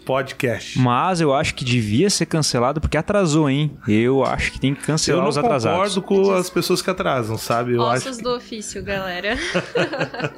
podcast. 0.04 0.78
Mas 0.78 1.20
eu 1.20 1.34
acho 1.34 1.54
que 1.54 1.64
devia 1.64 2.08
ser 2.08 2.26
cancelado 2.26 2.80
porque 2.80 2.96
atrasou, 2.96 3.50
hein? 3.50 3.76
Eu 3.88 4.24
acho 4.24 4.52
que 4.52 4.60
tem 4.60 4.74
que 4.74 4.82
cancelar 4.82 5.26
os 5.26 5.36
atrasados. 5.36 5.96
Eu 5.96 6.02
concordo 6.02 6.30
com 6.30 6.34
as 6.34 6.48
pessoas 6.48 6.80
que 6.80 6.88
atrasam, 6.88 7.36
sabe? 7.36 7.74
Eu 7.74 7.80
Ossos 7.80 8.06
acho 8.06 8.22
do 8.22 8.36
ofício, 8.36 8.84
galera. 8.84 9.36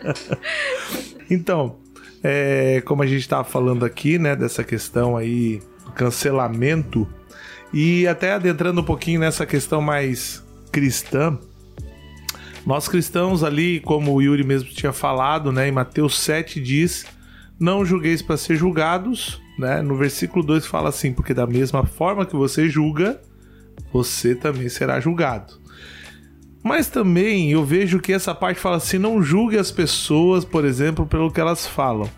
então, 1.28 1.76
é, 2.22 2.82
como 2.84 3.02
a 3.02 3.06
gente 3.06 3.20
estava 3.20 3.44
falando 3.44 3.84
aqui, 3.84 4.18
né, 4.18 4.34
dessa 4.34 4.64
questão 4.64 5.16
aí 5.16 5.60
cancelamento 5.94 7.08
e 7.72 8.06
até 8.06 8.32
adentrando 8.32 8.80
um 8.80 8.84
pouquinho 8.84 9.20
nessa 9.20 9.44
questão 9.44 9.80
mais 9.80 10.44
cristã, 10.70 11.38
nós 12.66 12.88
cristãos 12.88 13.42
ali, 13.42 13.80
como 13.80 14.12
o 14.12 14.20
Yuri 14.22 14.44
mesmo 14.44 14.68
tinha 14.70 14.92
falado, 14.92 15.52
né, 15.52 15.68
em 15.68 15.72
Mateus 15.72 16.18
7 16.18 16.60
diz: 16.60 17.06
"Não 17.58 17.84
julgueis 17.84 18.20
para 18.20 18.36
ser 18.36 18.56
julgados", 18.56 19.40
né? 19.58 19.82
No 19.82 19.96
versículo 19.96 20.44
2 20.44 20.66
fala 20.66 20.90
assim: 20.90 21.12
"Porque 21.12 21.32
da 21.32 21.46
mesma 21.46 21.84
forma 21.84 22.26
que 22.26 22.36
você 22.36 22.68
julga, 22.68 23.20
você 23.92 24.34
também 24.34 24.68
será 24.68 25.00
julgado. 25.00 25.57
Mas 26.62 26.88
também 26.88 27.50
eu 27.50 27.64
vejo 27.64 28.00
que 28.00 28.12
essa 28.12 28.34
parte 28.34 28.60
fala 28.60 28.76
assim: 28.76 28.98
não 28.98 29.22
julgue 29.22 29.58
as 29.58 29.70
pessoas, 29.70 30.44
por 30.44 30.64
exemplo, 30.64 31.06
pelo 31.06 31.30
que 31.30 31.40
elas 31.40 31.66
falam. 31.66 32.10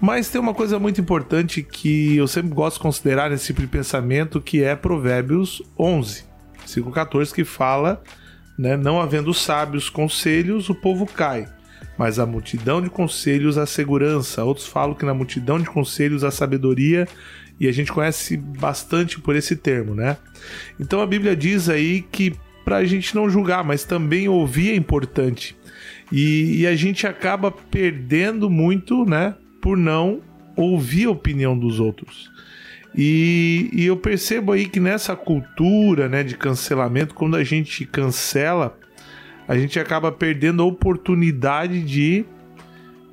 Mas 0.00 0.28
tem 0.28 0.40
uma 0.40 0.52
coisa 0.52 0.80
muito 0.80 1.00
importante 1.00 1.62
que 1.62 2.16
eu 2.16 2.26
sempre 2.26 2.52
gosto 2.52 2.76
de 2.76 2.82
considerar 2.82 3.30
nesse 3.30 3.46
tipo 3.46 3.60
de 3.60 3.68
pensamento, 3.68 4.40
que 4.40 4.62
é 4.62 4.74
Provérbios 4.74 5.62
11, 5.78 6.24
versículo 6.58 6.92
14, 6.92 7.32
que 7.32 7.44
fala, 7.44 8.02
né, 8.58 8.76
não 8.76 9.00
havendo 9.00 9.32
sábios 9.32 9.88
conselhos, 9.88 10.68
o 10.68 10.74
povo 10.74 11.06
cai, 11.06 11.46
mas 11.96 12.18
a 12.18 12.26
multidão 12.26 12.82
de 12.82 12.90
conselhos 12.90 13.56
a 13.56 13.64
segurança. 13.64 14.42
Outros 14.42 14.66
falam 14.66 14.96
que 14.96 15.04
na 15.04 15.14
multidão 15.14 15.60
de 15.60 15.70
conselhos 15.70 16.24
a 16.24 16.32
sabedoria, 16.32 17.06
e 17.60 17.68
a 17.68 17.72
gente 17.72 17.92
conhece 17.92 18.36
bastante 18.36 19.20
por 19.20 19.36
esse 19.36 19.54
termo, 19.54 19.94
né? 19.94 20.16
Então 20.80 21.00
a 21.00 21.06
Bíblia 21.06 21.36
diz 21.36 21.68
aí 21.68 22.02
que 22.02 22.34
para 22.64 22.76
a 22.76 22.84
gente 22.84 23.14
não 23.14 23.28
julgar, 23.28 23.64
mas 23.64 23.84
também 23.84 24.28
ouvir 24.28 24.70
é 24.70 24.74
importante. 24.74 25.56
E, 26.10 26.60
e, 26.60 26.66
a 26.66 26.76
gente 26.76 27.06
acaba 27.06 27.50
perdendo 27.50 28.50
muito, 28.50 29.04
né? 29.06 29.34
Por 29.60 29.76
não 29.76 30.20
ouvir 30.54 31.06
a 31.06 31.10
opinião 31.10 31.58
dos 31.58 31.80
outros. 31.80 32.30
E, 32.94 33.70
e 33.72 33.86
eu 33.86 33.96
percebo 33.96 34.52
aí 34.52 34.66
que 34.66 34.78
nessa 34.78 35.16
cultura 35.16 36.08
né, 36.08 36.22
de 36.22 36.36
cancelamento, 36.36 37.14
quando 37.14 37.36
a 37.36 37.44
gente 37.44 37.86
cancela, 37.86 38.78
a 39.48 39.56
gente 39.56 39.80
acaba 39.80 40.12
perdendo 40.12 40.62
a 40.62 40.66
oportunidade 40.66 41.82
de, 41.82 42.24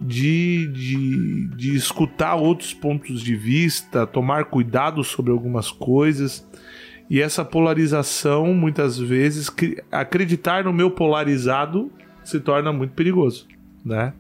de, 0.02 0.68
de, 0.68 1.48
de 1.56 1.76
escutar 1.76 2.36
outros 2.36 2.74
pontos 2.74 3.22
de 3.22 3.36
vista, 3.36 4.06
tomar 4.06 4.46
cuidado 4.46 5.04
sobre 5.04 5.32
algumas 5.32 5.72
coisas. 5.72 6.46
E 7.10 7.20
essa 7.20 7.44
polarização, 7.44 8.54
muitas 8.54 9.00
vezes, 9.00 9.52
acreditar 9.92 10.64
no 10.64 10.72
meu 10.72 10.92
polarizado 10.92 11.92
se 12.24 12.40
torna 12.40 12.72
muito 12.72 12.94
perigoso, 12.94 13.48
né? 13.84 14.14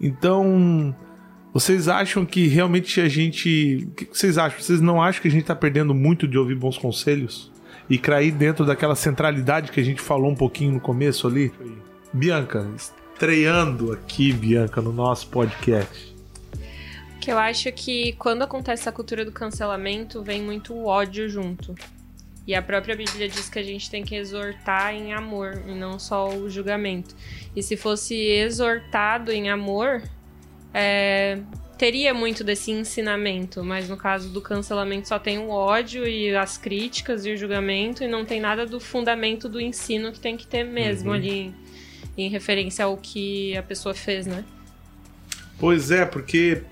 Então, 0.00 0.94
vocês 1.52 1.86
acham 1.86 2.26
que 2.26 2.48
realmente 2.48 3.00
a 3.00 3.08
gente. 3.08 3.88
O 3.88 3.94
que 3.94 4.08
vocês 4.12 4.36
acham? 4.36 4.60
Vocês 4.60 4.80
não 4.80 5.00
acham 5.00 5.22
que 5.22 5.28
a 5.28 5.30
gente 5.30 5.42
está 5.42 5.54
perdendo 5.54 5.94
muito 5.94 6.26
de 6.26 6.36
ouvir 6.36 6.56
bons 6.56 6.76
conselhos? 6.76 7.52
E 7.88 7.96
cair 7.96 8.32
dentro 8.32 8.66
daquela 8.66 8.94
centralidade 8.94 9.70
que 9.72 9.80
a 9.80 9.84
gente 9.84 10.00
falou 10.00 10.30
um 10.30 10.34
pouquinho 10.34 10.72
no 10.72 10.80
começo 10.80 11.26
ali? 11.26 11.52
Bianca, 12.12 12.68
estreando 12.76 13.92
aqui, 13.92 14.32
Bianca, 14.32 14.82
no 14.82 14.92
nosso 14.92 15.28
podcast 15.28 16.07
que 17.20 17.30
eu 17.30 17.38
acho 17.38 17.70
que 17.72 18.12
quando 18.14 18.42
acontece 18.42 18.88
a 18.88 18.92
cultura 18.92 19.24
do 19.24 19.32
cancelamento, 19.32 20.22
vem 20.22 20.42
muito 20.42 20.84
ódio 20.84 21.28
junto. 21.28 21.74
E 22.46 22.54
a 22.54 22.62
própria 22.62 22.96
Bíblia 22.96 23.28
diz 23.28 23.50
que 23.50 23.58
a 23.58 23.62
gente 23.62 23.90
tem 23.90 24.02
que 24.02 24.14
exortar 24.14 24.94
em 24.94 25.12
amor 25.12 25.62
e 25.66 25.74
não 25.74 25.98
só 25.98 26.30
o 26.30 26.48
julgamento. 26.48 27.14
E 27.54 27.62
se 27.62 27.76
fosse 27.76 28.14
exortado 28.14 29.30
em 29.30 29.50
amor, 29.50 30.02
é, 30.72 31.38
teria 31.76 32.14
muito 32.14 32.42
desse 32.42 32.70
ensinamento, 32.70 33.62
mas 33.62 33.88
no 33.88 33.98
caso 33.98 34.30
do 34.30 34.40
cancelamento 34.40 35.08
só 35.08 35.18
tem 35.18 35.38
o 35.38 35.50
ódio 35.50 36.08
e 36.08 36.34
as 36.34 36.56
críticas 36.56 37.26
e 37.26 37.32
o 37.32 37.36
julgamento 37.36 38.02
e 38.02 38.08
não 38.08 38.24
tem 38.24 38.40
nada 38.40 38.64
do 38.64 38.80
fundamento 38.80 39.46
do 39.46 39.60
ensino 39.60 40.10
que 40.10 40.18
tem 40.18 40.34
que 40.34 40.46
ter 40.46 40.64
mesmo 40.64 41.10
uhum. 41.10 41.16
ali 41.16 41.30
em, 41.30 41.54
em 42.16 42.28
referência 42.30 42.86
ao 42.86 42.96
que 42.96 43.56
a 43.58 43.62
pessoa 43.62 43.94
fez, 43.94 44.26
né? 44.26 44.42
Pois 45.58 45.90
é, 45.90 46.06
porque 46.06 46.62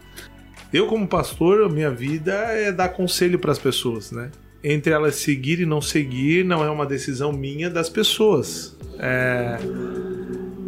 eu, 0.72 0.86
como 0.86 1.06
pastor, 1.06 1.70
minha 1.70 1.90
vida 1.90 2.32
é 2.32 2.72
dar 2.72 2.88
conselho 2.88 3.38
para 3.38 3.52
as 3.52 3.58
pessoas, 3.58 4.10
né? 4.10 4.30
Entre 4.62 4.92
elas 4.92 5.16
seguir 5.16 5.60
e 5.60 5.66
não 5.66 5.80
seguir, 5.80 6.44
não 6.44 6.64
é 6.64 6.70
uma 6.70 6.84
decisão 6.84 7.32
minha 7.32 7.70
das 7.70 7.88
pessoas. 7.88 8.76
É... 8.98 9.58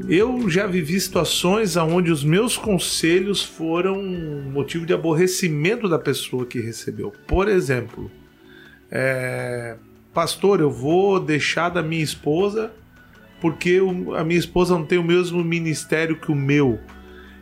Eu 0.09 0.49
já 0.49 0.67
vivi 0.67 0.99
situações 0.99 1.77
onde 1.77 2.11
os 2.11 2.25
meus 2.25 2.57
conselhos 2.57 3.43
foram 3.43 4.03
motivo 4.03 4.87
de 4.87 4.95
aborrecimento 4.95 5.89
da 5.89 5.99
pessoa 5.99 6.47
que 6.47 6.61
recebeu. 6.61 7.13
Por 7.27 7.49
exemplo, 7.49 8.11
é... 8.91 9.77
pastor, 10.15 10.61
eu 10.61 10.71
vou 10.71 11.19
deixar 11.19 11.69
da 11.69 11.83
minha 11.83 12.03
esposa 12.03 12.73
porque 13.41 13.81
a 14.17 14.25
minha 14.25 14.39
esposa 14.39 14.75
não 14.75 14.85
tem 14.85 14.99
o 14.99 15.05
mesmo 15.05 15.43
ministério 15.45 16.19
que 16.19 16.31
o 16.31 16.35
meu. 16.35 16.79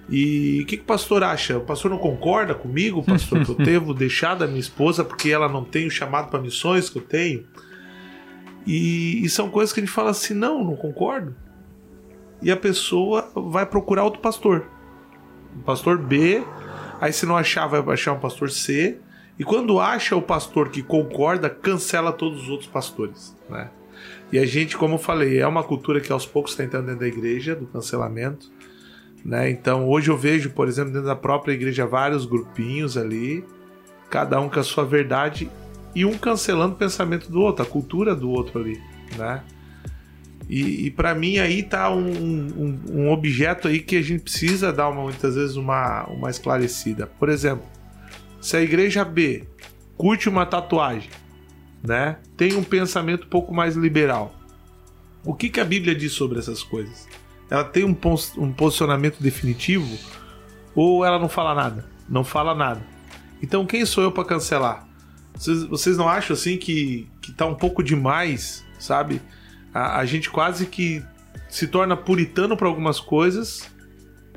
E 0.09 0.61
o 0.63 0.67
que, 0.67 0.77
que, 0.77 0.83
o 0.83 0.87
pastor 0.87 1.25
acha? 1.25 1.59
O 1.59 1.63
pastor 1.63 1.91
não 1.91 1.99
concorda 1.99 2.55
comigo, 2.55 3.03
pastor, 3.03 3.45
que 3.45 3.51
eu 3.51 3.57
devo 3.59 3.93
deixar 3.93 4.37
da 4.37 4.47
minha 4.47 4.61
esposa 4.61 5.05
porque 5.05 5.31
ela 5.31 5.49
não 5.49 5.65
tem 5.65 5.87
o 5.87 5.91
chamado 5.91 6.31
para 6.31 6.41
missões 6.41 6.89
que 6.89 6.99
eu 6.99 7.03
tenho? 7.03 7.45
E, 8.67 9.25
e, 9.25 9.29
são 9.29 9.49
coisas 9.49 9.73
que 9.73 9.81
a 9.81 9.85
gente 9.85 9.93
fala 9.93 10.11
assim: 10.11 10.35
não, 10.35 10.63
não 10.63 10.77
concordo. 10.77 11.35
E 12.43 12.51
a 12.51 12.57
pessoa 12.57 13.31
vai 13.35 13.65
procurar 13.67 14.05
outro 14.05 14.21
pastor. 14.21 14.67
O 15.57 15.63
pastor 15.63 15.99
B, 15.99 16.45
aí 17.01 17.13
se 17.13 17.25
não 17.27 17.37
achar, 17.37 17.67
vai 17.67 17.83
achar 17.95 18.13
um 18.13 18.21
pastor 18.21 18.51
C. 18.51 19.01
E 19.39 19.45
quando 19.45 19.79
acha 19.79 20.17
o 20.17 20.23
pastor 20.23 20.71
que 20.71 20.83
concorda, 20.83 21.51
cancela 21.51 22.13
todos 22.13 22.45
os 22.45 22.49
outros 22.49 22.69
pastores, 22.69 23.37
né? 23.49 23.71
E 24.33 24.39
a 24.39 24.47
gente, 24.47 24.77
como 24.77 24.95
eu 24.95 24.99
falei, 24.99 25.39
é 25.39 25.47
uma 25.47 25.63
cultura 25.63 26.01
que 26.01 26.11
aos 26.11 26.27
poucos 26.27 26.53
está 26.53 26.65
entrando 26.65 26.87
dentro 26.87 27.01
da 27.01 27.07
igreja, 27.07 27.55
do 27.55 27.67
cancelamento. 27.67 28.51
Né? 29.27 29.51
Então 29.51 29.89
hoje 29.89 30.09
eu 30.09 30.17
vejo, 30.17 30.51
por 30.51 30.69
exemplo, 30.69 30.93
dentro 30.93 31.09
da 31.09 31.17
própria 31.17 31.53
igreja 31.53 31.85
vários 31.85 32.25
grupinhos 32.25 32.97
ali, 32.97 33.45
cada 34.09 34.41
um 34.41 34.49
com 34.49 34.61
a 34.61 34.63
sua 34.63 34.85
verdade 34.85 35.51
e 35.97 36.05
um 36.05 36.17
cancelando 36.17 36.75
o 36.75 36.79
pensamento 36.79 37.29
do 37.29 37.41
outro, 37.41 37.65
a 37.65 37.67
cultura 37.67 38.15
do 38.15 38.31
outro 38.31 38.61
ali, 38.61 38.81
né? 39.19 39.43
E, 40.49 40.87
e 40.87 40.91
para 40.93 41.13
mim 41.13 41.39
aí 41.39 41.65
tá 41.65 41.91
um, 41.91 42.09
um, 42.09 42.81
um, 42.89 43.11
objeto 43.11 43.67
aí 43.67 43.81
que 43.81 43.97
a 43.97 44.03
gente 44.03 44.23
precisa 44.23 44.73
dar 44.73 44.89
uma, 44.89 45.03
muitas 45.03 45.35
vezes 45.35 45.57
uma, 45.57 46.05
uma 46.05 46.31
esclarecida. 46.31 47.09
Por 47.19 47.29
exemplo, 47.29 47.67
se 48.41 48.57
a 48.57 48.63
igreja 48.63 49.05
B 49.05 49.43
curte 49.97 50.29
uma 50.29 50.47
tatuagem, 50.47 51.11
né? 51.83 52.19
Tem 52.37 52.55
um 52.55 52.63
pensamento 52.63 53.25
um 53.27 53.29
pouco 53.29 53.53
mais 53.53 53.75
liberal. 53.75 54.33
O 55.25 55.35
que, 55.35 55.49
que 55.49 55.59
a 55.59 55.65
Bíblia 55.65 55.97
diz 55.97 56.13
sobre 56.13 56.39
essas 56.39 56.63
coisas? 56.63 57.09
Ela 57.51 57.65
tem 57.65 57.85
um, 57.85 57.97
um 58.39 58.53
posicionamento 58.53 59.21
definitivo 59.21 59.97
ou 60.75 61.05
ela 61.05 61.19
não 61.19 61.29
fala 61.29 61.55
nada? 61.55 61.85
Não 62.09 62.25
fala 62.25 62.55
nada. 62.55 62.83
Então 63.43 63.67
quem 63.67 63.85
sou 63.85 64.05
eu 64.05 64.13
para 64.13 64.25
cancelar? 64.25 64.87
Vocês, 65.35 65.65
vocês, 65.65 65.97
não 65.97 66.09
acham 66.09 66.35
assim 66.35 66.57
que, 66.57 67.09
que 67.21 67.33
tá 67.33 67.45
um 67.45 67.55
pouco 67.55 67.83
demais, 67.83 68.65
sabe? 68.79 69.21
A, 69.73 69.99
a 69.99 70.07
gente 70.07 70.31
quase 70.31 70.67
que 70.67 71.05
se 71.49 71.67
torna 71.69 71.97
puritano 71.97 72.57
para 72.57 72.67
algumas 72.67 72.99
coisas, 72.99 73.71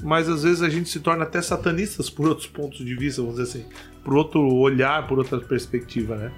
mas 0.03 0.27
às 0.27 0.43
vezes 0.43 0.61
a 0.61 0.69
gente 0.69 0.89
se 0.89 0.99
torna 0.99 1.23
até 1.23 1.41
satanistas 1.41 2.09
por 2.09 2.27
outros 2.27 2.47
pontos 2.47 2.85
de 2.85 2.95
vista, 2.95 3.21
vamos 3.21 3.37
dizer 3.37 3.49
assim, 3.49 3.69
por 4.03 4.13
outro 4.13 4.41
olhar, 4.41 5.07
por 5.07 5.17
outra 5.17 5.39
perspectiva, 5.39 6.15
né? 6.15 6.31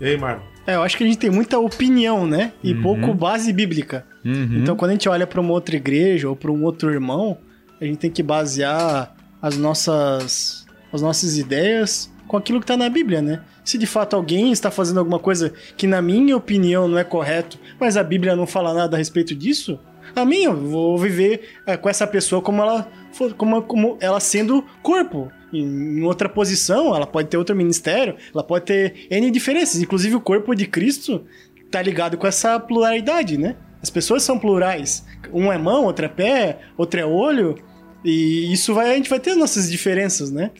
E 0.00 0.06
aí, 0.06 0.16
Marlon? 0.16 0.42
É, 0.66 0.74
eu 0.74 0.82
acho 0.82 0.96
que 0.96 1.04
a 1.04 1.06
gente 1.06 1.18
tem 1.18 1.30
muita 1.30 1.58
opinião, 1.58 2.26
né? 2.26 2.52
E 2.62 2.72
uhum. 2.72 2.82
pouco 2.82 3.14
base 3.14 3.52
bíblica. 3.52 4.06
Uhum. 4.28 4.58
Então, 4.58 4.76
quando 4.76 4.90
a 4.90 4.94
gente 4.94 5.08
olha 5.08 5.26
para 5.26 5.40
uma 5.40 5.52
outra 5.52 5.74
igreja 5.74 6.28
ou 6.28 6.36
para 6.36 6.52
um 6.52 6.62
outro 6.62 6.90
irmão, 6.90 7.38
a 7.80 7.84
gente 7.84 7.96
tem 7.96 8.10
que 8.10 8.22
basear 8.22 9.16
as 9.40 9.56
nossas, 9.56 10.66
as 10.92 11.00
nossas 11.00 11.38
ideias 11.38 12.12
com 12.26 12.36
aquilo 12.36 12.60
que 12.60 12.64
está 12.64 12.76
na 12.76 12.90
Bíblia, 12.90 13.22
né? 13.22 13.40
Se 13.64 13.78
de 13.78 13.86
fato 13.86 14.14
alguém 14.14 14.52
está 14.52 14.70
fazendo 14.70 14.98
alguma 14.98 15.18
coisa 15.18 15.52
que, 15.76 15.86
na 15.86 16.02
minha 16.02 16.36
opinião, 16.36 16.86
não 16.86 16.98
é 16.98 17.04
correto, 17.04 17.58
mas 17.80 17.96
a 17.96 18.02
Bíblia 18.02 18.36
não 18.36 18.46
fala 18.46 18.74
nada 18.74 18.96
a 18.96 18.98
respeito 18.98 19.34
disso, 19.34 19.80
a 20.14 20.24
mim, 20.24 20.42
eu 20.42 20.56
vou 20.56 20.98
viver 20.98 21.56
é, 21.66 21.76
com 21.76 21.88
essa 21.88 22.06
pessoa 22.06 22.42
como 22.42 22.62
ela, 22.62 22.90
como, 23.36 23.62
como 23.62 23.96
ela 24.00 24.20
sendo 24.20 24.64
corpo 24.82 25.30
em 25.52 26.02
outra 26.02 26.28
posição, 26.28 26.94
ela 26.94 27.06
pode 27.06 27.28
ter 27.28 27.36
outro 27.36 27.56
ministério, 27.56 28.16
ela 28.34 28.44
pode 28.44 28.66
ter 28.66 29.06
N 29.10 29.30
diferenças. 29.30 29.80
Inclusive, 29.80 30.16
o 30.16 30.20
corpo 30.20 30.54
de 30.54 30.66
Cristo 30.66 31.24
tá 31.70 31.80
ligado 31.80 32.16
com 32.16 32.26
essa 32.26 32.58
pluralidade, 32.58 33.38
né? 33.38 33.56
As 33.82 33.90
pessoas 33.90 34.22
são 34.22 34.38
plurais. 34.38 35.04
Um 35.32 35.52
é 35.52 35.58
mão, 35.58 35.84
outro 35.84 36.04
é 36.04 36.08
pé, 36.08 36.58
outro 36.76 37.00
é 37.00 37.04
olho. 37.04 37.56
E 38.04 38.52
isso 38.52 38.74
vai, 38.74 38.92
a 38.92 38.94
gente 38.94 39.10
vai 39.10 39.20
ter 39.20 39.34
nossas 39.34 39.70
diferenças, 39.70 40.30
né? 40.30 40.50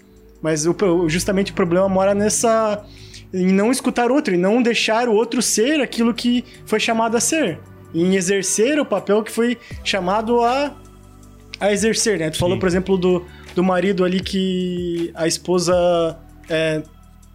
Mas 0.41 0.67
o, 0.67 1.09
justamente 1.09 1.53
o 1.53 1.55
problema 1.55 1.89
mora 1.89 2.15
nessa. 2.15 2.85
em 3.33 3.53
não 3.53 3.71
escutar 3.71 4.11
o 4.11 4.15
outro, 4.15 4.35
em 4.35 4.39
não 4.39 4.63
deixar 4.63 5.09
o 5.09 5.13
outro 5.13 5.43
ser 5.43 5.81
aquilo 5.81 6.15
que 6.15 6.45
foi 6.65 6.79
chamado 6.79 7.17
a 7.17 7.21
ser. 7.21 7.59
Em 7.95 8.15
exercer 8.15 8.79
o 8.79 8.85
papel 8.85 9.23
que 9.23 9.33
foi 9.33 9.59
chamado 9.83 10.43
a, 10.43 10.77
a 11.59 11.73
exercer, 11.73 12.19
né? 12.19 12.31
Tu 12.31 12.35
Sim. 12.35 12.41
falou, 12.41 12.59
por 12.59 12.69
exemplo, 12.69 12.97
do, 12.97 13.25
do 13.55 13.65
marido 13.65 14.05
ali 14.05 14.21
que 14.21 15.11
a 15.15 15.27
esposa 15.27 16.17
é, 16.49 16.83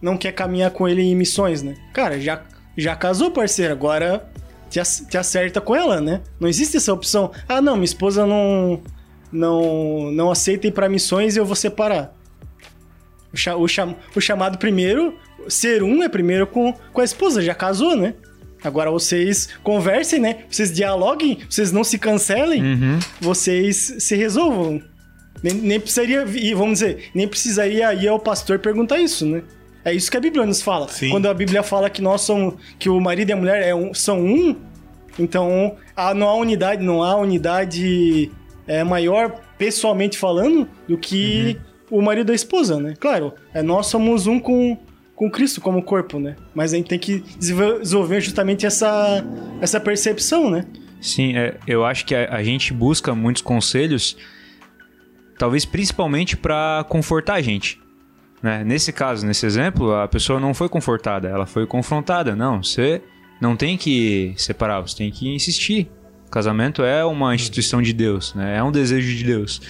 não 0.02 0.16
quer 0.16 0.32
caminhar 0.32 0.72
com 0.72 0.88
ele 0.88 1.02
em 1.02 1.16
missões, 1.16 1.62
né? 1.62 1.76
Cara, 1.94 2.20
já, 2.20 2.42
já 2.78 2.96
casou, 2.96 3.32
parceiro, 3.32 3.74
agora 3.74 4.32
te, 4.80 5.06
te 5.10 5.18
acerta 5.18 5.62
com 5.62 5.76
ela, 5.76 6.02
né? 6.02 6.22
Não 6.40 6.48
existe 6.50 6.78
essa 6.78 6.92
opção. 6.92 7.32
Ah, 7.48 7.62
não, 7.62 7.74
minha 7.76 7.86
esposa 7.86 8.26
não 8.26 8.82
não 9.32 10.12
não 10.12 10.32
aceita 10.32 10.68
ir 10.68 10.72
para 10.72 10.88
missões 10.90 11.36
e 11.36 11.40
eu 11.40 11.46
vou 11.46 11.56
separar. 11.56 12.14
O, 13.34 13.38
cha- 13.38 13.56
o 13.56 13.68
cham- 13.68 13.96
o 14.16 14.22
chamado 14.22 14.58
primeiro, 14.58 15.16
ser 15.48 15.82
um 15.84 16.04
é 16.04 16.10
primeiro 16.10 16.46
com, 16.48 16.72
com 16.92 17.02
a 17.02 17.04
esposa, 17.04 17.42
já 17.42 17.56
casou, 17.56 17.96
né? 17.96 18.14
Agora 18.64 18.90
vocês 18.92 19.50
conversem, 19.64 20.20
né? 20.20 20.44
Vocês 20.50 20.72
dialoguem, 20.72 21.40
vocês 21.50 21.72
não 21.72 21.84
se 21.84 21.98
cancelem, 21.98 22.62
Uhum. 22.64 23.00
vocês 23.20 23.96
se 24.00 24.16
resolvam. 24.16 24.82
Nem, 25.42 25.54
nem 25.56 25.80
precisaria, 25.80 26.24
e 26.26 26.54
vamos 26.54 26.80
dizer, 26.80 27.10
nem 27.14 27.28
precisaria 27.28 27.94
ir 27.94 28.08
ao 28.08 28.20
pastor 28.20 28.60
perguntar 28.60 29.00
isso, 29.00 29.26
né? 29.26 29.42
É 29.86 29.94
isso 29.94 30.10
que 30.10 30.18
a 30.18 30.20
Bíblia 30.20 30.46
nos 30.46 30.62
fala. 30.62 30.88
Sim. 30.88 31.10
Quando 31.10 31.28
a 31.28 31.34
Bíblia 31.34 31.62
fala 31.64 31.90
que 31.90 32.02
nós 32.02 32.22
somos, 32.22 32.56
que 32.80 32.90
o 32.90 33.00
marido 33.00 33.30
e 33.30 33.34
a 33.34 33.36
mulher 33.36 33.62
é 33.68 33.76
um- 33.76 33.94
são 33.94 34.22
um, 34.24 34.56
então 35.20 35.76
há- 35.96 36.14
não 36.14 36.28
há 36.30 36.36
unidade, 36.36 36.84
não 36.84 37.04
há 37.04 37.16
unidade 37.16 38.32
é, 38.66 38.82
maior 38.84 39.42
pessoalmente 39.58 40.18
falando 40.18 40.68
do 40.88 40.98
que 40.98 41.60
o 41.92 42.02
marido 42.02 42.32
e 42.32 42.34
a 42.34 42.36
esposa, 42.36 42.80
né? 42.80 42.94
Claro, 42.98 43.34
é, 43.54 43.62
nós 43.62 43.88
somos 43.88 44.26
um 44.26 44.40
com, 44.40 44.78
com 45.16 45.30
Cristo 45.30 45.60
como 45.60 45.84
corpo, 45.84 46.18
né? 46.18 46.38
Mas 46.56 46.74
a 46.74 46.78
gente 46.78 46.88
tem 46.88 46.98
que 46.98 47.20
desenvol- 47.38 47.80
desenvolver 47.82 48.22
justamente 48.22 48.66
essa, 48.66 49.22
essa 49.60 49.80
percepção, 49.82 50.50
né? 50.50 50.66
Sim, 51.02 51.36
é, 51.36 51.58
eu 51.68 51.84
acho 51.86 52.06
que 52.06 52.16
a, 52.16 52.34
a 52.34 52.42
gente 52.42 52.72
busca 52.74 53.14
muitos 53.14 53.42
conselhos, 53.42 54.16
talvez 55.38 55.66
principalmente 55.66 56.38
para 56.38 56.86
confortar 56.88 57.34
a 57.36 57.42
gente. 57.42 57.80
Né? 58.44 58.62
Nesse 58.66 58.92
caso, 58.92 59.26
nesse 59.26 59.46
exemplo, 59.46 59.96
a 59.96 60.06
pessoa 60.06 60.38
não 60.38 60.54
foi 60.54 60.68
confortada, 60.68 61.30
ela 61.30 61.46
foi 61.46 61.66
confrontada. 61.66 62.36
Não, 62.36 62.62
você 62.62 63.02
não 63.40 63.56
tem 63.56 63.78
que 63.78 64.34
separar, 64.36 64.82
você 64.82 64.98
tem 64.98 65.10
que 65.10 65.34
insistir. 65.34 65.90
O 66.28 66.30
casamento 66.30 66.84
é 66.84 67.06
uma 67.06 67.34
instituição 67.34 67.82
de 67.82 67.94
Deus, 67.94 68.34
né? 68.34 68.58
é 68.58 68.64
um 68.64 68.72
desejo 68.72 69.16
de 69.16 69.24
Deus. 69.24 69.62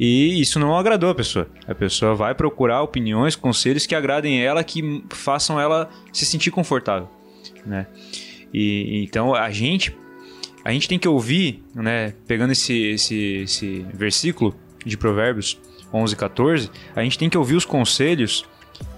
E 0.00 0.40
isso 0.40 0.58
não 0.58 0.76
agradou 0.76 1.10
a 1.10 1.14
pessoa. 1.14 1.46
A 1.68 1.74
pessoa 1.74 2.14
vai 2.14 2.34
procurar 2.34 2.82
opiniões, 2.82 3.36
conselhos 3.36 3.84
que 3.84 3.94
agradem 3.94 4.42
ela, 4.42 4.64
que 4.64 5.04
façam 5.10 5.60
ela 5.60 5.90
se 6.12 6.24
sentir 6.24 6.50
confortável. 6.50 7.08
Né? 7.66 7.86
E, 8.52 9.04
então 9.04 9.34
a 9.34 9.50
gente 9.50 9.94
a 10.64 10.72
gente 10.72 10.88
tem 10.88 10.98
que 10.98 11.06
ouvir, 11.06 11.62
né, 11.74 12.14
pegando 12.26 12.52
esse, 12.52 12.72
esse, 12.72 13.42
esse 13.42 13.86
versículo 13.92 14.54
de 14.82 14.96
Provérbios 14.96 15.60
11, 15.94 16.16
14, 16.16 16.70
a 16.94 17.02
gente 17.02 17.18
tem 17.18 17.30
que 17.30 17.38
ouvir 17.38 17.54
os 17.54 17.64
conselhos 17.64 18.44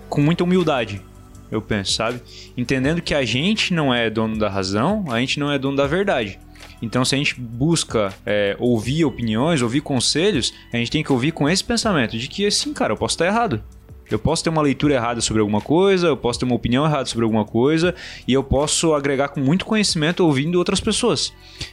com 0.09 0.22
muita 0.22 0.42
humildade, 0.42 1.02
eu 1.50 1.61
penso, 1.61 1.92
sabe? 1.92 2.22
Entendendo 2.56 3.02
que 3.02 3.14
a 3.14 3.24
gente 3.24 3.74
não 3.74 3.94
é 3.94 4.09
dono 4.09 4.38
da 4.38 4.48
razão, 4.48 5.04
a 5.09 5.20
gente 5.20 5.38
não 5.38 5.52
é 5.52 5.59
dono 5.59 5.76
da 5.76 5.87
verdade. 5.87 6.38
Então, 6.80 7.04
se 7.04 7.14
a 7.14 7.18
gente 7.18 7.38
busca 7.40 8.12
é, 8.24 8.56
ouvir 8.59 9.04
opiniões, 9.04 9.62
ouvir 9.62 9.80
conselhos, 9.80 10.52
a 10.72 10.76
gente 10.76 10.90
tem 10.90 11.02
que 11.02 11.12
ouvir 11.12 11.32
com 11.32 11.48
esse 11.48 11.64
pensamento 11.64 12.18
de 12.18 12.28
que, 12.28 12.46
assim, 12.46 12.72
cara, 12.72 12.92
eu 12.92 12.96
posso 12.96 13.14
estar 13.14 13.26
errado. 13.26 13.62
Eu 14.10 14.18
posso 14.18 14.44
ter 14.44 14.50
uma 14.50 14.62
leitura 14.62 14.94
errada 14.94 15.20
sobre 15.20 15.40
alguma 15.40 15.60
coisa, 15.60 16.06
eu 16.08 16.16
posso 16.16 16.38
ter 16.38 16.44
uma 16.44 16.54
opinião 16.54 16.84
errada 16.84 17.06
sobre 17.06 17.24
alguma 17.24 17.44
coisa, 17.44 17.94
e 18.26 18.32
eu 18.32 18.42
posso 18.42 18.94
agregar 18.94 19.28
com 19.28 19.40
muito 19.40 19.64
conhecimento 19.64 20.24
ouvindo 20.24 20.56
outras 20.56 20.80
pessoas. 20.80 21.32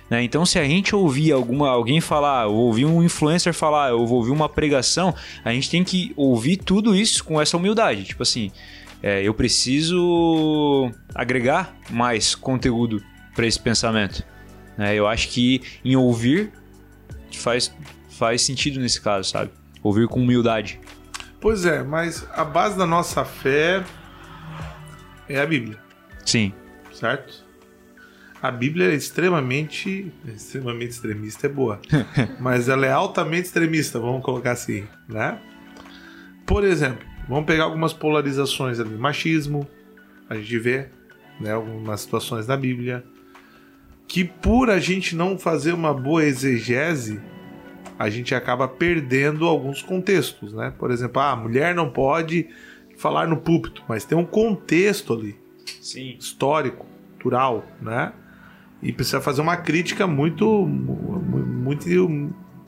né? 0.09 0.23
Então, 0.23 0.45
se 0.45 0.57
a 0.57 0.63
gente 0.63 0.95
ouvir 0.95 1.31
alguma, 1.31 1.69
alguém 1.69 2.01
falar, 2.01 2.47
ou 2.47 2.55
ouvir 2.55 2.85
um 2.85 3.03
influencer 3.03 3.53
falar, 3.53 3.93
ou 3.93 4.09
ouvir 4.09 4.31
uma 4.31 4.49
pregação, 4.49 5.13
a 5.43 5.53
gente 5.53 5.69
tem 5.69 5.83
que 5.83 6.11
ouvir 6.15 6.57
tudo 6.57 6.95
isso 6.95 7.23
com 7.23 7.39
essa 7.39 7.55
humildade. 7.57 8.03
Tipo 8.03 8.23
assim, 8.23 8.51
é, 9.01 9.21
eu 9.21 9.33
preciso 9.33 10.89
agregar 11.13 11.75
mais 11.89 12.35
conteúdo 12.35 13.03
para 13.35 13.45
esse 13.45 13.59
pensamento. 13.59 14.23
né? 14.77 14.95
Eu 14.95 15.07
acho 15.07 15.29
que 15.29 15.61
em 15.83 15.95
ouvir 15.95 16.51
faz, 17.33 17.73
faz 18.09 18.41
sentido 18.41 18.79
nesse 18.79 19.01
caso, 19.01 19.29
sabe? 19.29 19.51
Ouvir 19.83 20.07
com 20.07 20.21
humildade. 20.21 20.79
Pois 21.43 21.65
é, 21.65 21.83
mas 21.83 22.25
a 22.31 22.45
base 22.45 22.77
da 22.77 22.85
nossa 22.85 23.25
fé 23.25 23.83
é 25.27 25.41
a 25.41 25.45
Bíblia, 25.45 25.77
Sim. 26.25 26.53
certo? 26.93 27.43
A 28.41 28.49
Bíblia 28.49 28.93
é 28.93 28.95
extremamente. 28.95 30.09
Extremamente 30.25 30.91
extremista 30.91 31.47
é 31.47 31.49
boa. 31.49 31.81
mas 32.39 32.69
ela 32.69 32.85
é 32.85 32.91
altamente 32.93 33.47
extremista, 33.47 33.99
vamos 33.99 34.23
colocar 34.23 34.51
assim, 34.51 34.87
né? 35.05 35.37
Por 36.45 36.63
exemplo, 36.63 37.05
vamos 37.27 37.43
pegar 37.43 37.65
algumas 37.65 37.91
polarizações 37.91 38.79
ali. 38.79 38.95
Machismo, 38.95 39.67
a 40.29 40.35
gente 40.35 40.57
vê, 40.59 40.87
né? 41.41 41.51
Algumas 41.51 41.99
situações 41.99 42.47
na 42.47 42.55
Bíblia. 42.55 43.03
Que 44.07 44.23
por 44.23 44.69
a 44.69 44.79
gente 44.79 45.13
não 45.13 45.37
fazer 45.37 45.73
uma 45.73 45.93
boa 45.93 46.23
exegese, 46.23 47.19
a 47.97 48.09
gente 48.09 48.33
acaba 48.33 48.67
perdendo 48.67 49.45
alguns 49.45 49.81
contextos, 49.81 50.53
né? 50.53 50.73
Por 50.77 50.91
exemplo, 50.91 51.21
ah, 51.21 51.31
a 51.31 51.35
mulher 51.35 51.73
não 51.75 51.89
pode 51.89 52.47
falar 52.97 53.27
no 53.27 53.37
púlpito, 53.37 53.83
mas 53.87 54.05
tem 54.05 54.17
um 54.17 54.25
contexto 54.25 55.13
ali, 55.13 55.35
Sim. 55.81 56.15
histórico, 56.19 56.85
cultural, 57.13 57.65
né? 57.81 58.11
E 58.81 58.91
precisa 58.91 59.21
fazer 59.21 59.41
uma 59.41 59.55
crítica 59.57 60.05
muito, 60.05 60.45
mu- 60.45 61.19
muito 61.19 61.89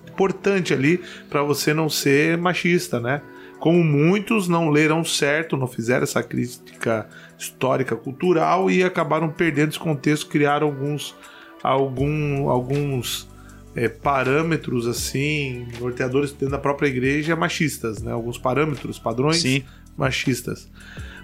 importante 0.08 0.74
ali 0.74 1.02
para 1.30 1.44
você 1.44 1.74
não 1.74 1.90
ser 1.90 2.38
machista, 2.38 3.00
né? 3.00 3.22
Como 3.60 3.84
muitos 3.84 4.48
não 4.48 4.70
leram 4.70 5.04
certo, 5.04 5.58
não 5.58 5.68
fizeram 5.68 6.04
essa 6.04 6.22
crítica 6.22 7.08
histórica, 7.38 7.96
cultural 7.96 8.70
e 8.70 8.84
acabaram 8.84 9.30
perdendo 9.30 9.70
esse 9.70 9.80
contexto, 9.80 10.28
criaram 10.28 10.68
alguns, 10.68 11.16
algum, 11.64 12.50
alguns 12.50 13.28
é, 13.76 13.90
parâmetros 13.90 14.88
assim, 14.88 15.68
norteadores 15.80 16.32
dentro 16.32 16.52
da 16.52 16.58
própria 16.58 16.88
igreja 16.88 17.36
machistas, 17.36 18.02
né? 18.02 18.12
Alguns 18.12 18.38
parâmetros, 18.38 18.98
padrões 18.98 19.42
Sim. 19.42 19.64
machistas. 19.98 20.70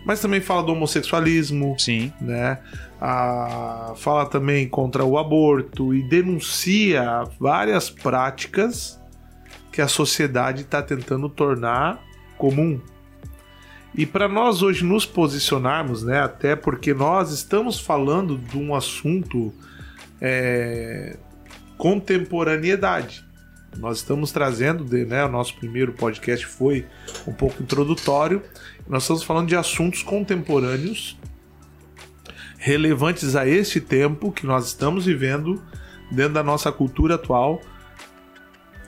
Mas 0.05 0.19
também 0.19 0.41
fala 0.41 0.63
do 0.63 0.71
homossexualismo, 0.73 1.75
Sim. 1.79 2.11
né? 2.19 2.59
Ah, 2.99 3.93
fala 3.95 4.25
também 4.25 4.67
contra 4.67 5.05
o 5.05 5.17
aborto 5.17 5.93
e 5.93 6.03
denuncia 6.03 7.23
várias 7.39 7.89
práticas 7.89 8.99
que 9.71 9.81
a 9.81 9.87
sociedade 9.87 10.63
está 10.63 10.81
tentando 10.81 11.29
tornar 11.29 12.03
comum. 12.37 12.81
E 13.95 14.05
para 14.05 14.27
nós 14.27 14.61
hoje 14.61 14.83
nos 14.85 15.05
posicionarmos, 15.05 16.03
né, 16.03 16.19
até 16.19 16.55
porque 16.55 16.93
nós 16.93 17.31
estamos 17.31 17.79
falando 17.79 18.37
de 18.37 18.57
um 18.57 18.73
assunto 18.73 19.53
é, 20.19 21.17
contemporaneidade. 21.81 23.25
Nós 23.75 23.97
estamos 23.97 24.31
trazendo, 24.31 24.85
né, 25.07 25.25
o 25.25 25.27
nosso 25.27 25.55
primeiro 25.55 25.93
podcast 25.93 26.45
foi 26.45 26.85
um 27.25 27.33
pouco 27.33 27.63
introdutório. 27.63 28.43
Nós 28.87 29.01
estamos 29.01 29.23
falando 29.23 29.47
de 29.47 29.55
assuntos 29.55 30.03
contemporâneos 30.03 31.17
relevantes 32.59 33.35
a 33.35 33.47
este 33.47 33.81
tempo 33.81 34.31
que 34.31 34.45
nós 34.45 34.67
estamos 34.67 35.07
vivendo 35.07 35.59
dentro 36.11 36.33
da 36.33 36.43
nossa 36.43 36.71
cultura 36.71 37.15
atual. 37.15 37.59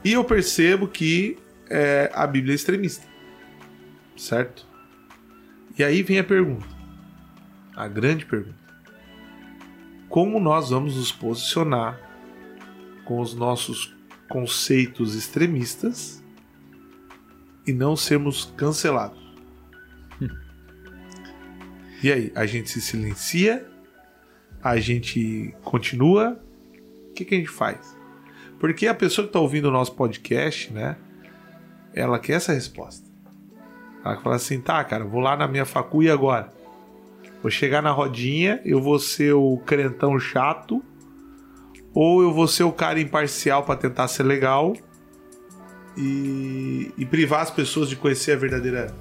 E 0.05 0.13
eu 0.13 0.23
percebo 0.23 0.87
que 0.87 1.39
é, 1.71 2.11
a 2.13 2.27
Bíblia 2.27 2.53
é 2.53 2.55
extremista, 2.55 3.07
certo? 4.15 4.67
E 5.75 5.83
aí 5.83 6.03
vem 6.03 6.19
a 6.19 6.23
pergunta, 6.23 6.67
a 7.75 7.87
grande 7.87 8.23
pergunta: 8.23 8.59
como 10.07 10.39
nós 10.39 10.69
vamos 10.69 10.95
nos 10.95 11.11
posicionar 11.11 12.12
com 13.05 13.19
os 13.19 13.33
nossos 13.33 13.95
conceitos 14.29 15.15
extremistas 15.15 16.23
e 17.65 17.73
não 17.73 17.95
sermos 17.95 18.45
cancelados? 18.57 19.21
E 22.03 22.11
aí, 22.11 22.31
a 22.35 22.45
gente 22.45 22.69
se 22.69 22.81
silencia? 22.81 23.65
A 24.61 24.77
gente 24.77 25.55
continua? 25.63 26.37
O 27.09 27.13
que, 27.13 27.23
que 27.23 27.33
a 27.33 27.37
gente 27.37 27.49
faz? 27.49 27.97
Porque 28.59 28.87
a 28.87 28.93
pessoa 28.93 29.25
que 29.25 29.29
está 29.29 29.39
ouvindo 29.39 29.69
o 29.69 29.71
nosso 29.71 29.93
podcast, 29.93 30.71
né? 30.73 30.97
Ela 31.93 32.19
quer 32.19 32.33
essa 32.33 32.51
resposta. 32.51 33.09
Ela 34.03 34.17
fala 34.19 34.35
assim: 34.35 34.59
tá, 34.59 34.83
cara, 34.83 35.05
vou 35.05 35.21
lá 35.21 35.37
na 35.37 35.47
minha 35.47 35.65
facu 35.65 36.03
e 36.03 36.09
agora? 36.09 36.51
Vou 37.41 37.49
chegar 37.49 37.81
na 37.81 37.91
rodinha, 37.91 38.61
eu 38.65 38.81
vou 38.81 38.99
ser 38.99 39.33
o 39.33 39.57
crentão 39.65 40.19
chato, 40.19 40.83
ou 41.93 42.21
eu 42.21 42.33
vou 42.33 42.47
ser 42.47 42.63
o 42.63 42.71
cara 42.71 42.99
imparcial 42.99 43.63
para 43.63 43.75
tentar 43.75 44.07
ser 44.07 44.23
legal 44.23 44.73
e, 45.97 46.91
e 46.97 47.05
privar 47.05 47.41
as 47.41 47.51
pessoas 47.51 47.89
de 47.89 47.95
conhecer 47.95 48.33
a 48.33 48.35
verdadeira 48.35 48.93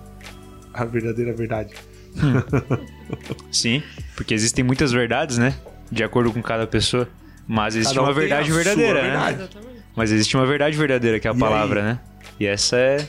a 0.75 0.85
verdadeira 0.85 1.35
verdade. 1.35 1.75
Sim. 3.51 3.83
Porque 4.17 4.33
existem 4.35 4.65
muitas 4.65 4.93
verdades, 4.93 5.39
né? 5.39 5.55
De 5.91 6.03
acordo 6.03 6.33
com 6.33 6.43
cada 6.43 6.67
pessoa. 6.67 7.09
Mas 7.47 7.75
existe 7.77 7.95
Cada 7.95 8.03
um 8.07 8.09
uma 8.09 8.15
verdade 8.15 8.51
verdadeira, 8.51 9.03
né? 9.03 9.11
verdade. 9.11 9.43
Exatamente. 9.43 9.83
Mas 9.95 10.11
existe 10.13 10.37
uma 10.37 10.47
verdade 10.47 10.77
verdadeira, 10.77 11.21
que 11.21 11.29
é 11.29 11.31
a 11.31 11.35
E 11.35 11.39
palavra, 11.39 11.81
aí? 11.81 11.87
né? 11.87 12.01
E 12.41 12.47
essa 12.47 12.77
é. 12.77 13.07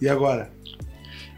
E 0.00 0.08
agora? 0.08 0.50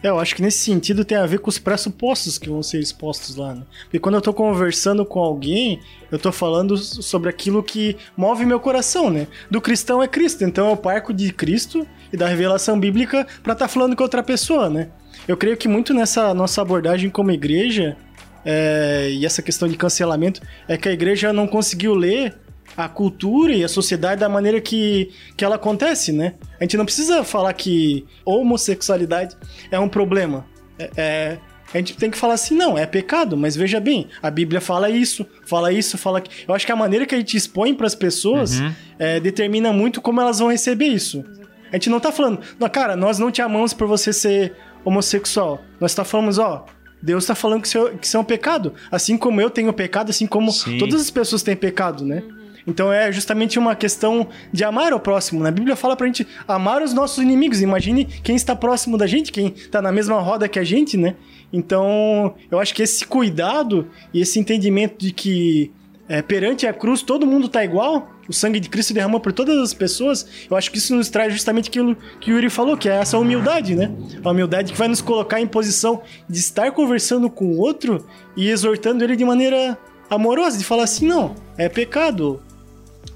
É, 0.02 0.08
eu 0.08 0.18
acho 0.18 0.34
que 0.34 0.42
nesse 0.42 0.58
sentido 0.58 1.04
tem 1.04 1.16
a 1.16 1.26
ver 1.26 1.38
com 1.38 1.48
os 1.48 1.58
pressupostos 1.58 2.38
que 2.38 2.48
vão 2.48 2.62
ser 2.62 2.78
expostos 2.80 3.36
lá, 3.36 3.54
né? 3.54 3.62
Porque 3.84 3.98
quando 3.98 4.16
eu 4.16 4.20
tô 4.20 4.32
conversando 4.32 5.04
com 5.04 5.20
alguém, 5.20 5.80
eu 6.10 6.18
tô 6.18 6.30
falando 6.30 6.76
sobre 6.76 7.30
aquilo 7.30 7.62
que 7.62 7.96
move 8.16 8.44
meu 8.44 8.60
coração, 8.60 9.10
né? 9.10 9.26
Do 9.50 9.60
cristão 9.60 10.02
é 10.02 10.08
Cristo, 10.08 10.44
então 10.44 10.70
eu 10.70 10.76
parco 10.76 11.12
de 11.12 11.32
Cristo 11.32 11.86
e 12.12 12.16
da 12.16 12.28
revelação 12.28 12.78
bíblica 12.78 13.26
pra 13.42 13.54
estar 13.54 13.68
falando 13.68 13.96
com 13.96 14.02
outra 14.02 14.22
pessoa, 14.22 14.68
né? 14.68 14.88
Eu 15.26 15.36
creio 15.36 15.56
que 15.56 15.66
muito 15.66 15.94
nessa 15.94 16.32
nossa 16.34 16.60
abordagem 16.60 17.10
como 17.10 17.30
igreja, 17.30 17.96
é, 18.44 19.10
e 19.10 19.24
essa 19.24 19.42
questão 19.42 19.66
de 19.66 19.76
cancelamento, 19.76 20.40
é 20.68 20.76
que 20.76 20.88
a 20.88 20.92
igreja 20.92 21.32
não 21.32 21.46
conseguiu 21.46 21.94
ler 21.94 22.34
a 22.76 22.88
cultura 22.88 23.52
e 23.52 23.64
a 23.64 23.68
sociedade 23.68 24.20
da 24.20 24.28
maneira 24.28 24.60
que, 24.60 25.10
que 25.36 25.44
ela 25.44 25.56
acontece, 25.56 26.12
né? 26.12 26.34
A 26.60 26.64
gente 26.64 26.76
não 26.76 26.84
precisa 26.84 27.24
falar 27.24 27.52
que 27.54 28.04
homossexualidade 28.24 29.36
é 29.70 29.78
um 29.78 29.88
problema. 29.88 30.44
É, 30.78 30.90
é, 30.96 31.38
a 31.74 31.78
gente 31.78 31.96
tem 31.96 32.10
que 32.10 32.16
falar 32.16 32.34
assim, 32.34 32.54
não, 32.54 32.76
é 32.78 32.86
pecado, 32.86 33.36
mas 33.36 33.56
veja 33.56 33.80
bem, 33.80 34.08
a 34.22 34.30
Bíblia 34.30 34.60
fala 34.60 34.88
isso, 34.90 35.26
fala 35.46 35.72
isso, 35.72 35.98
fala 35.98 36.20
que. 36.20 36.30
Eu 36.48 36.54
acho 36.54 36.64
que 36.64 36.72
a 36.72 36.76
maneira 36.76 37.04
que 37.06 37.14
a 37.14 37.18
gente 37.18 37.36
expõe 37.36 37.74
para 37.74 37.86
as 37.86 37.94
pessoas 37.94 38.60
Uhum. 38.60 38.72
é, 38.98 39.20
determina 39.20 39.72
muito 39.72 40.00
como 40.00 40.20
elas 40.20 40.38
vão 40.38 40.48
receber 40.50 40.86
isso. 40.86 41.24
A 41.70 41.76
gente 41.76 41.90
não 41.90 41.98
tá 41.98 42.12
falando, 42.12 42.40
não, 42.60 42.68
cara, 42.68 42.94
nós 42.96 43.18
não 43.18 43.30
te 43.30 43.42
amamos 43.42 43.74
por 43.74 43.88
você 43.88 44.12
ser 44.12 44.54
homossexual. 44.84 45.60
Nós 45.80 45.92
tá 45.94 46.04
falando, 46.04 46.38
ó, 46.40 46.64
Deus 47.02 47.26
tá 47.26 47.34
falando 47.34 47.62
que 47.62 47.68
isso, 47.68 47.78
é- 47.88 47.90
que 47.96 48.06
isso 48.06 48.16
é 48.16 48.20
um 48.20 48.24
pecado. 48.24 48.72
Assim 48.90 49.18
como 49.18 49.40
eu 49.40 49.50
tenho 49.50 49.72
pecado, 49.72 50.10
assim 50.10 50.26
como 50.26 50.50
Sim. 50.52 50.78
todas 50.78 51.00
as 51.00 51.10
pessoas 51.10 51.42
têm 51.42 51.56
pecado, 51.56 52.04
né? 52.06 52.22
Então 52.66 52.92
é 52.92 53.12
justamente 53.12 53.58
uma 53.58 53.76
questão 53.76 54.28
de 54.52 54.64
amar 54.64 54.92
o 54.92 54.98
próximo. 54.98 55.42
Na 55.42 55.50
Bíblia 55.50 55.76
fala 55.76 55.96
pra 55.96 56.06
gente 56.06 56.26
amar 56.48 56.82
os 56.82 56.92
nossos 56.92 57.22
inimigos. 57.22 57.62
Imagine 57.62 58.04
quem 58.04 58.34
está 58.34 58.56
próximo 58.56 58.98
da 58.98 59.06
gente, 59.06 59.30
quem 59.30 59.50
tá 59.50 59.80
na 59.80 59.92
mesma 59.92 60.20
roda 60.20 60.48
que 60.48 60.58
a 60.58 60.64
gente, 60.64 60.96
né? 60.96 61.14
Então, 61.52 62.34
eu 62.50 62.58
acho 62.58 62.74
que 62.74 62.82
esse 62.82 63.06
cuidado 63.06 63.88
e 64.12 64.20
esse 64.20 64.38
entendimento 64.38 64.98
de 64.98 65.12
que 65.12 65.70
é, 66.08 66.22
perante 66.22 66.66
a 66.66 66.72
cruz 66.72 67.02
todo 67.02 67.26
mundo 67.26 67.48
tá 67.48 67.64
igual, 67.64 68.10
o 68.28 68.32
sangue 68.32 68.60
de 68.60 68.68
Cristo 68.68 68.94
derramou 68.94 69.20
por 69.20 69.32
todas 69.32 69.56
as 69.58 69.74
pessoas, 69.74 70.26
eu 70.50 70.56
acho 70.56 70.70
que 70.70 70.78
isso 70.78 70.94
nos 70.94 71.08
traz 71.08 71.32
justamente 71.32 71.68
aquilo 71.68 71.96
que 72.20 72.32
o 72.32 72.34
Yuri 72.34 72.50
falou, 72.50 72.76
que 72.76 72.88
é 72.88 72.96
essa 72.96 73.18
humildade, 73.18 73.74
né? 73.74 73.92
A 74.24 74.30
humildade 74.30 74.72
que 74.72 74.78
vai 74.78 74.88
nos 74.88 75.00
colocar 75.00 75.40
em 75.40 75.46
posição 75.46 76.02
de 76.28 76.38
estar 76.38 76.72
conversando 76.72 77.30
com 77.30 77.46
o 77.46 77.58
outro 77.58 78.04
e 78.36 78.48
exortando 78.48 79.04
ele 79.04 79.16
de 79.16 79.24
maneira 79.24 79.78
amorosa, 80.10 80.58
de 80.58 80.64
falar 80.64 80.84
assim, 80.84 81.06
não, 81.06 81.34
é 81.56 81.68
pecado. 81.68 82.42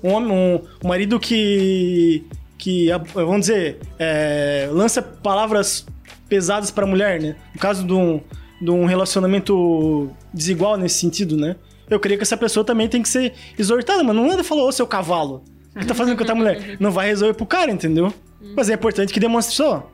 Um, 0.02 0.12
homem, 0.12 0.32
um, 0.32 0.60
um 0.84 0.88
marido 0.88 1.18
que, 1.20 2.24
que, 2.58 2.90
a- 2.90 2.98
vamos 2.98 3.40
dizer, 3.42 3.78
é, 3.98 4.68
lança 4.72 5.02
palavras 5.02 5.86
pesadas 6.28 6.70
pra 6.70 6.86
mulher, 6.86 7.20
né? 7.20 7.36
No 7.54 7.60
caso 7.60 7.84
de 7.86 7.92
um, 7.92 8.20
de 8.60 8.70
um 8.70 8.84
relacionamento 8.86 10.10
desigual 10.32 10.76
nesse 10.76 10.98
sentido, 11.00 11.36
né? 11.36 11.56
Eu 11.88 11.98
creio 11.98 12.18
que 12.18 12.22
essa 12.22 12.36
pessoa 12.36 12.64
também 12.64 12.88
tem 12.88 13.02
que 13.02 13.08
ser 13.08 13.32
exortada, 13.58 14.02
mas 14.04 14.14
não 14.14 14.30
anda 14.30 14.44
falou, 14.44 14.68
ô 14.68 14.72
seu 14.72 14.86
cavalo, 14.86 15.42
o 15.74 15.80
que 15.80 15.86
tá 15.86 15.94
fazendo 15.94 16.16
com 16.16 16.22
a 16.22 16.26
tua 16.26 16.34
mulher? 16.36 16.76
Não 16.80 16.90
vai 16.92 17.08
resolver 17.08 17.34
pro 17.34 17.44
cara, 17.46 17.70
entendeu? 17.70 18.12
Mas 18.56 18.70
é 18.70 18.74
importante 18.74 19.12
que 19.12 19.20
demonstre 19.20 19.54
só. 19.54 19.90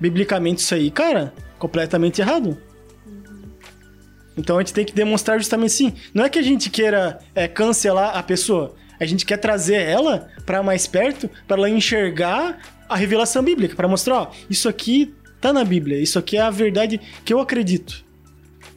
Biblicamente 0.00 0.58
isso 0.60 0.74
aí, 0.74 0.90
cara, 0.90 1.32
completamente 1.58 2.20
errado. 2.20 2.56
Então 4.36 4.56
a 4.56 4.60
gente 4.60 4.74
tem 4.74 4.84
que 4.84 4.92
demonstrar 4.92 5.38
justamente 5.38 5.72
sim. 5.72 5.92
Não 6.12 6.24
é 6.24 6.28
que 6.28 6.38
a 6.38 6.42
gente 6.42 6.68
queira 6.68 7.18
é, 7.34 7.48
cancelar 7.48 8.16
a 8.16 8.22
pessoa. 8.22 8.74
A 8.98 9.06
gente 9.06 9.24
quer 9.24 9.36
trazer 9.36 9.80
ela 9.80 10.28
para 10.44 10.62
mais 10.62 10.86
perto, 10.86 11.28
para 11.46 11.56
ela 11.56 11.70
enxergar 11.70 12.58
a 12.88 12.96
revelação 12.96 13.42
bíblica, 13.42 13.74
para 13.74 13.88
mostrar, 13.88 14.22
ó, 14.22 14.30
isso 14.48 14.68
aqui 14.68 15.14
tá 15.40 15.52
na 15.52 15.64
Bíblia, 15.64 16.00
isso 16.00 16.18
aqui 16.18 16.36
é 16.36 16.40
a 16.40 16.50
verdade 16.50 17.00
que 17.24 17.32
eu 17.32 17.40
acredito. 17.40 18.04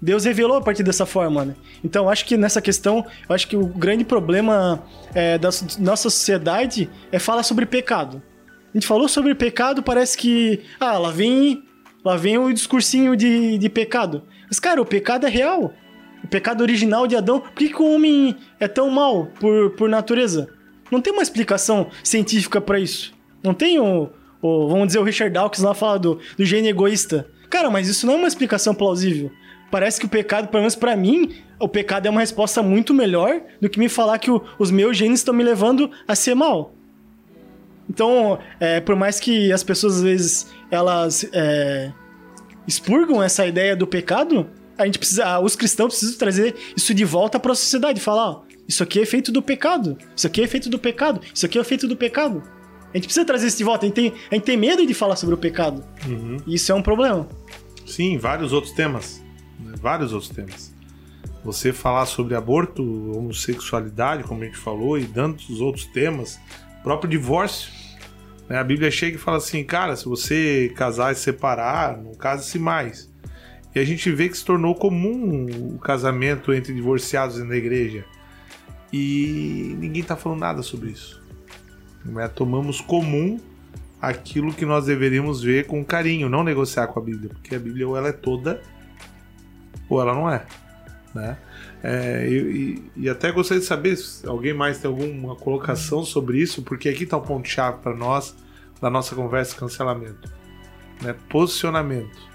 Deus 0.02 0.24
revelou 0.24 0.58
a 0.58 0.62
partir 0.62 0.84
dessa 0.84 1.06
forma, 1.06 1.44
né? 1.44 1.56
Então, 1.84 2.10
acho 2.10 2.26
que 2.26 2.38
nessa 2.38 2.62
questão, 2.62 3.06
acho 3.28 3.48
que 3.48 3.58
o 3.58 3.66
grande 3.66 4.06
problema 4.06 4.84
é, 5.14 5.38
da 5.38 5.50
nossa 5.80 6.10
sociedade 6.10 6.90
é 7.12 7.20
falar 7.20 7.44
sobre 7.44 7.66
pecado. 7.66 8.22
A 8.74 8.78
gente 8.78 8.88
falou 8.88 9.08
sobre 9.08 9.36
pecado, 9.36 9.84
parece 9.84 10.18
que. 10.18 10.62
Ah, 10.80 10.98
lá 10.98 11.12
vem, 11.12 11.64
lá 12.04 12.16
vem 12.16 12.38
o 12.38 12.54
discursinho 12.54 13.16
de, 13.16 13.58
de 13.58 13.70
pecado. 13.70 14.24
Mas, 14.48 14.60
cara, 14.60 14.82
o 14.82 14.86
pecado 14.86 15.26
é 15.26 15.30
real. 15.30 15.74
Pecado 16.30 16.62
original 16.62 17.08
de 17.08 17.16
Adão. 17.16 17.40
Por 17.40 17.52
que, 17.54 17.70
que 17.70 17.82
o 17.82 17.94
homem 17.96 18.36
é 18.60 18.68
tão 18.68 18.90
mal 18.90 19.28
por, 19.40 19.72
por 19.72 19.90
natureza? 19.90 20.48
Não 20.92 21.02
tem 21.02 21.14
uma 21.14 21.22
explicação 21.24 21.88
científica 22.04 22.60
pra 22.62 22.80
isso. 22.80 23.14
Não 23.44 23.54
tem 23.54 23.80
o, 23.80 24.10
o- 24.42 24.68
Vamos 24.70 24.88
dizer, 24.88 25.00
o 25.00 25.04
Richard 25.04 25.34
Dawkins 25.34 25.64
lá 25.64 25.74
fala 25.74 25.98
do, 26.00 26.20
do 26.38 26.46
gene 26.46 26.68
egoísta. 26.70 27.28
Cara, 27.50 27.70
mas 27.70 27.88
isso 27.88 28.06
não 28.06 28.14
é 28.14 28.18
uma 28.18 28.28
explicação 28.28 28.74
plausível. 28.76 29.32
Parece 29.72 30.00
que 30.00 30.06
o 30.06 30.10
pecado, 30.10 30.48
pelo 30.48 30.62
menos 30.62 30.76
pra 30.76 30.96
mim, 30.96 31.32
o 31.60 31.68
pecado 31.68 32.08
é 32.08 32.10
uma 32.10 32.22
resposta 32.22 32.62
muito 32.64 32.94
melhor 32.94 33.40
do 33.62 33.70
que 33.70 33.80
me 33.80 33.88
falar 33.90 34.18
que 34.18 34.32
o- 34.32 34.42
os 34.58 34.72
meus 34.72 34.98
genes 34.98 35.20
estão 35.20 35.34
me 35.34 35.44
levando 35.44 35.90
a 36.08 36.16
ser 36.16 36.36
mal. 36.36 36.74
Então, 37.90 38.38
é, 38.60 38.80
por 38.80 38.96
mais 38.96 39.20
que 39.20 39.52
as 39.52 39.64
pessoas 39.64 39.98
às 39.98 40.02
vezes 40.04 40.54
elas 40.70 41.28
é, 41.34 41.92
expurgam 42.68 43.22
essa 43.22 43.46
ideia 43.48 43.76
do 43.76 43.88
pecado, 43.88 44.48
a 44.80 44.86
gente 44.86 44.98
precisa, 45.00 45.40
os 45.40 45.56
cristãos 45.56 45.94
precisam 45.94 46.18
trazer 46.18 46.56
isso 46.76 46.94
de 46.94 47.06
volta 47.06 47.40
para 47.40 47.52
a 47.52 47.56
sociedade, 47.56 48.00
falar, 48.00 48.30
ó, 48.30 48.42
isso 48.68 48.82
aqui 48.84 49.00
é 49.02 49.06
feito 49.06 49.32
do 49.32 49.42
pecado, 49.42 49.98
isso 50.16 50.26
aqui 50.28 50.42
é 50.42 50.48
feito 50.48 50.70
do 50.70 50.80
pecado, 50.80 51.22
isso 51.34 51.46
aqui 51.46 51.58
é 51.60 51.64
feito 51.64 51.88
do 51.88 51.96
pecado. 51.96 52.42
A 52.94 52.98
gente 52.98 53.06
precisa 53.06 53.26
trazer 53.26 53.48
isso 53.48 53.58
de 53.58 53.64
volta, 53.64 53.86
a 53.86 53.88
gente 53.88 53.96
tem, 53.96 54.14
a 54.32 54.36
gente 54.36 54.44
tem 54.44 54.58
medo 54.58 54.86
de 54.86 54.94
falar 54.94 55.16
sobre 55.16 55.36
o 55.36 55.38
pecado. 55.38 55.84
E 56.48 56.56
isso 56.56 56.72
é 56.72 56.76
um 56.76 56.82
problema. 56.82 57.28
Sim, 57.86 58.18
vários 58.18 58.52
outros 58.54 58.74
temas. 58.74 59.22
né? 59.60 59.74
Vários 59.80 60.14
outros 60.14 60.32
temas. 60.32 60.74
Você 61.44 61.72
falar 61.72 62.06
sobre 62.06 62.36
aborto, 62.36 62.84
homossexualidade, 63.16 64.24
como 64.24 64.42
a 64.44 64.46
gente 64.46 64.58
falou, 64.58 64.98
e 64.98 65.06
tantos 65.06 65.62
outros 65.62 65.86
temas, 65.86 66.40
próprio 66.84 67.10
divórcio. 67.10 67.72
né? 68.48 68.58
A 68.58 68.64
Bíblia 68.64 68.92
chega 68.92 69.16
e 69.16 69.20
fala 69.20 69.38
assim, 69.38 69.64
cara, 69.64 69.96
se 69.96 70.06
você 70.06 70.72
casar 70.76 71.12
e 71.12 71.16
separar, 71.16 71.98
não 71.98 72.14
case-se 72.14 72.60
mais. 72.60 73.09
E 73.76 73.80
a 73.80 73.86
gente 73.86 74.12
vê 74.12 74.28
que 74.30 74.38
se 74.38 74.44
tornou 74.46 74.74
comum 74.76 75.46
o 75.76 75.80
casamento 75.80 76.52
entre 76.54 76.74
divorciados 76.74 77.38
na 77.44 77.56
igreja. 77.56 78.04
E 78.92 79.76
ninguém 79.80 80.04
tá 80.04 80.16
falando 80.16 80.40
nada 80.40 80.62
sobre 80.64 80.90
isso. 80.90 81.22
né? 82.04 82.28
Tomamos 82.28 82.82
comum 82.82 83.40
aquilo 84.02 84.54
que 84.54 84.66
nós 84.66 84.86
deveríamos 84.86 85.44
ver 85.44 85.68
com 85.68 85.84
carinho, 85.86 86.30
não 86.30 86.44
negociar 86.44 86.88
com 86.88 87.00
a 87.00 87.04
Bíblia, 87.04 87.30
porque 87.30 87.54
a 87.56 87.60
Bíblia 87.60 87.88
ou 87.88 87.96
ela 87.98 88.08
é 88.10 88.14
toda 88.14 88.62
ou 89.88 90.02
ela 90.02 90.14
não 90.14 90.30
é, 90.30 90.46
né? 91.14 91.38
É, 91.84 92.28
e, 92.30 92.84
e- 92.96 93.10
até 93.10 93.32
gostaria 93.32 93.60
de 93.62 93.66
saber 93.68 93.96
se 93.98 94.26
alguém 94.28 94.54
mais 94.54 94.80
tem 94.80 94.90
alguma 94.90 95.36
colocação 95.36 96.04
sobre 96.04 96.40
isso, 96.42 96.62
porque 96.64 96.90
aqui 96.90 97.04
está 97.04 97.18
o 97.18 97.22
ponto 97.22 97.48
chave 97.48 97.80
para 97.82 97.96
nós 97.96 98.36
da 98.82 98.90
nossa 98.90 99.16
conversa 99.16 99.56
cancelamento, 99.56 100.32
né? 101.02 101.16
Posicionamento. 101.30 102.29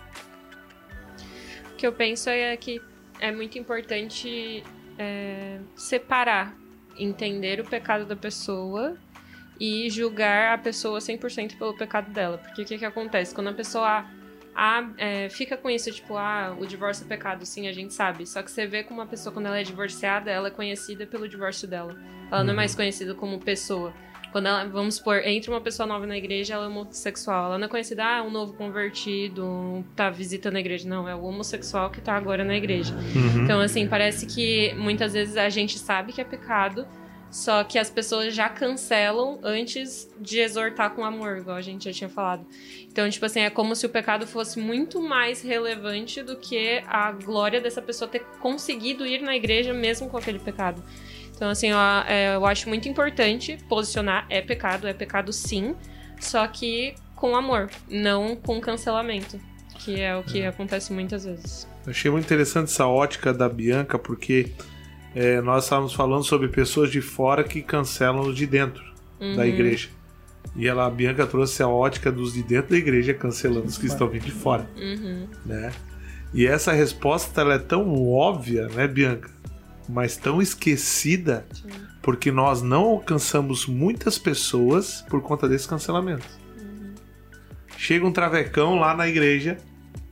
O 1.75 1.77
que 1.77 1.85
eu 1.85 1.93
penso 1.93 2.31
é 2.31 2.57
que 2.57 2.81
é 3.19 3.33
muito 3.33 3.59
importante 3.59 4.63
é, 4.97 5.59
separar, 5.75 6.57
entender 6.97 7.59
o 7.59 7.65
pecado 7.65 8.07
da 8.07 8.15
pessoa 8.15 8.97
e 9.59 9.91
julgar 9.91 10.55
a 10.55 10.59
pessoa 10.59 11.01
100% 11.01 11.59
pelo 11.59 11.77
pecado 11.77 12.13
dela. 12.13 12.39
Porque 12.39 12.63
o 12.63 12.65
que, 12.65 12.79
que 12.79 12.85
acontece? 12.85 13.35
Quando 13.35 13.49
a 13.49 13.53
pessoa 13.53 14.05
ah, 14.55 14.89
é, 14.97 15.29
fica 15.29 15.57
com 15.57 15.69
isso, 15.69 15.91
tipo, 15.91 16.17
ah, 16.17 16.57
o 16.57 16.65
divórcio 16.65 17.05
é 17.07 17.09
pecado, 17.09 17.45
sim, 17.45 17.67
a 17.67 17.73
gente 17.73 17.93
sabe. 17.93 18.25
Só 18.25 18.41
que 18.41 18.53
você 18.53 18.69
vê 18.69 18.85
como 18.85 19.01
uma 19.01 19.07
pessoa, 19.07 19.33
quando 19.33 19.47
ela 19.47 19.59
é 19.59 19.65
divorciada, 19.65 20.31
ela 20.31 20.47
é 20.47 20.53
conhecida 20.53 21.05
pelo 21.09 21.29
divórcio 21.29 21.67
dela. 21.67 21.97
Ela 22.31 22.45
não 22.45 22.53
é 22.53 22.57
mais 22.57 22.73
conhecida 22.73 23.17
como 23.17 23.41
pessoa. 23.41 23.93
Quando 24.35 24.47
ela, 24.47 24.65
vamos 24.65 24.97
supor, 24.97 25.25
entra 25.25 25.53
uma 25.53 25.61
pessoa 25.61 25.87
nova 25.87 26.09
na 26.09 26.19
igreja, 26.19 26.55
ela 26.55 26.65
é 26.65 26.67
homossexual. 26.67 27.45
Ela 27.47 27.57
não 27.57 27.67
é 27.67 27.69
conhecida, 27.69 28.05
ah, 28.05 28.21
um 28.21 28.33
novo 28.33 28.53
convertido, 28.55 29.85
tá 29.95 30.11
visitando 30.11 30.57
a 30.57 30.59
igreja. 30.59 30.89
Não, 30.89 31.09
é 31.09 31.15
o 31.15 31.23
homossexual 31.23 31.89
que 31.89 32.01
tá 32.01 32.17
agora 32.17 32.43
na 32.43 32.57
igreja. 32.57 32.93
Então, 33.41 33.61
assim, 33.61 33.87
parece 33.87 34.27
que 34.27 34.75
muitas 34.75 35.13
vezes 35.13 35.37
a 35.37 35.49
gente 35.49 35.79
sabe 35.79 36.13
que 36.13 36.21
é 36.21 36.25
pecado, 36.25 36.85
só 37.31 37.63
que 37.63 37.79
as 37.79 37.89
pessoas 37.89 38.35
já 38.35 38.49
cancelam 38.49 39.39
antes 39.41 40.13
de 40.21 40.41
exortar 40.41 40.91
com 40.91 41.05
amor, 41.05 41.39
igual 41.39 41.57
a 41.57 41.63
gente 41.63 41.85
já 41.85 41.93
tinha 41.93 42.11
falado. 42.11 42.45
Então, 42.91 43.09
tipo 43.09 43.25
assim, 43.25 43.39
é 43.39 43.51
como 43.51 43.77
se 43.77 43.87
o 43.87 43.89
pecado 43.89 44.27
fosse 44.27 44.59
muito 44.59 45.01
mais 45.01 45.43
relevante 45.43 46.25
do 46.25 46.35
que 46.35 46.83
a 46.89 47.13
glória 47.13 47.61
dessa 47.61 47.81
pessoa 47.81 48.11
ter 48.11 48.25
conseguido 48.41 49.07
ir 49.07 49.23
na 49.23 49.37
igreja 49.37 49.73
mesmo 49.73 50.11
com 50.11 50.17
aquele 50.17 50.41
pecado. 50.41 50.83
Então, 51.35 51.49
assim, 51.51 51.69
eu, 51.71 51.79
é, 52.07 52.37
eu 52.37 52.47
acho 52.47 52.69
muito 52.69 52.89
importante 52.89 53.59
posicionar 53.69 54.27
é 54.31 54.41
pecado, 54.41 54.87
é 54.87 54.93
pecado 54.95 55.33
sim, 55.33 55.75
só 56.21 56.47
que 56.47 56.95
com 57.17 57.35
amor, 57.37 57.71
não 57.89 58.37
com 58.37 58.61
cancelamento, 58.61 59.39
que 59.79 60.01
é 60.01 60.17
o 60.17 60.23
que 60.23 60.45
acontece 60.45 60.93
muitas 60.93 61.25
vezes. 61.25 61.67
Eu 61.85 61.91
achei 61.91 62.11
muito 62.11 62.25
interessante 62.25 62.67
essa 62.71 62.87
ótica 62.87 63.33
da 63.33 63.49
Bianca, 63.49 63.99
porque 63.99 64.53
é, 65.15 65.41
nós 65.41 65.65
estávamos 65.65 65.93
falando 65.93 66.25
sobre 66.25 66.49
pessoas 66.49 66.91
de 66.91 67.01
fora 67.01 67.43
que 67.45 67.63
cancelam 67.63 68.21
os 68.21 68.37
de 68.37 68.47
dentro 68.47 68.83
da 69.19 69.27
Uhum. 69.27 69.45
igreja. 69.45 69.89
E 70.57 70.69
ela, 70.69 70.87
a 70.87 70.91
Bianca 70.91 71.27
trouxe 71.27 71.63
a 71.63 71.69
ótica 71.69 72.13
dos 72.13 72.35
de 72.35 72.43
dentro 72.43 72.71
da 72.71 72.77
igreja 72.77 73.13
cancelando 73.15 73.67
os 73.67 73.77
que 73.79 73.87
estão 73.87 74.09
vindo 74.09 74.25
de 74.25 74.31
fora, 74.31 74.69
Uhum. 74.77 75.27
né? 75.45 75.73
E 76.33 76.47
essa 76.47 76.73
resposta 76.73 77.41
ela 77.41 77.55
é 77.55 77.59
tão 77.59 78.09
óbvia, 78.09 78.69
né, 78.69 78.87
Bianca? 78.87 79.31
Mas 79.89 80.17
tão 80.17 80.41
esquecida, 80.41 81.47
porque 82.03 82.31
nós 82.33 82.63
não 82.63 82.83
alcançamos 82.85 83.67
muitas 83.67 84.19
pessoas 84.19 85.03
por 85.09 85.21
conta 85.23 85.49
desse 85.49 85.69
cancelamento. 85.69 86.27
Chega 87.77 88.07
um 88.07 88.13
travecão 88.13 88.77
lá 88.77 88.95
na 88.97 89.07
igreja, 89.09 89.59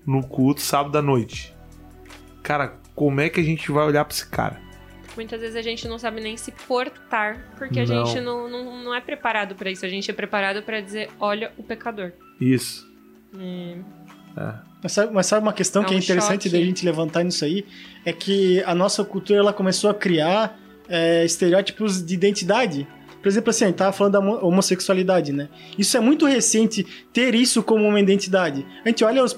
no 0.06 0.22
culto 0.22 0.60
sábado 0.60 0.98
à 0.98 1.02
noite. 1.02 1.54
Cara, 2.42 2.76
como 2.94 3.20
é 3.20 3.30
que 3.30 3.40
a 3.40 3.44
gente 3.44 3.70
vai 3.70 3.86
olhar 3.86 4.04
pra 4.04 4.14
esse 4.14 4.26
cara? 4.28 4.60
Muitas 5.16 5.40
vezes 5.40 5.56
a 5.56 5.62
gente 5.62 5.86
não 5.86 5.98
sabe 5.98 6.20
nem 6.20 6.36
se 6.36 6.50
portar, 6.52 7.54
porque 7.58 7.80
a 7.80 7.86
Não. 7.86 8.06
gente 8.06 8.20
não, 8.20 8.48
não, 8.48 8.82
não 8.84 8.94
é 8.94 9.00
preparado 9.00 9.54
pra 9.54 9.70
isso. 9.70 9.84
A 9.84 9.88
gente 9.88 10.10
é 10.10 10.14
preparado 10.14 10.62
pra 10.62 10.80
dizer, 10.80 11.10
olha 11.20 11.52
o 11.56 11.62
pecador. 11.62 12.12
Isso. 12.40 12.90
É, 13.38 13.76
É. 14.36 14.52
Mas 14.82 14.92
sabe, 14.92 15.12
mas 15.14 15.26
sabe 15.26 15.42
uma 15.46 15.52
questão 15.52 15.82
É 15.82 15.84
que 15.86 15.94
é 15.94 15.96
um 15.96 16.00
interessante 16.00 16.44
choque. 16.48 16.58
da 16.58 16.64
gente 16.64 16.84
levantar 16.84 17.22
nisso 17.22 17.44
aí? 17.44 17.64
É 18.04 18.12
que 18.12 18.62
a 18.64 18.74
nossa 18.74 19.04
cultura 19.04 19.38
ela 19.38 19.52
começou 19.52 19.88
a 19.90 19.94
criar 19.94 20.58
é, 20.88 21.24
estereótipos 21.24 22.04
de 22.04 22.14
identidade. 22.14 22.86
Por 23.22 23.28
exemplo, 23.28 23.50
assim, 23.50 23.64
a 23.64 23.68
gente 23.68 23.76
tava 23.76 23.92
falando 23.92 24.14
da 24.14 24.18
homo- 24.18 24.38
homossexualidade, 24.44 25.32
né? 25.32 25.48
Isso 25.78 25.96
é 25.96 26.00
muito 26.00 26.26
recente 26.26 26.84
ter 27.12 27.34
isso 27.36 27.62
como 27.62 27.86
uma 27.86 28.00
identidade. 28.00 28.66
A 28.84 28.88
gente 28.88 29.04
olha 29.04 29.22
os, 29.22 29.36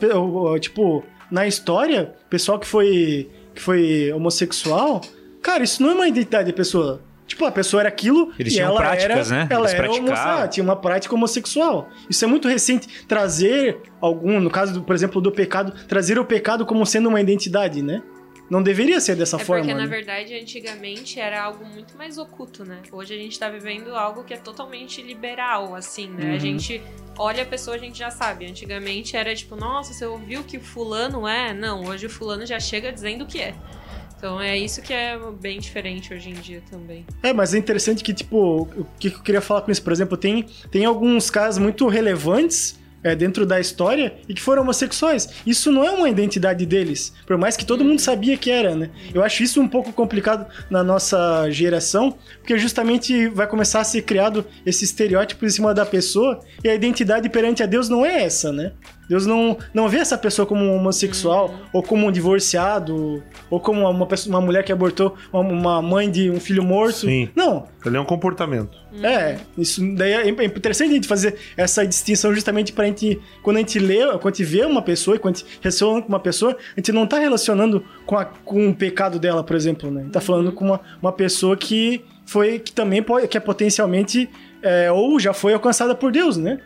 tipo, 0.61 1.05
na 1.31 1.47
história, 1.47 2.15
o 2.27 2.31
pessoal 2.31 2.59
que 2.59 2.67
foi, 2.67 3.29
que 3.55 3.61
foi 3.61 4.11
homossexual, 4.13 5.03
cara, 5.43 5.63
isso 5.63 5.83
não 5.83 5.91
é 5.91 5.95
uma 5.95 6.09
identidade 6.09 6.51
da 6.51 6.57
pessoa. 6.57 7.03
Tipo, 7.35 7.47
a 7.47 7.51
pessoa 7.51 7.81
era 7.83 7.89
aquilo 7.89 8.33
Eles 8.39 8.53
e 8.53 8.57
tinham 8.57 8.69
ela 8.71 8.81
práticas, 8.81 9.33
era, 9.33 9.41
né? 9.41 9.49
Ela 9.51 9.63
Eles 9.69 9.75
era 9.75 9.91
homossexual, 9.91 10.49
tinha 10.49 10.63
uma 10.63 10.77
prática 10.77 11.15
homossexual. 11.17 11.89
Isso 12.09 12.25
é 12.25 12.29
muito 12.29 12.47
recente. 12.47 12.87
Trazer 13.09 13.81
algum, 14.01 14.39
no 14.39 14.49
caso, 14.49 14.75
do, 14.75 14.83
por 14.85 14.95
exemplo, 14.95 15.21
do 15.21 15.33
pecado, 15.33 15.73
trazer 15.89 16.17
o 16.17 16.25
pecado 16.25 16.65
como 16.65 16.87
sendo 16.87 17.09
uma 17.09 17.21
identidade, 17.21 17.83
né? 17.83 18.05
Não 18.49 18.63
deveria 18.63 19.01
ser 19.01 19.17
dessa 19.17 19.35
É 19.35 19.41
forma. 19.41 19.63
porque, 19.65 19.75
na 19.75 19.83
né? 19.83 19.89
verdade, 19.89 20.33
antigamente 20.33 21.19
era 21.19 21.43
algo 21.43 21.65
muito 21.65 21.99
mais 21.99 22.19
oculto, 22.19 22.65
né? 22.65 22.79
Hoje 22.93 23.15
a 23.15 23.17
gente 23.17 23.37
tá 23.37 23.49
vivendo 23.49 23.97
algo 23.97 24.23
que 24.23 24.33
é 24.33 24.37
totalmente 24.37 25.03
liberal, 25.03 25.75
assim, 25.75 26.07
né? 26.07 26.29
Uhum. 26.29 26.35
A 26.37 26.39
gente 26.39 26.81
olha 27.19 27.43
a 27.43 27.47
pessoa, 27.47 27.75
a 27.75 27.81
gente 27.81 27.99
já 27.99 28.11
sabe. 28.11 28.47
Antigamente 28.47 29.17
era 29.17 29.35
tipo, 29.35 29.57
nossa, 29.57 29.93
você 29.93 30.07
ouviu 30.07 30.45
que 30.45 30.59
o 30.59 30.61
fulano 30.61 31.27
é? 31.27 31.53
Não, 31.53 31.85
hoje 31.85 32.07
o 32.07 32.11
fulano 32.11 32.47
já 32.47 32.61
chega 32.61 32.93
dizendo 32.93 33.25
o 33.25 33.27
que 33.27 33.41
é. 33.41 33.55
Então 34.17 34.41
é 34.41 34.57
isso 34.57 34.81
que 34.81 34.93
é 34.93 35.19
bem 35.41 35.59
diferente 35.59 36.13
hoje 36.13 36.31
em 36.31 36.35
dia 36.35 36.63
também. 36.71 37.05
É, 37.23 37.33
mas 37.33 37.55
é 37.55 37.59
interessante 37.59 38.03
que, 38.03 38.15
tipo, 38.15 38.63
o 38.63 38.87
que 38.99 39.09
eu 39.09 39.21
queria 39.21 39.41
falar 39.41 39.63
com 39.63 39.71
isso? 39.71 39.83
Por 39.83 39.93
exemplo, 39.93 40.17
tem, 40.17 40.47
tem 40.71 40.85
alguns 40.85 41.31
casos 41.31 41.59
muito 41.61 41.87
relevantes 41.89 42.79
é, 43.05 43.15
dentro 43.15 43.45
da 43.45 43.61
história 43.61 44.17
e 44.27 44.33
que 44.35 44.41
foram 44.41 44.63
homossexuais. 44.63 45.29
Isso 45.47 45.71
não 45.71 45.85
é 45.85 45.91
uma 45.91 46.09
identidade 46.09 46.65
deles, 46.65 47.13
por 47.27 47.37
mais 47.37 47.57
que 47.57 47.65
todo 47.65 47.85
mundo 47.85 48.01
sabia 48.01 48.37
que 48.37 48.51
era, 48.51 48.75
né? 48.75 48.91
Eu 49.13 49.23
acho 49.23 49.43
isso 49.43 49.61
um 49.61 49.69
pouco 49.69 49.93
complicado 49.93 50.47
na 50.71 50.83
nossa 50.83 51.49
geração, 51.51 52.17
porque 52.39 52.57
justamente 52.57 53.29
vai 53.29 53.47
começar 53.47 53.81
a 53.81 53.85
ser 53.85 54.03
criado 54.03 54.47
esse 54.65 54.85
estereótipo 54.85 55.45
em 55.45 55.51
cima 55.51 55.75
da 55.75 55.85
pessoa 55.85 56.41
e 56.65 56.69
a 56.69 56.75
identidade 56.75 57.29
perante 57.29 57.63
a 57.63 57.67
Deus 57.67 57.91
não 57.91 58.05
é 58.05 58.23
essa, 58.23 58.51
né? 58.51 58.73
Deus 59.09 59.27
não, 59.27 59.57
não 59.73 59.89
vê 59.89 59.99
essa 59.99 60.17
pessoa 60.17 60.47
como 60.47 60.65
um 60.65 60.77
homossexual, 60.77 61.55
ou 61.73 61.83
como 61.83 62.07
um 62.07 62.13
divorciado, 62.13 63.23
ou 63.51 63.61
como 63.61 63.89
uma, 63.89 64.07
pessoa, 64.07 64.35
uma 64.35 64.41
mulher 64.41 64.65
que 64.65 64.73
abortou 64.73 65.15
uma, 65.33 65.41
uma 65.41 65.83
mãe 65.83 66.11
de 66.11 66.31
um 66.31 66.41
filho 66.41 66.63
morto. 66.63 67.01
Sim. 67.01 67.29
Não, 67.35 67.67
Ele 67.85 67.97
é 67.97 68.01
um 68.01 68.05
comportamento. 68.05 68.77
é, 69.03 69.39
isso 69.59 69.81
daí 69.95 70.13
é 70.13 70.29
é 70.29 70.45
interessante 70.45 70.91
a 70.91 70.95
gente 70.95 71.09
fazer 71.09 71.37
essa 71.57 71.87
distinção 71.87 72.35
justamente 72.35 72.73
pra 72.73 72.87
gente, 72.87 73.21
quando 73.43 73.57
a 73.57 73.61
gente 73.61 73.79
lê, 73.79 74.07
quando 74.19 74.27
a 74.27 74.31
gente 74.31 74.45
vê 74.45 74.65
uma 74.65 74.83
pessoa, 74.83 75.17
e 75.17 75.19
quando 75.19 75.37
a 75.37 75.39
gente 75.39 75.59
relaciona 75.61 76.03
com 76.03 76.09
uma 76.09 76.21
pessoa, 76.21 76.53
a 76.53 76.81
gente 76.81 76.93
não 76.93 77.07
tá 77.07 77.19
relacionando 77.19 77.85
com, 78.07 78.17
a, 78.17 78.25
com 78.25 78.69
o 78.69 78.75
pecado 78.75 79.19
dela, 79.19 79.45
por 79.45 79.55
exemplo, 79.57 79.91
né? 79.91 80.01
A 80.01 80.05
gente 80.05 80.13
tá 80.13 80.21
falando 80.21 80.53
com 80.53 80.65
uma, 80.65 80.81
uma 81.01 81.13
pessoa 81.13 81.57
que 81.57 82.05
foi, 82.25 82.59
que 82.59 82.73
também 82.73 83.03
pode, 83.03 83.29
que 83.29 83.37
é 83.37 83.41
potencialmente, 83.41 84.29
é, 84.63 84.91
ou 84.91 85.19
já 85.21 85.33
foi 85.33 85.53
alcançada 85.53 85.95
por 85.95 86.11
Deus, 86.11 86.37
né? 86.37 86.59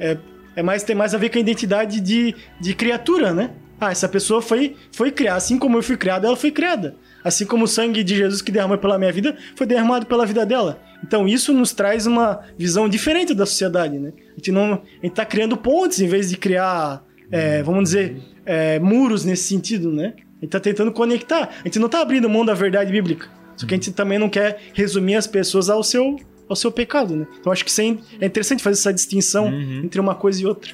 É, 0.00 0.16
é 0.58 0.62
mais, 0.62 0.82
tem 0.82 0.96
mais 0.96 1.14
a 1.14 1.18
ver 1.18 1.28
com 1.28 1.38
a 1.38 1.40
identidade 1.40 2.00
de, 2.00 2.34
de 2.60 2.74
criatura, 2.74 3.32
né? 3.32 3.52
Ah, 3.80 3.92
essa 3.92 4.08
pessoa 4.08 4.42
foi, 4.42 4.74
foi 4.90 5.12
criada, 5.12 5.36
assim 5.36 5.56
como 5.56 5.78
eu 5.78 5.82
fui 5.84 5.96
criado, 5.96 6.26
ela 6.26 6.36
foi 6.36 6.50
criada. 6.50 6.96
Assim 7.22 7.46
como 7.46 7.62
o 7.64 7.68
sangue 7.68 8.02
de 8.02 8.16
Jesus 8.16 8.42
que 8.42 8.50
derramou 8.50 8.76
pela 8.76 8.98
minha 8.98 9.12
vida 9.12 9.36
foi 9.54 9.68
derramado 9.68 10.06
pela 10.06 10.26
vida 10.26 10.44
dela. 10.44 10.82
Então 11.04 11.28
isso 11.28 11.52
nos 11.52 11.72
traz 11.72 12.06
uma 12.06 12.40
visão 12.58 12.88
diferente 12.88 13.34
da 13.34 13.46
sociedade, 13.46 14.00
né? 14.00 14.12
A 14.32 14.34
gente 14.34 14.50
não, 14.50 14.82
a 15.00 15.06
gente 15.06 15.14
tá 15.14 15.24
criando 15.24 15.56
pontes 15.56 16.00
em 16.00 16.08
vez 16.08 16.28
de 16.28 16.36
criar, 16.36 17.04
é, 17.30 17.62
vamos 17.62 17.84
dizer, 17.84 18.20
é, 18.44 18.80
muros 18.80 19.24
nesse 19.24 19.44
sentido, 19.44 19.92
né? 19.92 20.14
A 20.38 20.44
gente 20.44 20.50
tá 20.50 20.58
tentando 20.58 20.90
conectar. 20.90 21.50
A 21.60 21.68
gente 21.68 21.78
não 21.78 21.88
tá 21.88 22.00
abrindo 22.00 22.28
mão 22.28 22.44
da 22.44 22.54
verdade 22.54 22.90
bíblica. 22.90 23.28
Só 23.56 23.64
que 23.64 23.74
a 23.74 23.76
gente 23.76 23.92
também 23.92 24.18
não 24.18 24.28
quer 24.28 24.58
resumir 24.74 25.14
as 25.14 25.28
pessoas 25.28 25.70
ao 25.70 25.84
seu, 25.84 26.16
ao 26.48 26.56
seu 26.56 26.72
pecado, 26.72 27.14
né? 27.14 27.26
Então 27.40 27.52
acho 27.52 27.64
que 27.64 27.70
isso 27.70 27.80
é 27.80 27.96
é 28.20 28.26
interessante 28.26 28.62
fazer 28.62 28.78
essa 28.78 28.92
distinção 28.92 29.48
entre 29.84 30.00
uma 30.00 30.14
coisa 30.14 30.42
e 30.42 30.46
outra. 30.46 30.72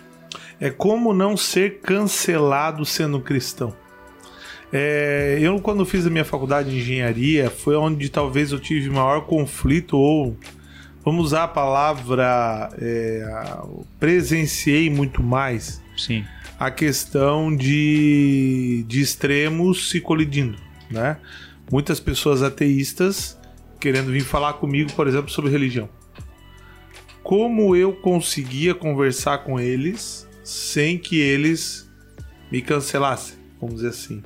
É 0.61 0.71
como 0.71 1.13
não 1.13 1.37
ser 1.37 1.81
cancelado 1.81 2.85
sendo 2.85 3.21
cristão. 3.21 3.75
É, 4.73 5.39
eu, 5.41 5.61
quando 5.61 5.85
fiz 5.85 6.05
a 6.05 6.11
minha 6.11 6.25
faculdade 6.25 6.71
de 6.71 6.79
engenharia, 6.79 7.49
foi 7.49 7.77
onde 7.77 8.09
talvez 8.09 8.51
eu 8.51 8.59
tive 8.59 8.91
maior 8.91 9.21
conflito, 9.21 9.97
ou 9.97 10.37
vamos 11.05 11.27
usar 11.27 11.45
a 11.45 11.49
palavra, 11.49 12.71
é, 12.77 13.25
presenciei 14.01 14.91
muito 14.91 15.23
mais 15.23 15.81
Sim. 15.97 16.25
a 16.59 16.73
questão 16.73 17.55
de, 17.55 18.85
de 18.89 19.01
extremos 19.01 19.91
se 19.91 20.01
colidindo, 20.01 20.59
né? 20.91 21.19
Muitas 21.71 22.01
pessoas 22.01 22.43
ateístas 22.43 23.39
querendo 23.85 24.11
vir 24.11 24.25
falar 24.25 24.55
comigo, 24.55 24.91
por 24.95 25.07
exemplo, 25.07 25.31
sobre 25.31 25.51
religião. 25.51 25.91
Como 27.23 27.77
eu 27.77 27.93
conseguia 27.93 28.75
conversar 28.75 29.45
com 29.45 29.61
eles 29.61 30.27
sem 30.43 30.97
que 30.97 31.21
eles 31.21 31.87
me 32.51 32.63
cancelassem, 32.63 33.37
vamos 33.61 33.77
dizer 33.77 33.89
assim. 33.89 34.23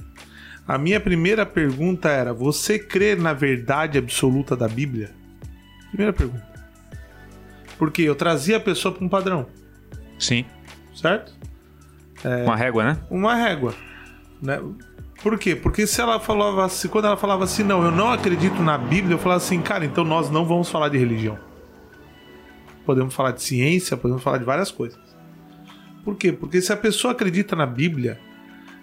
A 0.65 0.79
minha 0.79 1.01
primeira 1.01 1.45
pergunta 1.45 2.09
era: 2.09 2.33
você 2.33 2.79
crê 2.79 3.17
na 3.17 3.33
verdade 3.33 3.99
absoluta 3.99 4.57
da 4.57 4.69
Bíblia? 4.69 5.11
Primeira 5.89 6.13
pergunta. 6.13 6.47
Porque 7.77 8.03
eu 8.03 8.15
trazia 8.15 8.59
a 8.59 8.61
pessoa 8.61 8.95
para 8.95 9.05
um 9.05 9.09
padrão, 9.09 9.49
Sim. 10.21 10.45
certo? 10.95 11.37
Com 12.45 12.53
a 12.53 12.57
régua, 12.57 12.85
né? 12.85 12.99
uma 13.11 13.35
régua, 13.35 13.75
né? 14.41 14.61
Por 15.23 15.39
quê? 15.39 15.57
Porque 15.57 15.87
se 15.87 16.01
ela 16.01 16.21
falava 16.21 16.65
assim, 16.65 16.89
quando 16.89 17.07
ela 17.07 17.17
falava 17.17 17.45
assim, 17.45 17.63
não, 17.65 17.83
eu 17.83 17.91
não 17.91 18.11
acredito 18.11 18.63
na 18.63 18.79
Bíblia, 18.79 19.15
eu 19.15 19.19
falava 19.19 19.43
assim, 19.43 19.61
cara, 19.61 19.85
então 19.85 20.05
nós 20.05 20.31
não 20.31 20.45
vamos 20.45 20.71
falar 20.71 20.89
de 20.89 20.97
religião. 20.97 21.39
Podemos 22.87 23.15
falar 23.15 23.33
de 23.33 23.43
ciência, 23.43 23.97
podemos 23.97 24.23
falar 24.23 24.39
de 24.39 24.45
várias 24.45 24.71
coisas. 24.71 24.99
Por 26.05 26.17
quê? 26.17 26.33
Porque 26.33 26.61
se 26.63 26.73
a 26.73 26.77
pessoa 26.77 27.13
acredita 27.13 27.57
na 27.57 27.67
Bíblia, 27.67 28.21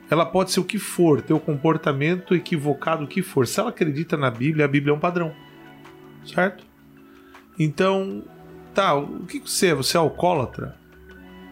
ela 0.10 0.26
pode 0.26 0.52
ser 0.52 0.60
o 0.60 0.64
que 0.64 0.78
for, 0.78 1.22
ter 1.22 1.34
o 1.34 1.40
comportamento 1.40 2.36
equivocado 2.36 3.06
o 3.06 3.08
que 3.08 3.22
for. 3.22 3.48
Se 3.48 3.60
ela 3.60 3.70
acredita 3.70 4.16
na 4.18 4.30
Bíblia, 4.30 4.66
a 4.66 4.68
Bíblia 4.68 4.94
é 4.94 4.96
um 4.96 5.00
padrão. 5.00 5.34
Certo? 6.26 6.64
Então, 7.58 8.24
tá, 8.74 8.94
o 8.96 9.26
que 9.26 9.40
você 9.40 9.68
é? 9.68 9.76
Você 9.76 9.98
é 9.98 10.00
alcoólatra? 10.00 10.78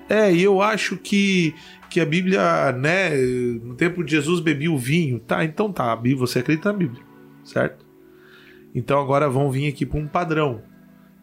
É, 0.10 0.32
e 0.32 0.44
eu 0.44 0.62
acho 0.62 0.98
que, 0.98 1.56
que 1.94 2.02
a 2.02 2.06
Bíblia, 2.08 2.72
né, 2.72 3.16
no 3.62 3.76
tempo 3.76 4.04
de 4.04 4.10
Jesus 4.10 4.39
bebia 4.39 4.72
o 4.72 4.78
vinho. 4.80 5.20
Tá, 5.20 5.46
então 5.46 5.72
tá, 5.72 5.94
você 6.18 6.39
acredita 6.39 6.72
na 6.72 6.78
Bíblia, 6.80 7.04
certo? 7.44 7.86
Então 8.74 9.00
agora 9.00 9.30
vão 9.30 9.52
vir 9.52 9.68
aqui 9.68 9.86
para 9.86 10.00
um 10.00 10.08
padrão 10.08 10.64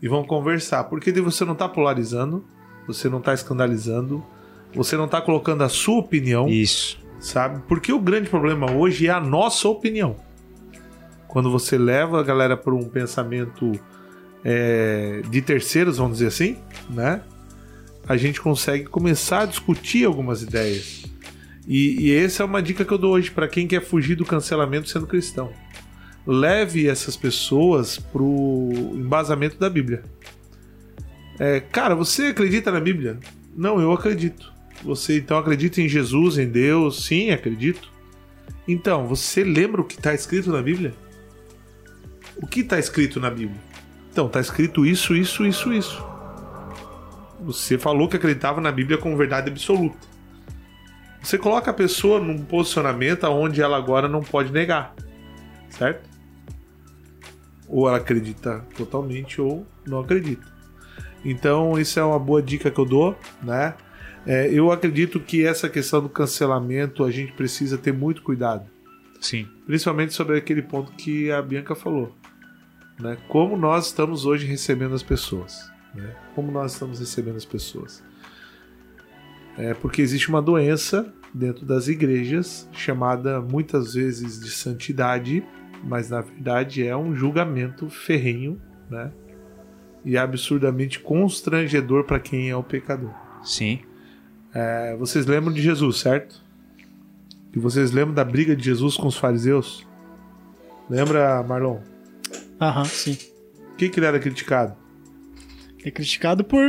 e 0.00 0.06
vão 0.06 0.22
conversar. 0.22 0.84
Porque 0.84 1.10
daí 1.10 1.20
você 1.20 1.44
não 1.44 1.56
tá 1.56 1.68
polarizando, 1.68 2.44
você 2.86 3.08
não 3.08 3.20
tá 3.20 3.34
escandalizando, 3.34 4.24
você 4.72 4.96
não 4.96 5.08
tá 5.08 5.20
colocando 5.20 5.64
a 5.64 5.68
sua 5.68 5.98
opinião, 5.98 6.48
Isso. 6.48 7.00
sabe? 7.18 7.60
Porque 7.66 7.92
o 7.92 7.98
grande 7.98 8.30
problema 8.30 8.70
hoje 8.70 9.08
é 9.08 9.10
a 9.10 9.18
nossa 9.18 9.68
opinião. 9.68 10.14
Quando 11.26 11.50
você 11.50 11.76
leva 11.76 12.20
a 12.20 12.22
galera 12.22 12.56
para 12.56 12.72
um 12.72 12.84
pensamento 12.84 13.72
é, 14.44 15.20
de 15.28 15.42
terceiros, 15.42 15.96
vamos 15.96 16.18
dizer 16.18 16.28
assim, 16.28 16.58
né? 16.88 17.22
A 18.10 18.16
gente 18.16 18.40
consegue 18.40 18.86
começar 18.86 19.42
a 19.42 19.46
discutir 19.46 20.04
algumas 20.04 20.42
ideias. 20.42 21.04
E, 21.64 22.08
e 22.08 22.12
essa 22.12 22.42
é 22.42 22.44
uma 22.44 22.60
dica 22.60 22.84
que 22.84 22.90
eu 22.90 22.98
dou 22.98 23.12
hoje 23.12 23.30
para 23.30 23.46
quem 23.46 23.68
quer 23.68 23.80
fugir 23.80 24.16
do 24.16 24.24
cancelamento 24.24 24.88
sendo 24.88 25.06
cristão. 25.06 25.52
Leve 26.26 26.88
essas 26.88 27.16
pessoas 27.16 28.00
pro 28.00 28.68
embasamento 28.96 29.56
da 29.58 29.70
Bíblia. 29.70 30.02
É, 31.38 31.60
cara, 31.60 31.94
você 31.94 32.24
acredita 32.24 32.72
na 32.72 32.80
Bíblia? 32.80 33.16
Não, 33.56 33.80
eu 33.80 33.92
acredito. 33.92 34.52
Você 34.82 35.18
então 35.18 35.38
acredita 35.38 35.80
em 35.80 35.88
Jesus, 35.88 36.36
em 36.36 36.48
Deus? 36.48 37.04
Sim, 37.04 37.30
acredito. 37.30 37.92
Então, 38.66 39.06
você 39.06 39.44
lembra 39.44 39.82
o 39.82 39.84
que 39.84 39.94
está 39.94 40.12
escrito 40.12 40.50
na 40.50 40.60
Bíblia? 40.60 40.92
O 42.42 42.46
que 42.48 42.58
está 42.58 42.76
escrito 42.76 43.20
na 43.20 43.30
Bíblia? 43.30 43.60
Então, 44.10 44.26
está 44.26 44.40
escrito 44.40 44.84
isso, 44.84 45.14
isso, 45.14 45.46
isso, 45.46 45.72
isso. 45.72 46.09
Você 47.42 47.78
falou 47.78 48.08
que 48.08 48.16
acreditava 48.16 48.60
na 48.60 48.70
Bíblia 48.70 48.98
como 48.98 49.16
verdade 49.16 49.50
absoluta. 49.50 49.98
Você 51.22 51.36
coloca 51.36 51.70
a 51.70 51.74
pessoa 51.74 52.18
num 52.18 52.42
posicionamento 52.44 53.24
onde 53.24 53.60
ela 53.60 53.76
agora 53.76 54.08
não 54.08 54.20
pode 54.20 54.52
negar, 54.52 54.94
certo? 55.68 56.08
Ou 57.68 57.88
ela 57.88 57.98
acredita 57.98 58.64
totalmente 58.76 59.40
ou 59.40 59.66
não 59.86 60.00
acredita. 60.00 60.46
Então, 61.24 61.78
isso 61.78 62.00
é 62.00 62.04
uma 62.04 62.18
boa 62.18 62.42
dica 62.42 62.70
que 62.70 62.78
eu 62.78 62.86
dou, 62.86 63.16
né? 63.42 63.74
É, 64.26 64.48
eu 64.52 64.70
acredito 64.70 65.20
que 65.20 65.46
essa 65.46 65.68
questão 65.68 66.02
do 66.02 66.08
cancelamento 66.08 67.04
a 67.04 67.10
gente 67.10 67.32
precisa 67.32 67.78
ter 67.78 67.92
muito 67.92 68.22
cuidado. 68.22 68.68
Sim. 69.20 69.46
Principalmente 69.66 70.14
sobre 70.14 70.36
aquele 70.36 70.62
ponto 70.62 70.92
que 70.92 71.30
a 71.30 71.40
Bianca 71.40 71.74
falou. 71.74 72.14
Né? 72.98 73.16
Como 73.28 73.56
nós 73.56 73.86
estamos 73.86 74.26
hoje 74.26 74.46
recebendo 74.46 74.94
as 74.94 75.02
pessoas. 75.02 75.69
Né? 75.94 76.14
Como 76.34 76.50
nós 76.50 76.72
estamos 76.72 76.98
recebendo 76.98 77.36
as 77.36 77.44
pessoas. 77.44 78.02
É 79.56 79.74
porque 79.74 80.00
existe 80.00 80.28
uma 80.28 80.40
doença 80.40 81.12
dentro 81.34 81.64
das 81.64 81.88
igrejas 81.88 82.68
chamada 82.72 83.40
muitas 83.40 83.94
vezes 83.94 84.40
de 84.40 84.50
santidade, 84.50 85.44
mas 85.84 86.10
na 86.10 86.20
verdade 86.20 86.86
é 86.86 86.96
um 86.96 87.14
julgamento 87.14 87.88
ferrenho, 87.88 88.60
né? 88.88 89.12
E 90.04 90.16
absurdamente 90.16 90.98
constrangedor 91.00 92.04
para 92.04 92.18
quem 92.18 92.48
é 92.48 92.56
o 92.56 92.62
pecador. 92.62 93.12
Sim. 93.44 93.80
É, 94.54 94.96
vocês 94.96 95.26
lembram 95.26 95.52
de 95.52 95.60
Jesus, 95.60 95.98
certo? 95.98 96.42
E 97.54 97.58
vocês 97.58 97.90
lembram 97.90 98.14
da 98.14 98.24
briga 98.24 98.56
de 98.56 98.64
Jesus 98.64 98.96
com 98.96 99.08
os 99.08 99.16
fariseus? 99.16 99.86
Lembra, 100.88 101.42
Marlon? 101.42 101.80
Aham, 102.60 102.84
sim. 102.84 103.18
O 103.72 103.76
que, 103.76 103.88
que 103.88 103.98
ele 103.98 104.06
era 104.06 104.18
criticado? 104.18 104.79
É 105.84 105.90
criticado 105.90 106.44
por 106.44 106.60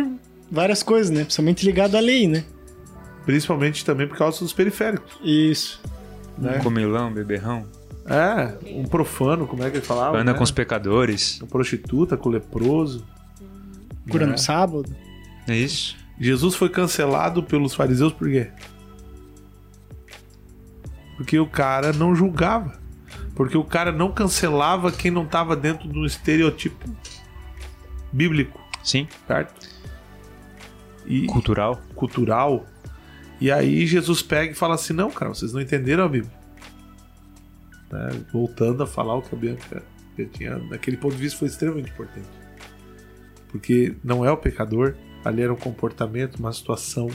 várias 0.49 0.83
coisas, 0.83 1.09
né? 1.09 1.23
Principalmente 1.23 1.65
ligado 1.65 1.95
à 1.95 1.99
lei, 1.99 2.27
né? 2.27 2.43
Principalmente 3.25 3.85
também 3.85 4.07
por 4.07 4.17
causa 4.17 4.39
dos 4.39 4.53
periféricos. 4.53 5.17
Isso. 5.23 5.81
Né? 6.37 6.57
Um 6.57 6.63
comilão, 6.63 7.11
beberrão. 7.11 7.65
É, 8.05 8.57
um 8.73 8.85
profano, 8.85 9.45
como 9.45 9.63
é 9.63 9.69
que 9.69 9.77
ele 9.77 9.85
falava? 9.85 10.17
Anda 10.17 10.31
né? 10.31 10.37
com 10.37 10.43
os 10.43 10.51
pecadores. 10.51 11.39
Uma 11.39 11.47
prostituta, 11.47 12.17
com 12.17 12.29
o 12.29 12.31
leproso. 12.31 13.05
Cura 14.09 14.25
né? 14.25 14.31
no 14.33 14.37
sábado. 14.37 14.93
É 15.47 15.55
isso? 15.55 15.95
Jesus 16.19 16.55
foi 16.55 16.69
cancelado 16.69 17.43
pelos 17.43 17.73
fariseus 17.73 18.13
por 18.13 18.29
quê? 18.29 18.49
Porque 21.17 21.39
o 21.39 21.47
cara 21.47 21.93
não 21.93 22.15
julgava. 22.15 22.79
Porque 23.35 23.57
o 23.57 23.63
cara 23.63 23.91
não 23.91 24.11
cancelava 24.11 24.91
quem 24.91 25.09
não 25.11 25.23
estava 25.23 25.55
dentro 25.55 25.87
do 25.87 26.05
estereotipo 26.05 26.89
bíblico, 28.11 28.60
Sim. 28.83 29.07
certo? 29.27 29.53
E 31.05 31.25
Cultural. 31.27 31.81
cultural. 31.95 32.65
E 33.39 33.51
aí 33.51 33.85
Jesus 33.87 34.21
pega 34.21 34.51
e 34.51 34.55
fala 34.55 34.75
assim: 34.75 34.93
não, 34.93 35.09
cara, 35.11 35.33
vocês 35.33 35.51
não 35.53 35.59
entenderam 35.61 36.03
a 36.05 36.07
Bíblia. 36.09 36.31
Né? 37.91 38.09
Voltando 38.31 38.83
a 38.83 38.87
falar 38.87 39.15
o 39.15 39.21
que 39.21 39.33
a 39.33 39.37
Bianca 39.37 39.83
já 40.17 40.25
tinha, 40.25 40.57
naquele 40.57 40.97
ponto 40.97 41.15
de 41.15 41.21
vista, 41.21 41.39
foi 41.39 41.47
extremamente 41.47 41.89
importante. 41.89 42.27
Porque 43.49 43.95
não 44.03 44.23
é 44.25 44.31
o 44.31 44.37
pecador, 44.37 44.95
ali 45.25 45.41
era 45.41 45.51
um 45.51 45.57
comportamento, 45.57 46.35
uma 46.37 46.53
situação. 46.53 47.09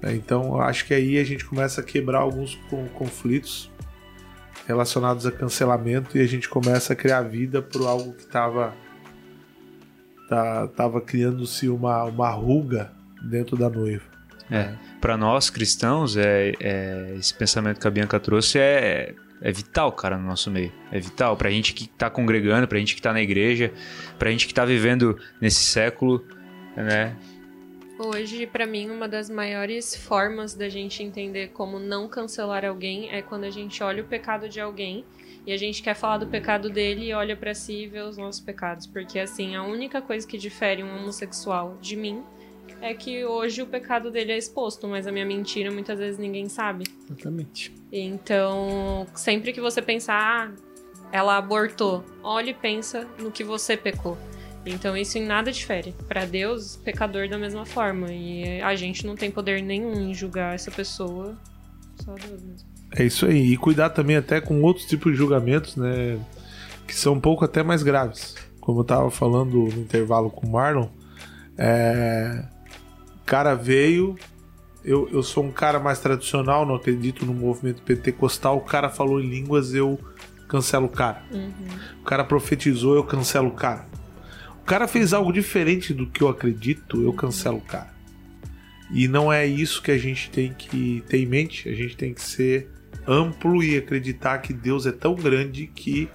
né? 0.00 0.14
Então, 0.14 0.60
acho 0.60 0.86
que 0.86 0.94
aí 0.94 1.18
a 1.18 1.24
gente 1.24 1.44
começa 1.44 1.80
a 1.80 1.84
quebrar 1.84 2.20
alguns 2.20 2.54
con- 2.70 2.86
conflitos 2.94 3.70
relacionados 4.66 5.26
a 5.26 5.32
cancelamento 5.32 6.16
e 6.16 6.20
a 6.20 6.26
gente 6.26 6.48
começa 6.48 6.92
a 6.92 6.96
criar 6.96 7.22
vida 7.22 7.60
por 7.60 7.86
algo 7.86 8.12
que 8.14 8.22
estava 8.22 8.74
tá, 10.28 10.68
tava 10.68 11.00
criando-se 11.00 11.68
uma, 11.68 12.04
uma 12.04 12.30
ruga 12.30 12.92
dentro 13.22 13.56
da 13.56 13.68
noiva. 13.68 14.04
É. 14.50 14.74
Para 15.00 15.16
nós 15.16 15.50
cristãos, 15.50 16.16
é, 16.16 16.52
é, 16.60 17.14
esse 17.18 17.34
pensamento 17.34 17.80
que 17.80 17.86
a 17.86 17.90
Bianca 17.90 18.18
trouxe 18.20 18.58
é, 18.58 19.14
é 19.40 19.52
vital, 19.52 19.92
cara, 19.92 20.16
no 20.16 20.26
nosso 20.26 20.50
meio. 20.50 20.72
É 20.90 20.98
vital. 20.98 21.36
Pra 21.36 21.50
gente 21.50 21.74
que 21.74 21.88
tá 21.88 22.08
congregando, 22.08 22.66
pra 22.68 22.78
gente 22.78 22.94
que 22.94 23.02
tá 23.02 23.12
na 23.12 23.20
igreja, 23.20 23.72
pra 24.18 24.30
gente 24.30 24.46
que 24.46 24.54
tá 24.54 24.64
vivendo 24.64 25.18
nesse 25.40 25.62
século, 25.62 26.24
né? 26.76 27.16
Hoje, 27.98 28.46
pra 28.46 28.66
mim, 28.66 28.90
uma 28.90 29.08
das 29.08 29.30
maiores 29.30 29.96
formas 29.96 30.54
da 30.54 30.68
gente 30.68 31.02
entender 31.02 31.48
como 31.48 31.78
não 31.78 32.08
cancelar 32.08 32.64
alguém 32.64 33.10
é 33.10 33.22
quando 33.22 33.44
a 33.44 33.50
gente 33.50 33.82
olha 33.82 34.02
o 34.02 34.06
pecado 34.06 34.48
de 34.48 34.60
alguém 34.60 35.04
e 35.46 35.52
a 35.52 35.56
gente 35.56 35.80
quer 35.80 35.94
falar 35.94 36.18
do 36.18 36.26
pecado 36.26 36.68
dele 36.68 37.06
e 37.06 37.14
olha 37.14 37.36
pra 37.36 37.54
si 37.54 37.84
e 37.84 37.86
vê 37.86 38.00
os 38.00 38.16
nossos 38.16 38.40
pecados. 38.40 38.86
Porque, 38.86 39.18
assim, 39.18 39.54
a 39.54 39.62
única 39.62 40.02
coisa 40.02 40.26
que 40.26 40.36
difere 40.36 40.82
um 40.82 40.96
homossexual 40.96 41.78
de 41.80 41.94
mim 41.94 42.22
é 42.80 42.92
que 42.92 43.24
hoje 43.24 43.62
o 43.62 43.66
pecado 43.66 44.10
dele 44.10 44.32
é 44.32 44.36
exposto, 44.36 44.88
mas 44.88 45.06
a 45.06 45.12
minha 45.12 45.24
mentira 45.24 45.70
muitas 45.70 45.98
vezes 45.98 46.18
ninguém 46.18 46.48
sabe. 46.48 46.84
Exatamente. 47.08 47.72
Então, 47.92 49.06
sempre 49.14 49.52
que 49.52 49.60
você 49.60 49.80
pensar, 49.80 50.52
ah, 50.52 50.52
ela 51.12 51.36
abortou, 51.36 52.04
olhe 52.24 52.50
e 52.50 52.54
pensa 52.54 53.06
no 53.18 53.30
que 53.30 53.44
você 53.44 53.76
pecou. 53.76 54.18
Então, 54.66 54.96
isso 54.96 55.16
em 55.16 55.24
nada 55.24 55.52
difere. 55.52 55.94
Pra 56.08 56.24
Deus, 56.24 56.74
pecador 56.76 57.28
da 57.28 57.38
mesma 57.38 57.64
forma. 57.64 58.12
E 58.12 58.60
a 58.60 58.74
gente 58.74 59.06
não 59.06 59.14
tem 59.14 59.30
poder 59.30 59.62
nenhum 59.62 60.10
em 60.10 60.12
julgar 60.12 60.56
essa 60.56 60.72
pessoa. 60.72 61.38
Só 62.04 62.14
Deus 62.14 62.42
mesmo. 62.42 62.75
É 62.96 63.04
isso 63.04 63.26
aí. 63.26 63.52
E 63.52 63.56
cuidar 63.58 63.90
também 63.90 64.16
até 64.16 64.40
com 64.40 64.62
outros 64.62 64.86
tipos 64.86 65.12
de 65.12 65.18
julgamentos, 65.18 65.76
né? 65.76 66.18
Que 66.86 66.94
são 66.94 67.12
um 67.12 67.20
pouco 67.20 67.44
até 67.44 67.62
mais 67.62 67.82
graves. 67.82 68.34
Como 68.58 68.80
eu 68.80 68.84
tava 68.84 69.10
falando 69.10 69.58
no 69.58 69.80
intervalo 69.80 70.30
com 70.30 70.46
o 70.46 70.50
Marlon, 70.50 70.88
é... 71.58 72.42
o 73.22 73.24
cara 73.26 73.54
veio. 73.54 74.16
Eu, 74.82 75.08
eu 75.12 75.22
sou 75.22 75.44
um 75.44 75.52
cara 75.52 75.78
mais 75.78 75.98
tradicional, 75.98 76.64
não 76.64 76.76
acredito 76.76 77.26
no 77.26 77.34
movimento 77.34 77.82
pentecostal. 77.82 78.56
O 78.56 78.62
cara 78.62 78.88
falou 78.88 79.20
em 79.20 79.28
línguas, 79.28 79.74
eu 79.74 80.00
cancelo 80.48 80.86
o 80.86 80.88
cara. 80.88 81.22
O 82.00 82.04
cara 82.04 82.24
profetizou, 82.24 82.94
eu 82.94 83.04
cancelo 83.04 83.48
o 83.48 83.52
cara. 83.52 83.86
O 84.62 84.64
cara 84.64 84.88
fez 84.88 85.12
algo 85.12 85.32
diferente 85.32 85.92
do 85.92 86.06
que 86.06 86.22
eu 86.22 86.28
acredito, 86.28 87.02
eu 87.02 87.12
cancelo 87.12 87.58
o 87.58 87.60
cara. 87.60 87.94
E 88.90 89.06
não 89.08 89.32
é 89.32 89.44
isso 89.44 89.82
que 89.82 89.90
a 89.90 89.98
gente 89.98 90.30
tem 90.30 90.54
que 90.54 91.02
ter 91.08 91.18
em 91.18 91.26
mente. 91.26 91.68
A 91.68 91.74
gente 91.74 91.96
tem 91.96 92.14
que 92.14 92.22
ser 92.22 92.70
amplo 93.06 93.62
e 93.62 93.76
acreditar 93.76 94.38
que 94.38 94.52
Deus 94.52 94.86
é 94.86 94.92
tão 94.92 95.14
grande 95.14 95.66
que 95.66 96.08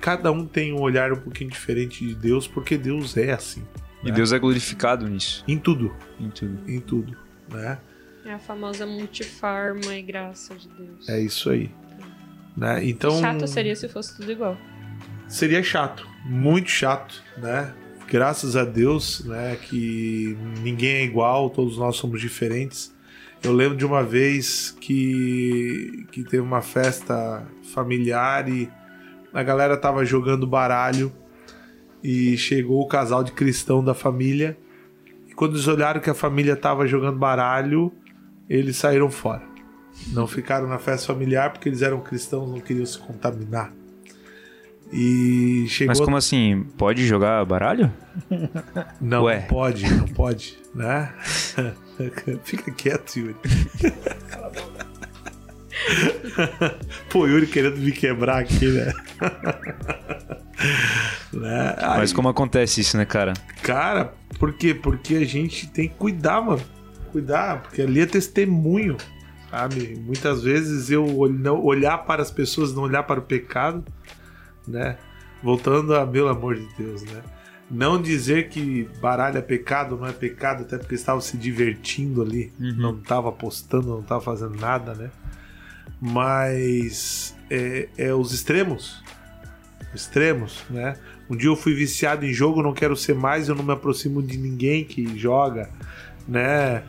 cada 0.00 0.30
um 0.30 0.46
tem 0.46 0.72
um 0.72 0.80
olhar 0.80 1.12
um 1.12 1.16
pouquinho 1.16 1.50
diferente 1.50 2.06
de 2.06 2.14
Deus, 2.14 2.46
porque 2.46 2.76
Deus 2.78 3.16
é 3.16 3.32
assim. 3.32 3.62
E 4.04 4.10
É. 4.10 4.12
Deus 4.12 4.32
é 4.32 4.38
glorificado 4.38 5.08
nisso, 5.08 5.42
Em 5.48 5.58
tudo, 5.58 5.92
em 6.20 6.30
tudo. 6.30 6.58
em 6.70 6.80
tudo, 6.80 7.16
né? 7.50 7.78
É 8.24 8.32
a 8.34 8.38
famosa 8.38 8.86
multiforma 8.86 9.94
e 9.96 10.02
graça 10.02 10.54
de 10.54 10.68
Deus. 10.68 11.08
É 11.08 11.20
isso 11.20 11.50
aí. 11.50 11.70
Né? 12.56 12.84
Então 12.86 13.18
Chato 13.20 13.46
seria 13.46 13.74
se 13.74 13.88
fosse 13.88 14.16
tudo 14.16 14.30
igual. 14.30 14.56
seria 15.26 15.62
chato, 15.62 16.06
muito 16.24 16.68
chato, 16.70 17.22
né? 17.36 17.72
Graças 18.10 18.56
a 18.56 18.64
Deus, 18.64 19.22
né, 19.26 19.56
que 19.56 20.34
ninguém 20.62 20.90
é 20.96 21.04
igual, 21.04 21.50
todos 21.50 21.76
nós 21.76 21.96
somos 21.96 22.20
diferentes. 22.20 22.94
Eu 23.42 23.52
lembro 23.52 23.76
de 23.76 23.86
uma 23.86 24.02
vez 24.02 24.76
que, 24.80 26.06
que 26.10 26.24
teve 26.24 26.42
uma 26.42 26.60
festa 26.60 27.46
familiar 27.72 28.48
e 28.48 28.68
a 29.32 29.42
galera 29.42 29.76
tava 29.76 30.04
jogando 30.04 30.46
baralho 30.46 31.12
e 32.02 32.36
chegou 32.36 32.80
o 32.80 32.88
casal 32.88 33.22
de 33.22 33.32
cristão 33.32 33.82
da 33.82 33.94
família. 33.94 34.58
E 35.28 35.34
quando 35.34 35.54
eles 35.54 35.68
olharam 35.68 36.00
que 36.00 36.10
a 36.10 36.14
família 36.14 36.56
tava 36.56 36.86
jogando 36.86 37.18
baralho, 37.18 37.92
eles 38.48 38.76
saíram 38.76 39.10
fora. 39.10 39.42
Não 40.08 40.26
ficaram 40.26 40.66
na 40.66 40.78
festa 40.78 41.06
familiar 41.06 41.52
porque 41.52 41.68
eles 41.68 41.82
eram 41.82 42.00
cristãos, 42.00 42.50
não 42.50 42.60
queriam 42.60 42.86
se 42.86 42.98
contaminar. 42.98 43.72
E 44.92 45.66
chegou. 45.68 45.90
Mas 45.90 46.00
como 46.00 46.16
assim? 46.16 46.64
Pode 46.76 47.06
jogar 47.06 47.44
baralho? 47.44 47.92
Não, 49.00 49.24
Ué. 49.24 49.40
não 49.40 49.46
pode, 49.46 49.88
não 49.94 50.08
pode, 50.08 50.58
né? 50.74 51.12
Fica 52.42 52.70
quieto, 52.72 53.16
Yuri. 53.16 53.36
Pô, 57.10 57.26
Yuri 57.26 57.46
querendo 57.46 57.76
me 57.78 57.92
quebrar 57.92 58.38
aqui, 58.38 58.66
né? 58.66 58.92
né? 61.32 61.74
Aí, 61.78 61.98
Mas 61.98 62.12
como 62.12 62.28
acontece 62.28 62.80
isso, 62.80 62.96
né, 62.96 63.04
cara? 63.04 63.34
Cara, 63.62 64.12
por 64.38 64.52
quê? 64.52 64.74
Porque 64.74 65.14
a 65.16 65.24
gente 65.24 65.68
tem 65.68 65.88
que 65.88 65.94
cuidar, 65.94 66.40
mano. 66.40 66.62
Cuidar, 67.12 67.62
porque 67.62 67.82
ali 67.82 68.00
é 68.00 68.06
testemunho, 68.06 68.96
sabe? 69.50 69.96
Muitas 70.04 70.42
vezes 70.42 70.90
eu 70.90 71.06
olhar 71.16 71.98
para 71.98 72.22
as 72.22 72.30
pessoas, 72.30 72.74
não 72.74 72.82
olhar 72.82 73.04
para 73.04 73.20
o 73.20 73.22
pecado, 73.22 73.84
né? 74.68 74.96
Voltando 75.42 75.94
a, 75.94 76.06
pelo 76.06 76.28
amor 76.28 76.56
de 76.56 76.66
Deus, 76.76 77.02
né? 77.02 77.22
Não 77.70 78.00
dizer 78.00 78.48
que 78.48 78.88
baralho 79.00 79.36
é 79.36 79.42
pecado, 79.42 79.96
não 79.96 80.06
é 80.06 80.12
pecado, 80.12 80.62
até 80.62 80.78
porque 80.78 80.94
estavam 80.94 81.20
se 81.20 81.36
divertindo 81.36 82.22
ali, 82.22 82.50
não 82.58 82.96
estava 82.96 83.28
apostando, 83.28 83.88
não 83.88 84.00
estava 84.00 84.22
fazendo 84.22 84.58
nada, 84.58 84.94
né? 84.94 85.10
Mas 86.00 87.36
é, 87.50 87.88
é 87.98 88.14
os 88.14 88.32
extremos, 88.32 89.02
extremos, 89.94 90.64
né? 90.70 90.96
Um 91.28 91.36
dia 91.36 91.50
eu 91.50 91.56
fui 91.56 91.74
viciado 91.74 92.24
em 92.24 92.32
jogo, 92.32 92.62
não 92.62 92.72
quero 92.72 92.96
ser 92.96 93.14
mais, 93.14 93.48
eu 93.48 93.54
não 93.54 93.62
me 93.64 93.72
aproximo 93.72 94.22
de 94.22 94.38
ninguém 94.38 94.82
que 94.82 95.18
joga, 95.18 95.68
né? 96.26 96.82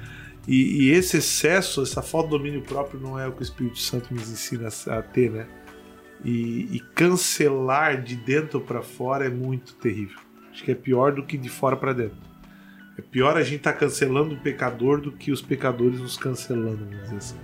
E, 0.47 0.85
e 0.85 0.91
esse 0.91 1.17
excesso, 1.17 1.83
essa 1.83 2.01
falta 2.01 2.29
de 2.29 2.37
domínio 2.37 2.61
próprio 2.61 2.99
não 2.99 3.19
é 3.19 3.27
o 3.27 3.33
que 3.33 3.41
o 3.41 3.43
Espírito 3.43 3.79
Santo 3.79 4.13
nos 4.13 4.31
ensina 4.31 4.69
a 4.87 5.01
ter, 5.01 5.29
né? 5.29 5.45
E, 6.23 6.75
e 6.75 6.79
cancelar 6.93 8.01
de 8.01 8.15
dentro 8.15 8.59
para 8.59 8.81
fora 8.81 9.25
é 9.25 9.29
muito 9.29 9.73
terrível. 9.75 10.19
Acho 10.51 10.63
que 10.63 10.71
é 10.71 10.75
pior 10.75 11.13
do 11.13 11.23
que 11.23 11.37
de 11.37 11.49
fora 11.49 11.77
para 11.77 11.93
dentro. 11.93 12.17
É 12.97 13.01
pior 13.01 13.37
a 13.37 13.43
gente 13.43 13.57
estar 13.57 13.73
tá 13.73 13.79
cancelando 13.79 14.35
o 14.35 14.39
pecador 14.39 14.99
do 14.99 15.11
que 15.11 15.31
os 15.31 15.41
pecadores 15.41 15.99
nos 15.99 16.17
cancelando, 16.17 16.85
assim. 17.15 17.37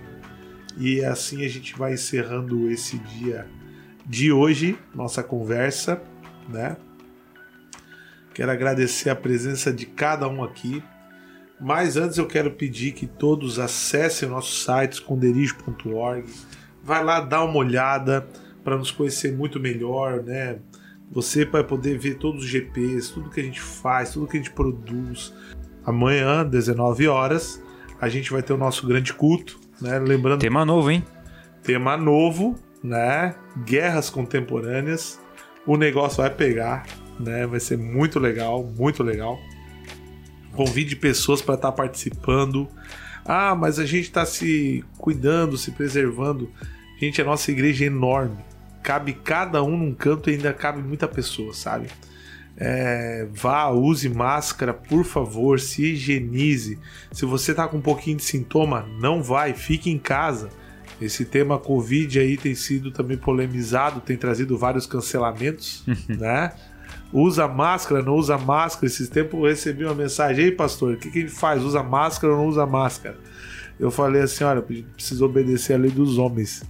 E 0.78 1.04
assim 1.04 1.46
a 1.46 1.48
gente 1.48 1.78
vai 1.78 1.94
encerrando 1.94 2.70
esse 2.70 2.98
dia 2.98 3.48
de 4.06 4.32
hoje, 4.32 4.78
nossa 4.94 5.24
conversa, 5.24 6.02
né? 6.50 6.76
Quero 8.34 8.52
agradecer 8.52 9.10
a 9.10 9.16
presença 9.16 9.72
de 9.72 9.86
cada 9.86 10.28
um 10.28 10.44
aqui. 10.44 10.84
Mas 11.60 11.96
antes 11.96 12.18
eu 12.18 12.28
quero 12.28 12.52
pedir 12.52 12.92
que 12.92 13.08
todos 13.08 13.60
acessem 13.60 14.28
o 14.28 14.32
nosso 14.32 14.54
site 14.60 14.94
esconderijo.org. 14.94 16.26
Vai 16.84 17.02
lá 17.02 17.22
dar 17.22 17.46
uma 17.46 17.56
olhada 17.56 18.28
para 18.66 18.76
nos 18.76 18.90
conhecer 18.90 19.32
muito 19.32 19.60
melhor, 19.60 20.24
né? 20.24 20.58
Você 21.12 21.46
vai 21.46 21.64
poder 21.64 22.00
ver 22.00 22.16
todos 22.16 22.44
os 22.44 22.50
GPs, 22.50 23.12
tudo 23.14 23.30
que 23.30 23.40
a 23.40 23.44
gente 23.44 23.62
faz, 23.62 24.12
tudo 24.12 24.28
que 24.28 24.38
a 24.38 24.40
gente 24.40 24.50
produz. 24.50 25.32
Amanhã, 25.86 26.44
19 26.44 27.08
horas, 27.08 27.64
a 28.02 28.10
gente 28.10 28.32
vai 28.32 28.42
ter 28.42 28.54
o 28.54 28.58
nosso 28.58 28.88
grande 28.88 29.14
culto, 29.14 29.60
né? 29.80 30.00
Lembrando. 30.00 30.42
Tema 30.42 30.66
novo, 30.66 30.90
hein? 30.90 31.06
Tema 31.62 31.96
novo, 31.96 32.56
né? 32.84 33.36
Guerras 33.64 34.10
contemporâneas. 34.10 35.22
O 35.64 35.78
negócio 35.78 36.18
vai 36.18 36.32
pegar, 36.32 36.88
né? 37.20 37.46
Vai 37.46 37.60
ser 37.60 37.78
muito 37.78 38.18
legal, 38.18 38.64
muito 38.64 39.04
legal. 39.04 39.40
Convide 40.54 40.96
pessoas 40.96 41.40
para 41.40 41.54
estar 41.54 41.70
tá 41.70 41.78
participando. 41.78 42.68
Ah, 43.24 43.54
mas 43.54 43.78
a 43.78 43.86
gente 43.86 44.06
está 44.06 44.26
se 44.26 44.84
cuidando, 44.98 45.56
se 45.56 45.70
preservando. 45.70 46.50
Gente, 47.00 47.22
a 47.22 47.26
nossa 47.26 47.52
igreja 47.52 47.84
é 47.84 47.88
enorme 47.88 48.38
cabe 48.86 49.14
cada 49.14 49.64
um 49.64 49.76
num 49.76 49.96
canto 49.96 50.30
e 50.30 50.34
ainda 50.34 50.54
cabe 50.54 50.80
muita 50.80 51.08
pessoa, 51.08 51.56
sabe? 51.56 51.88
É, 52.56 53.28
vá, 53.34 53.68
use 53.70 54.08
máscara, 54.08 54.76
por 54.76 55.04
favor, 55.04 55.60
se 55.60 55.94
higienize. 55.94 56.78
Se 57.12 57.26
você 57.26 57.52
tá 57.52 57.68
com 57.68 57.78
um 57.78 57.82
pouquinho 57.82 58.18
de 58.18 58.24
sintoma, 58.24 58.88
não 59.02 59.24
vai, 59.24 59.54
fique 59.54 59.90
em 59.90 59.98
casa. 59.98 60.50
Esse 61.02 61.26
tema 61.26 61.58
Covid 61.58 62.20
aí 62.20 62.38
tem 62.38 62.54
sido 62.54 62.92
também 62.92 63.18
polemizado, 63.18 64.00
tem 64.00 64.16
trazido 64.16 64.56
vários 64.56 64.86
cancelamentos, 64.86 65.84
né? 66.08 66.54
Usa 67.12 67.48
máscara, 67.48 68.04
não 68.04 68.14
usa 68.14 68.38
máscara. 68.38 68.86
Esses 68.86 69.10
tempos 69.10 69.40
eu 69.40 69.48
recebi 69.48 69.84
uma 69.84 69.96
mensagem, 69.96 70.46
ei 70.46 70.52
pastor, 70.52 70.94
o 70.94 70.98
que, 70.98 71.10
que 71.10 71.20
ele 71.20 71.30
faz? 71.30 71.64
Usa 71.64 71.82
máscara 71.82 72.34
ou 72.34 72.40
não 72.40 72.48
usa 72.48 72.68
máscara? 72.68 73.18
Eu 73.80 73.90
falei 73.90 74.22
assim, 74.22 74.44
olha, 74.44 74.62
precisa 74.62 75.26
obedecer 75.26 75.74
a 75.74 75.78
lei 75.78 75.92
dos 75.92 76.20
homens 76.20 76.64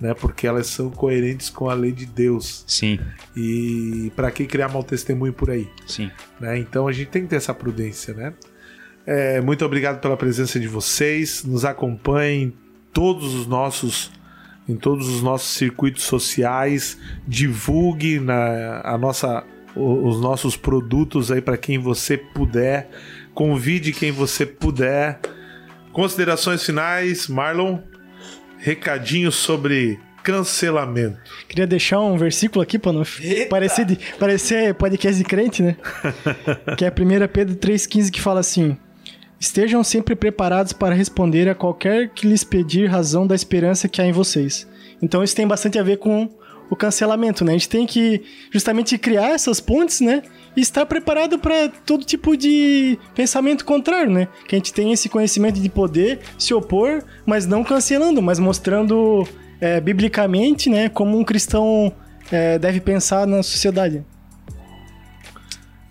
né? 0.00 0.14
Porque 0.14 0.46
elas 0.46 0.66
são 0.66 0.90
coerentes 0.90 1.50
com 1.50 1.68
a 1.70 1.74
lei 1.74 1.92
de 1.92 2.06
Deus. 2.06 2.64
Sim. 2.66 2.98
E 3.36 4.12
para 4.14 4.30
que 4.30 4.46
criar 4.46 4.68
mau 4.68 4.82
testemunho 4.82 5.32
por 5.32 5.50
aí? 5.50 5.68
Sim. 5.86 6.10
Né? 6.40 6.58
Então 6.58 6.86
a 6.86 6.92
gente 6.92 7.08
tem 7.08 7.22
que 7.22 7.28
ter 7.28 7.36
essa 7.36 7.54
prudência, 7.54 8.14
né? 8.14 8.34
É, 9.06 9.40
muito 9.40 9.64
obrigado 9.64 10.00
pela 10.00 10.16
presença 10.16 10.58
de 10.58 10.66
vocês. 10.66 11.44
Nos 11.44 11.64
acompanhem 11.64 12.52
todos 12.92 13.34
os 13.34 13.46
nossos 13.46 14.10
em 14.68 14.76
todos 14.76 15.08
os 15.08 15.22
nossos 15.22 15.54
circuitos 15.54 16.02
sociais, 16.02 16.98
divulgue 17.26 18.18
na, 18.18 18.80
a 18.82 18.98
nossa, 18.98 19.44
os 19.76 20.20
nossos 20.20 20.56
produtos 20.56 21.30
aí 21.30 21.40
para 21.40 21.56
quem 21.56 21.78
você 21.78 22.16
puder, 22.16 22.90
convide 23.32 23.92
quem 23.92 24.10
você 24.10 24.44
puder. 24.44 25.20
Considerações 25.92 26.64
finais, 26.64 27.28
Marlon? 27.28 27.78
Recadinho 28.58 29.30
sobre 29.30 29.98
cancelamento. 30.22 31.18
Queria 31.48 31.66
deixar 31.66 32.00
um 32.00 32.16
versículo 32.16 32.60
aqui 32.60 32.78
para 32.78 32.92
não 32.92 33.04
parecer, 33.48 33.84
de, 33.84 33.96
parecer 34.18 34.74
podcast 34.74 35.16
de 35.16 35.24
crente, 35.24 35.62
né? 35.62 35.76
que 36.76 36.84
é 36.84 36.88
1 36.88 37.28
Pedro 37.32 37.54
3,15 37.54 38.10
que 38.10 38.20
fala 38.20 38.40
assim: 38.40 38.76
Estejam 39.38 39.84
sempre 39.84 40.16
preparados 40.16 40.72
para 40.72 40.94
responder 40.94 41.48
a 41.48 41.54
qualquer 41.54 42.08
que 42.08 42.26
lhes 42.26 42.42
pedir 42.42 42.88
razão 42.90 43.26
da 43.26 43.34
esperança 43.34 43.88
que 43.88 44.00
há 44.00 44.06
em 44.06 44.12
vocês. 44.12 44.66
Então 45.00 45.22
isso 45.22 45.36
tem 45.36 45.46
bastante 45.46 45.78
a 45.78 45.82
ver 45.82 45.98
com 45.98 46.28
o 46.70 46.76
cancelamento, 46.76 47.44
né? 47.44 47.52
A 47.52 47.54
gente 47.54 47.68
tem 47.68 47.86
que 47.86 48.22
justamente 48.50 48.98
criar 48.98 49.30
essas 49.30 49.60
pontes, 49.60 50.00
né? 50.00 50.22
E 50.56 50.60
estar 50.60 50.86
preparado 50.86 51.38
para 51.38 51.68
todo 51.68 52.04
tipo 52.04 52.36
de 52.36 52.98
pensamento 53.14 53.64
contrário, 53.64 54.10
né? 54.10 54.28
Que 54.46 54.56
a 54.56 54.58
gente 54.58 54.72
tem 54.72 54.92
esse 54.92 55.08
conhecimento 55.08 55.60
de 55.60 55.68
poder 55.68 56.20
se 56.38 56.54
opor, 56.54 57.04
mas 57.24 57.46
não 57.46 57.62
cancelando, 57.62 58.22
mas 58.22 58.38
mostrando 58.38 59.26
é, 59.60 59.80
biblicamente, 59.80 60.70
né? 60.70 60.88
Como 60.88 61.18
um 61.18 61.24
cristão 61.24 61.92
é, 62.30 62.58
deve 62.58 62.80
pensar 62.80 63.26
na 63.26 63.42
sociedade. 63.42 64.04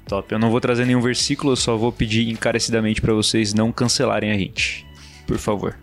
Top. 0.08 0.32
Eu 0.32 0.40
não 0.40 0.52
vou 0.52 0.62
trazer 0.62 0.86
nenhum 0.86 1.02
versículo, 1.02 1.54
eu 1.54 1.56
só 1.56 1.76
vou 1.76 1.92
pedir 1.92 2.30
encarecidamente 2.30 3.02
para 3.02 3.14
vocês 3.14 3.54
não 3.54 3.72
cancelarem 3.72 4.32
a 4.32 4.38
gente. 4.38 4.86
Por 5.26 5.38
favor. 5.38 5.78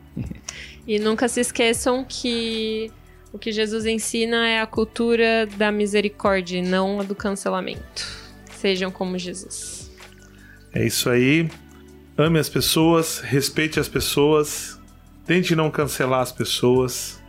E 0.87 0.99
nunca 0.99 1.29
se 1.29 1.41
esqueçam 1.41 2.05
que 2.09 2.91
o 3.33 3.39
que 3.39 3.51
Jesus 3.51 3.87
ensina 3.87 4.47
é 4.47 4.61
a 4.61 4.67
cultura 4.67 5.47
da 5.57 5.73
misericórdia 5.73 6.63
não 6.63 7.01
a 7.01 7.03
do 7.03 7.15
cancelamento. 7.15 8.07
Sejam 8.51 8.91
como 8.91 9.19
Jesus. 9.19 9.91
É 10.73 10.85
isso 10.87 11.09
aí. 11.09 11.49
Ame 12.17 12.39
as 12.39 12.49
pessoas, 12.49 13.21
respeite 13.21 13.81
as 13.81 13.89
pessoas, 13.89 14.79
tente 15.27 15.57
não 15.57 15.71
cancelar 15.71 16.21
as 16.21 16.31
pessoas. 16.31 17.21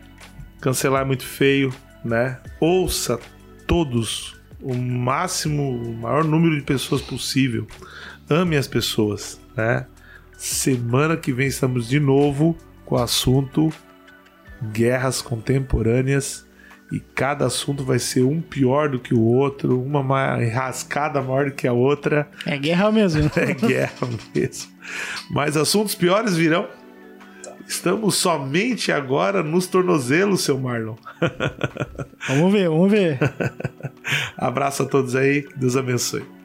Cancelar 0.59 1.03
é 1.03 1.05
muito 1.05 1.23
feio, 1.23 1.73
né? 2.03 2.39
Ouça 2.59 3.17
todos, 3.65 4.35
o 4.61 4.75
máximo, 4.75 5.77
o 5.77 5.93
maior 5.93 6.25
número 6.25 6.55
de 6.57 6.63
pessoas 6.63 7.01
possível. 7.01 7.65
Ame 8.29 8.57
as 8.57 8.67
pessoas, 8.67 9.39
né? 9.55 9.87
Semana 10.37 11.15
que 11.15 11.31
vem 11.31 11.47
estamos 11.47 11.87
de 11.87 11.99
novo 11.99 12.57
com 12.85 12.95
o 12.95 13.01
assunto 13.01 13.71
guerras 14.71 15.21
contemporâneas 15.21 16.45
e 16.91 16.99
cada 16.99 17.47
assunto 17.47 17.83
vai 17.83 17.97
ser 17.97 18.23
um 18.23 18.39
pior 18.39 18.89
do 18.89 18.99
que 18.99 19.15
o 19.15 19.21
outro, 19.21 19.81
uma 19.81 20.37
enrascada 20.43 21.21
maior 21.21 21.45
do 21.45 21.51
que 21.51 21.67
a 21.67 21.73
outra. 21.73 22.29
É 22.45 22.55
guerra 22.55 22.91
mesmo. 22.91 23.31
é 23.35 23.53
guerra 23.53 24.07
mesmo. 24.35 24.71
Mas 25.31 25.57
assuntos 25.57 25.95
piores 25.95 26.35
virão. 26.35 26.67
Estamos 27.67 28.15
somente 28.15 28.91
agora 28.91 29.41
nos 29.41 29.65
tornozelos, 29.65 30.41
seu 30.41 30.59
Marlon. 30.59 30.95
vamos 32.27 32.53
ver, 32.53 32.69
vamos 32.69 32.91
ver. 32.91 33.17
Abraço 34.37 34.83
a 34.83 34.85
todos 34.85 35.15
aí, 35.15 35.47
Deus 35.55 35.75
abençoe. 35.75 36.42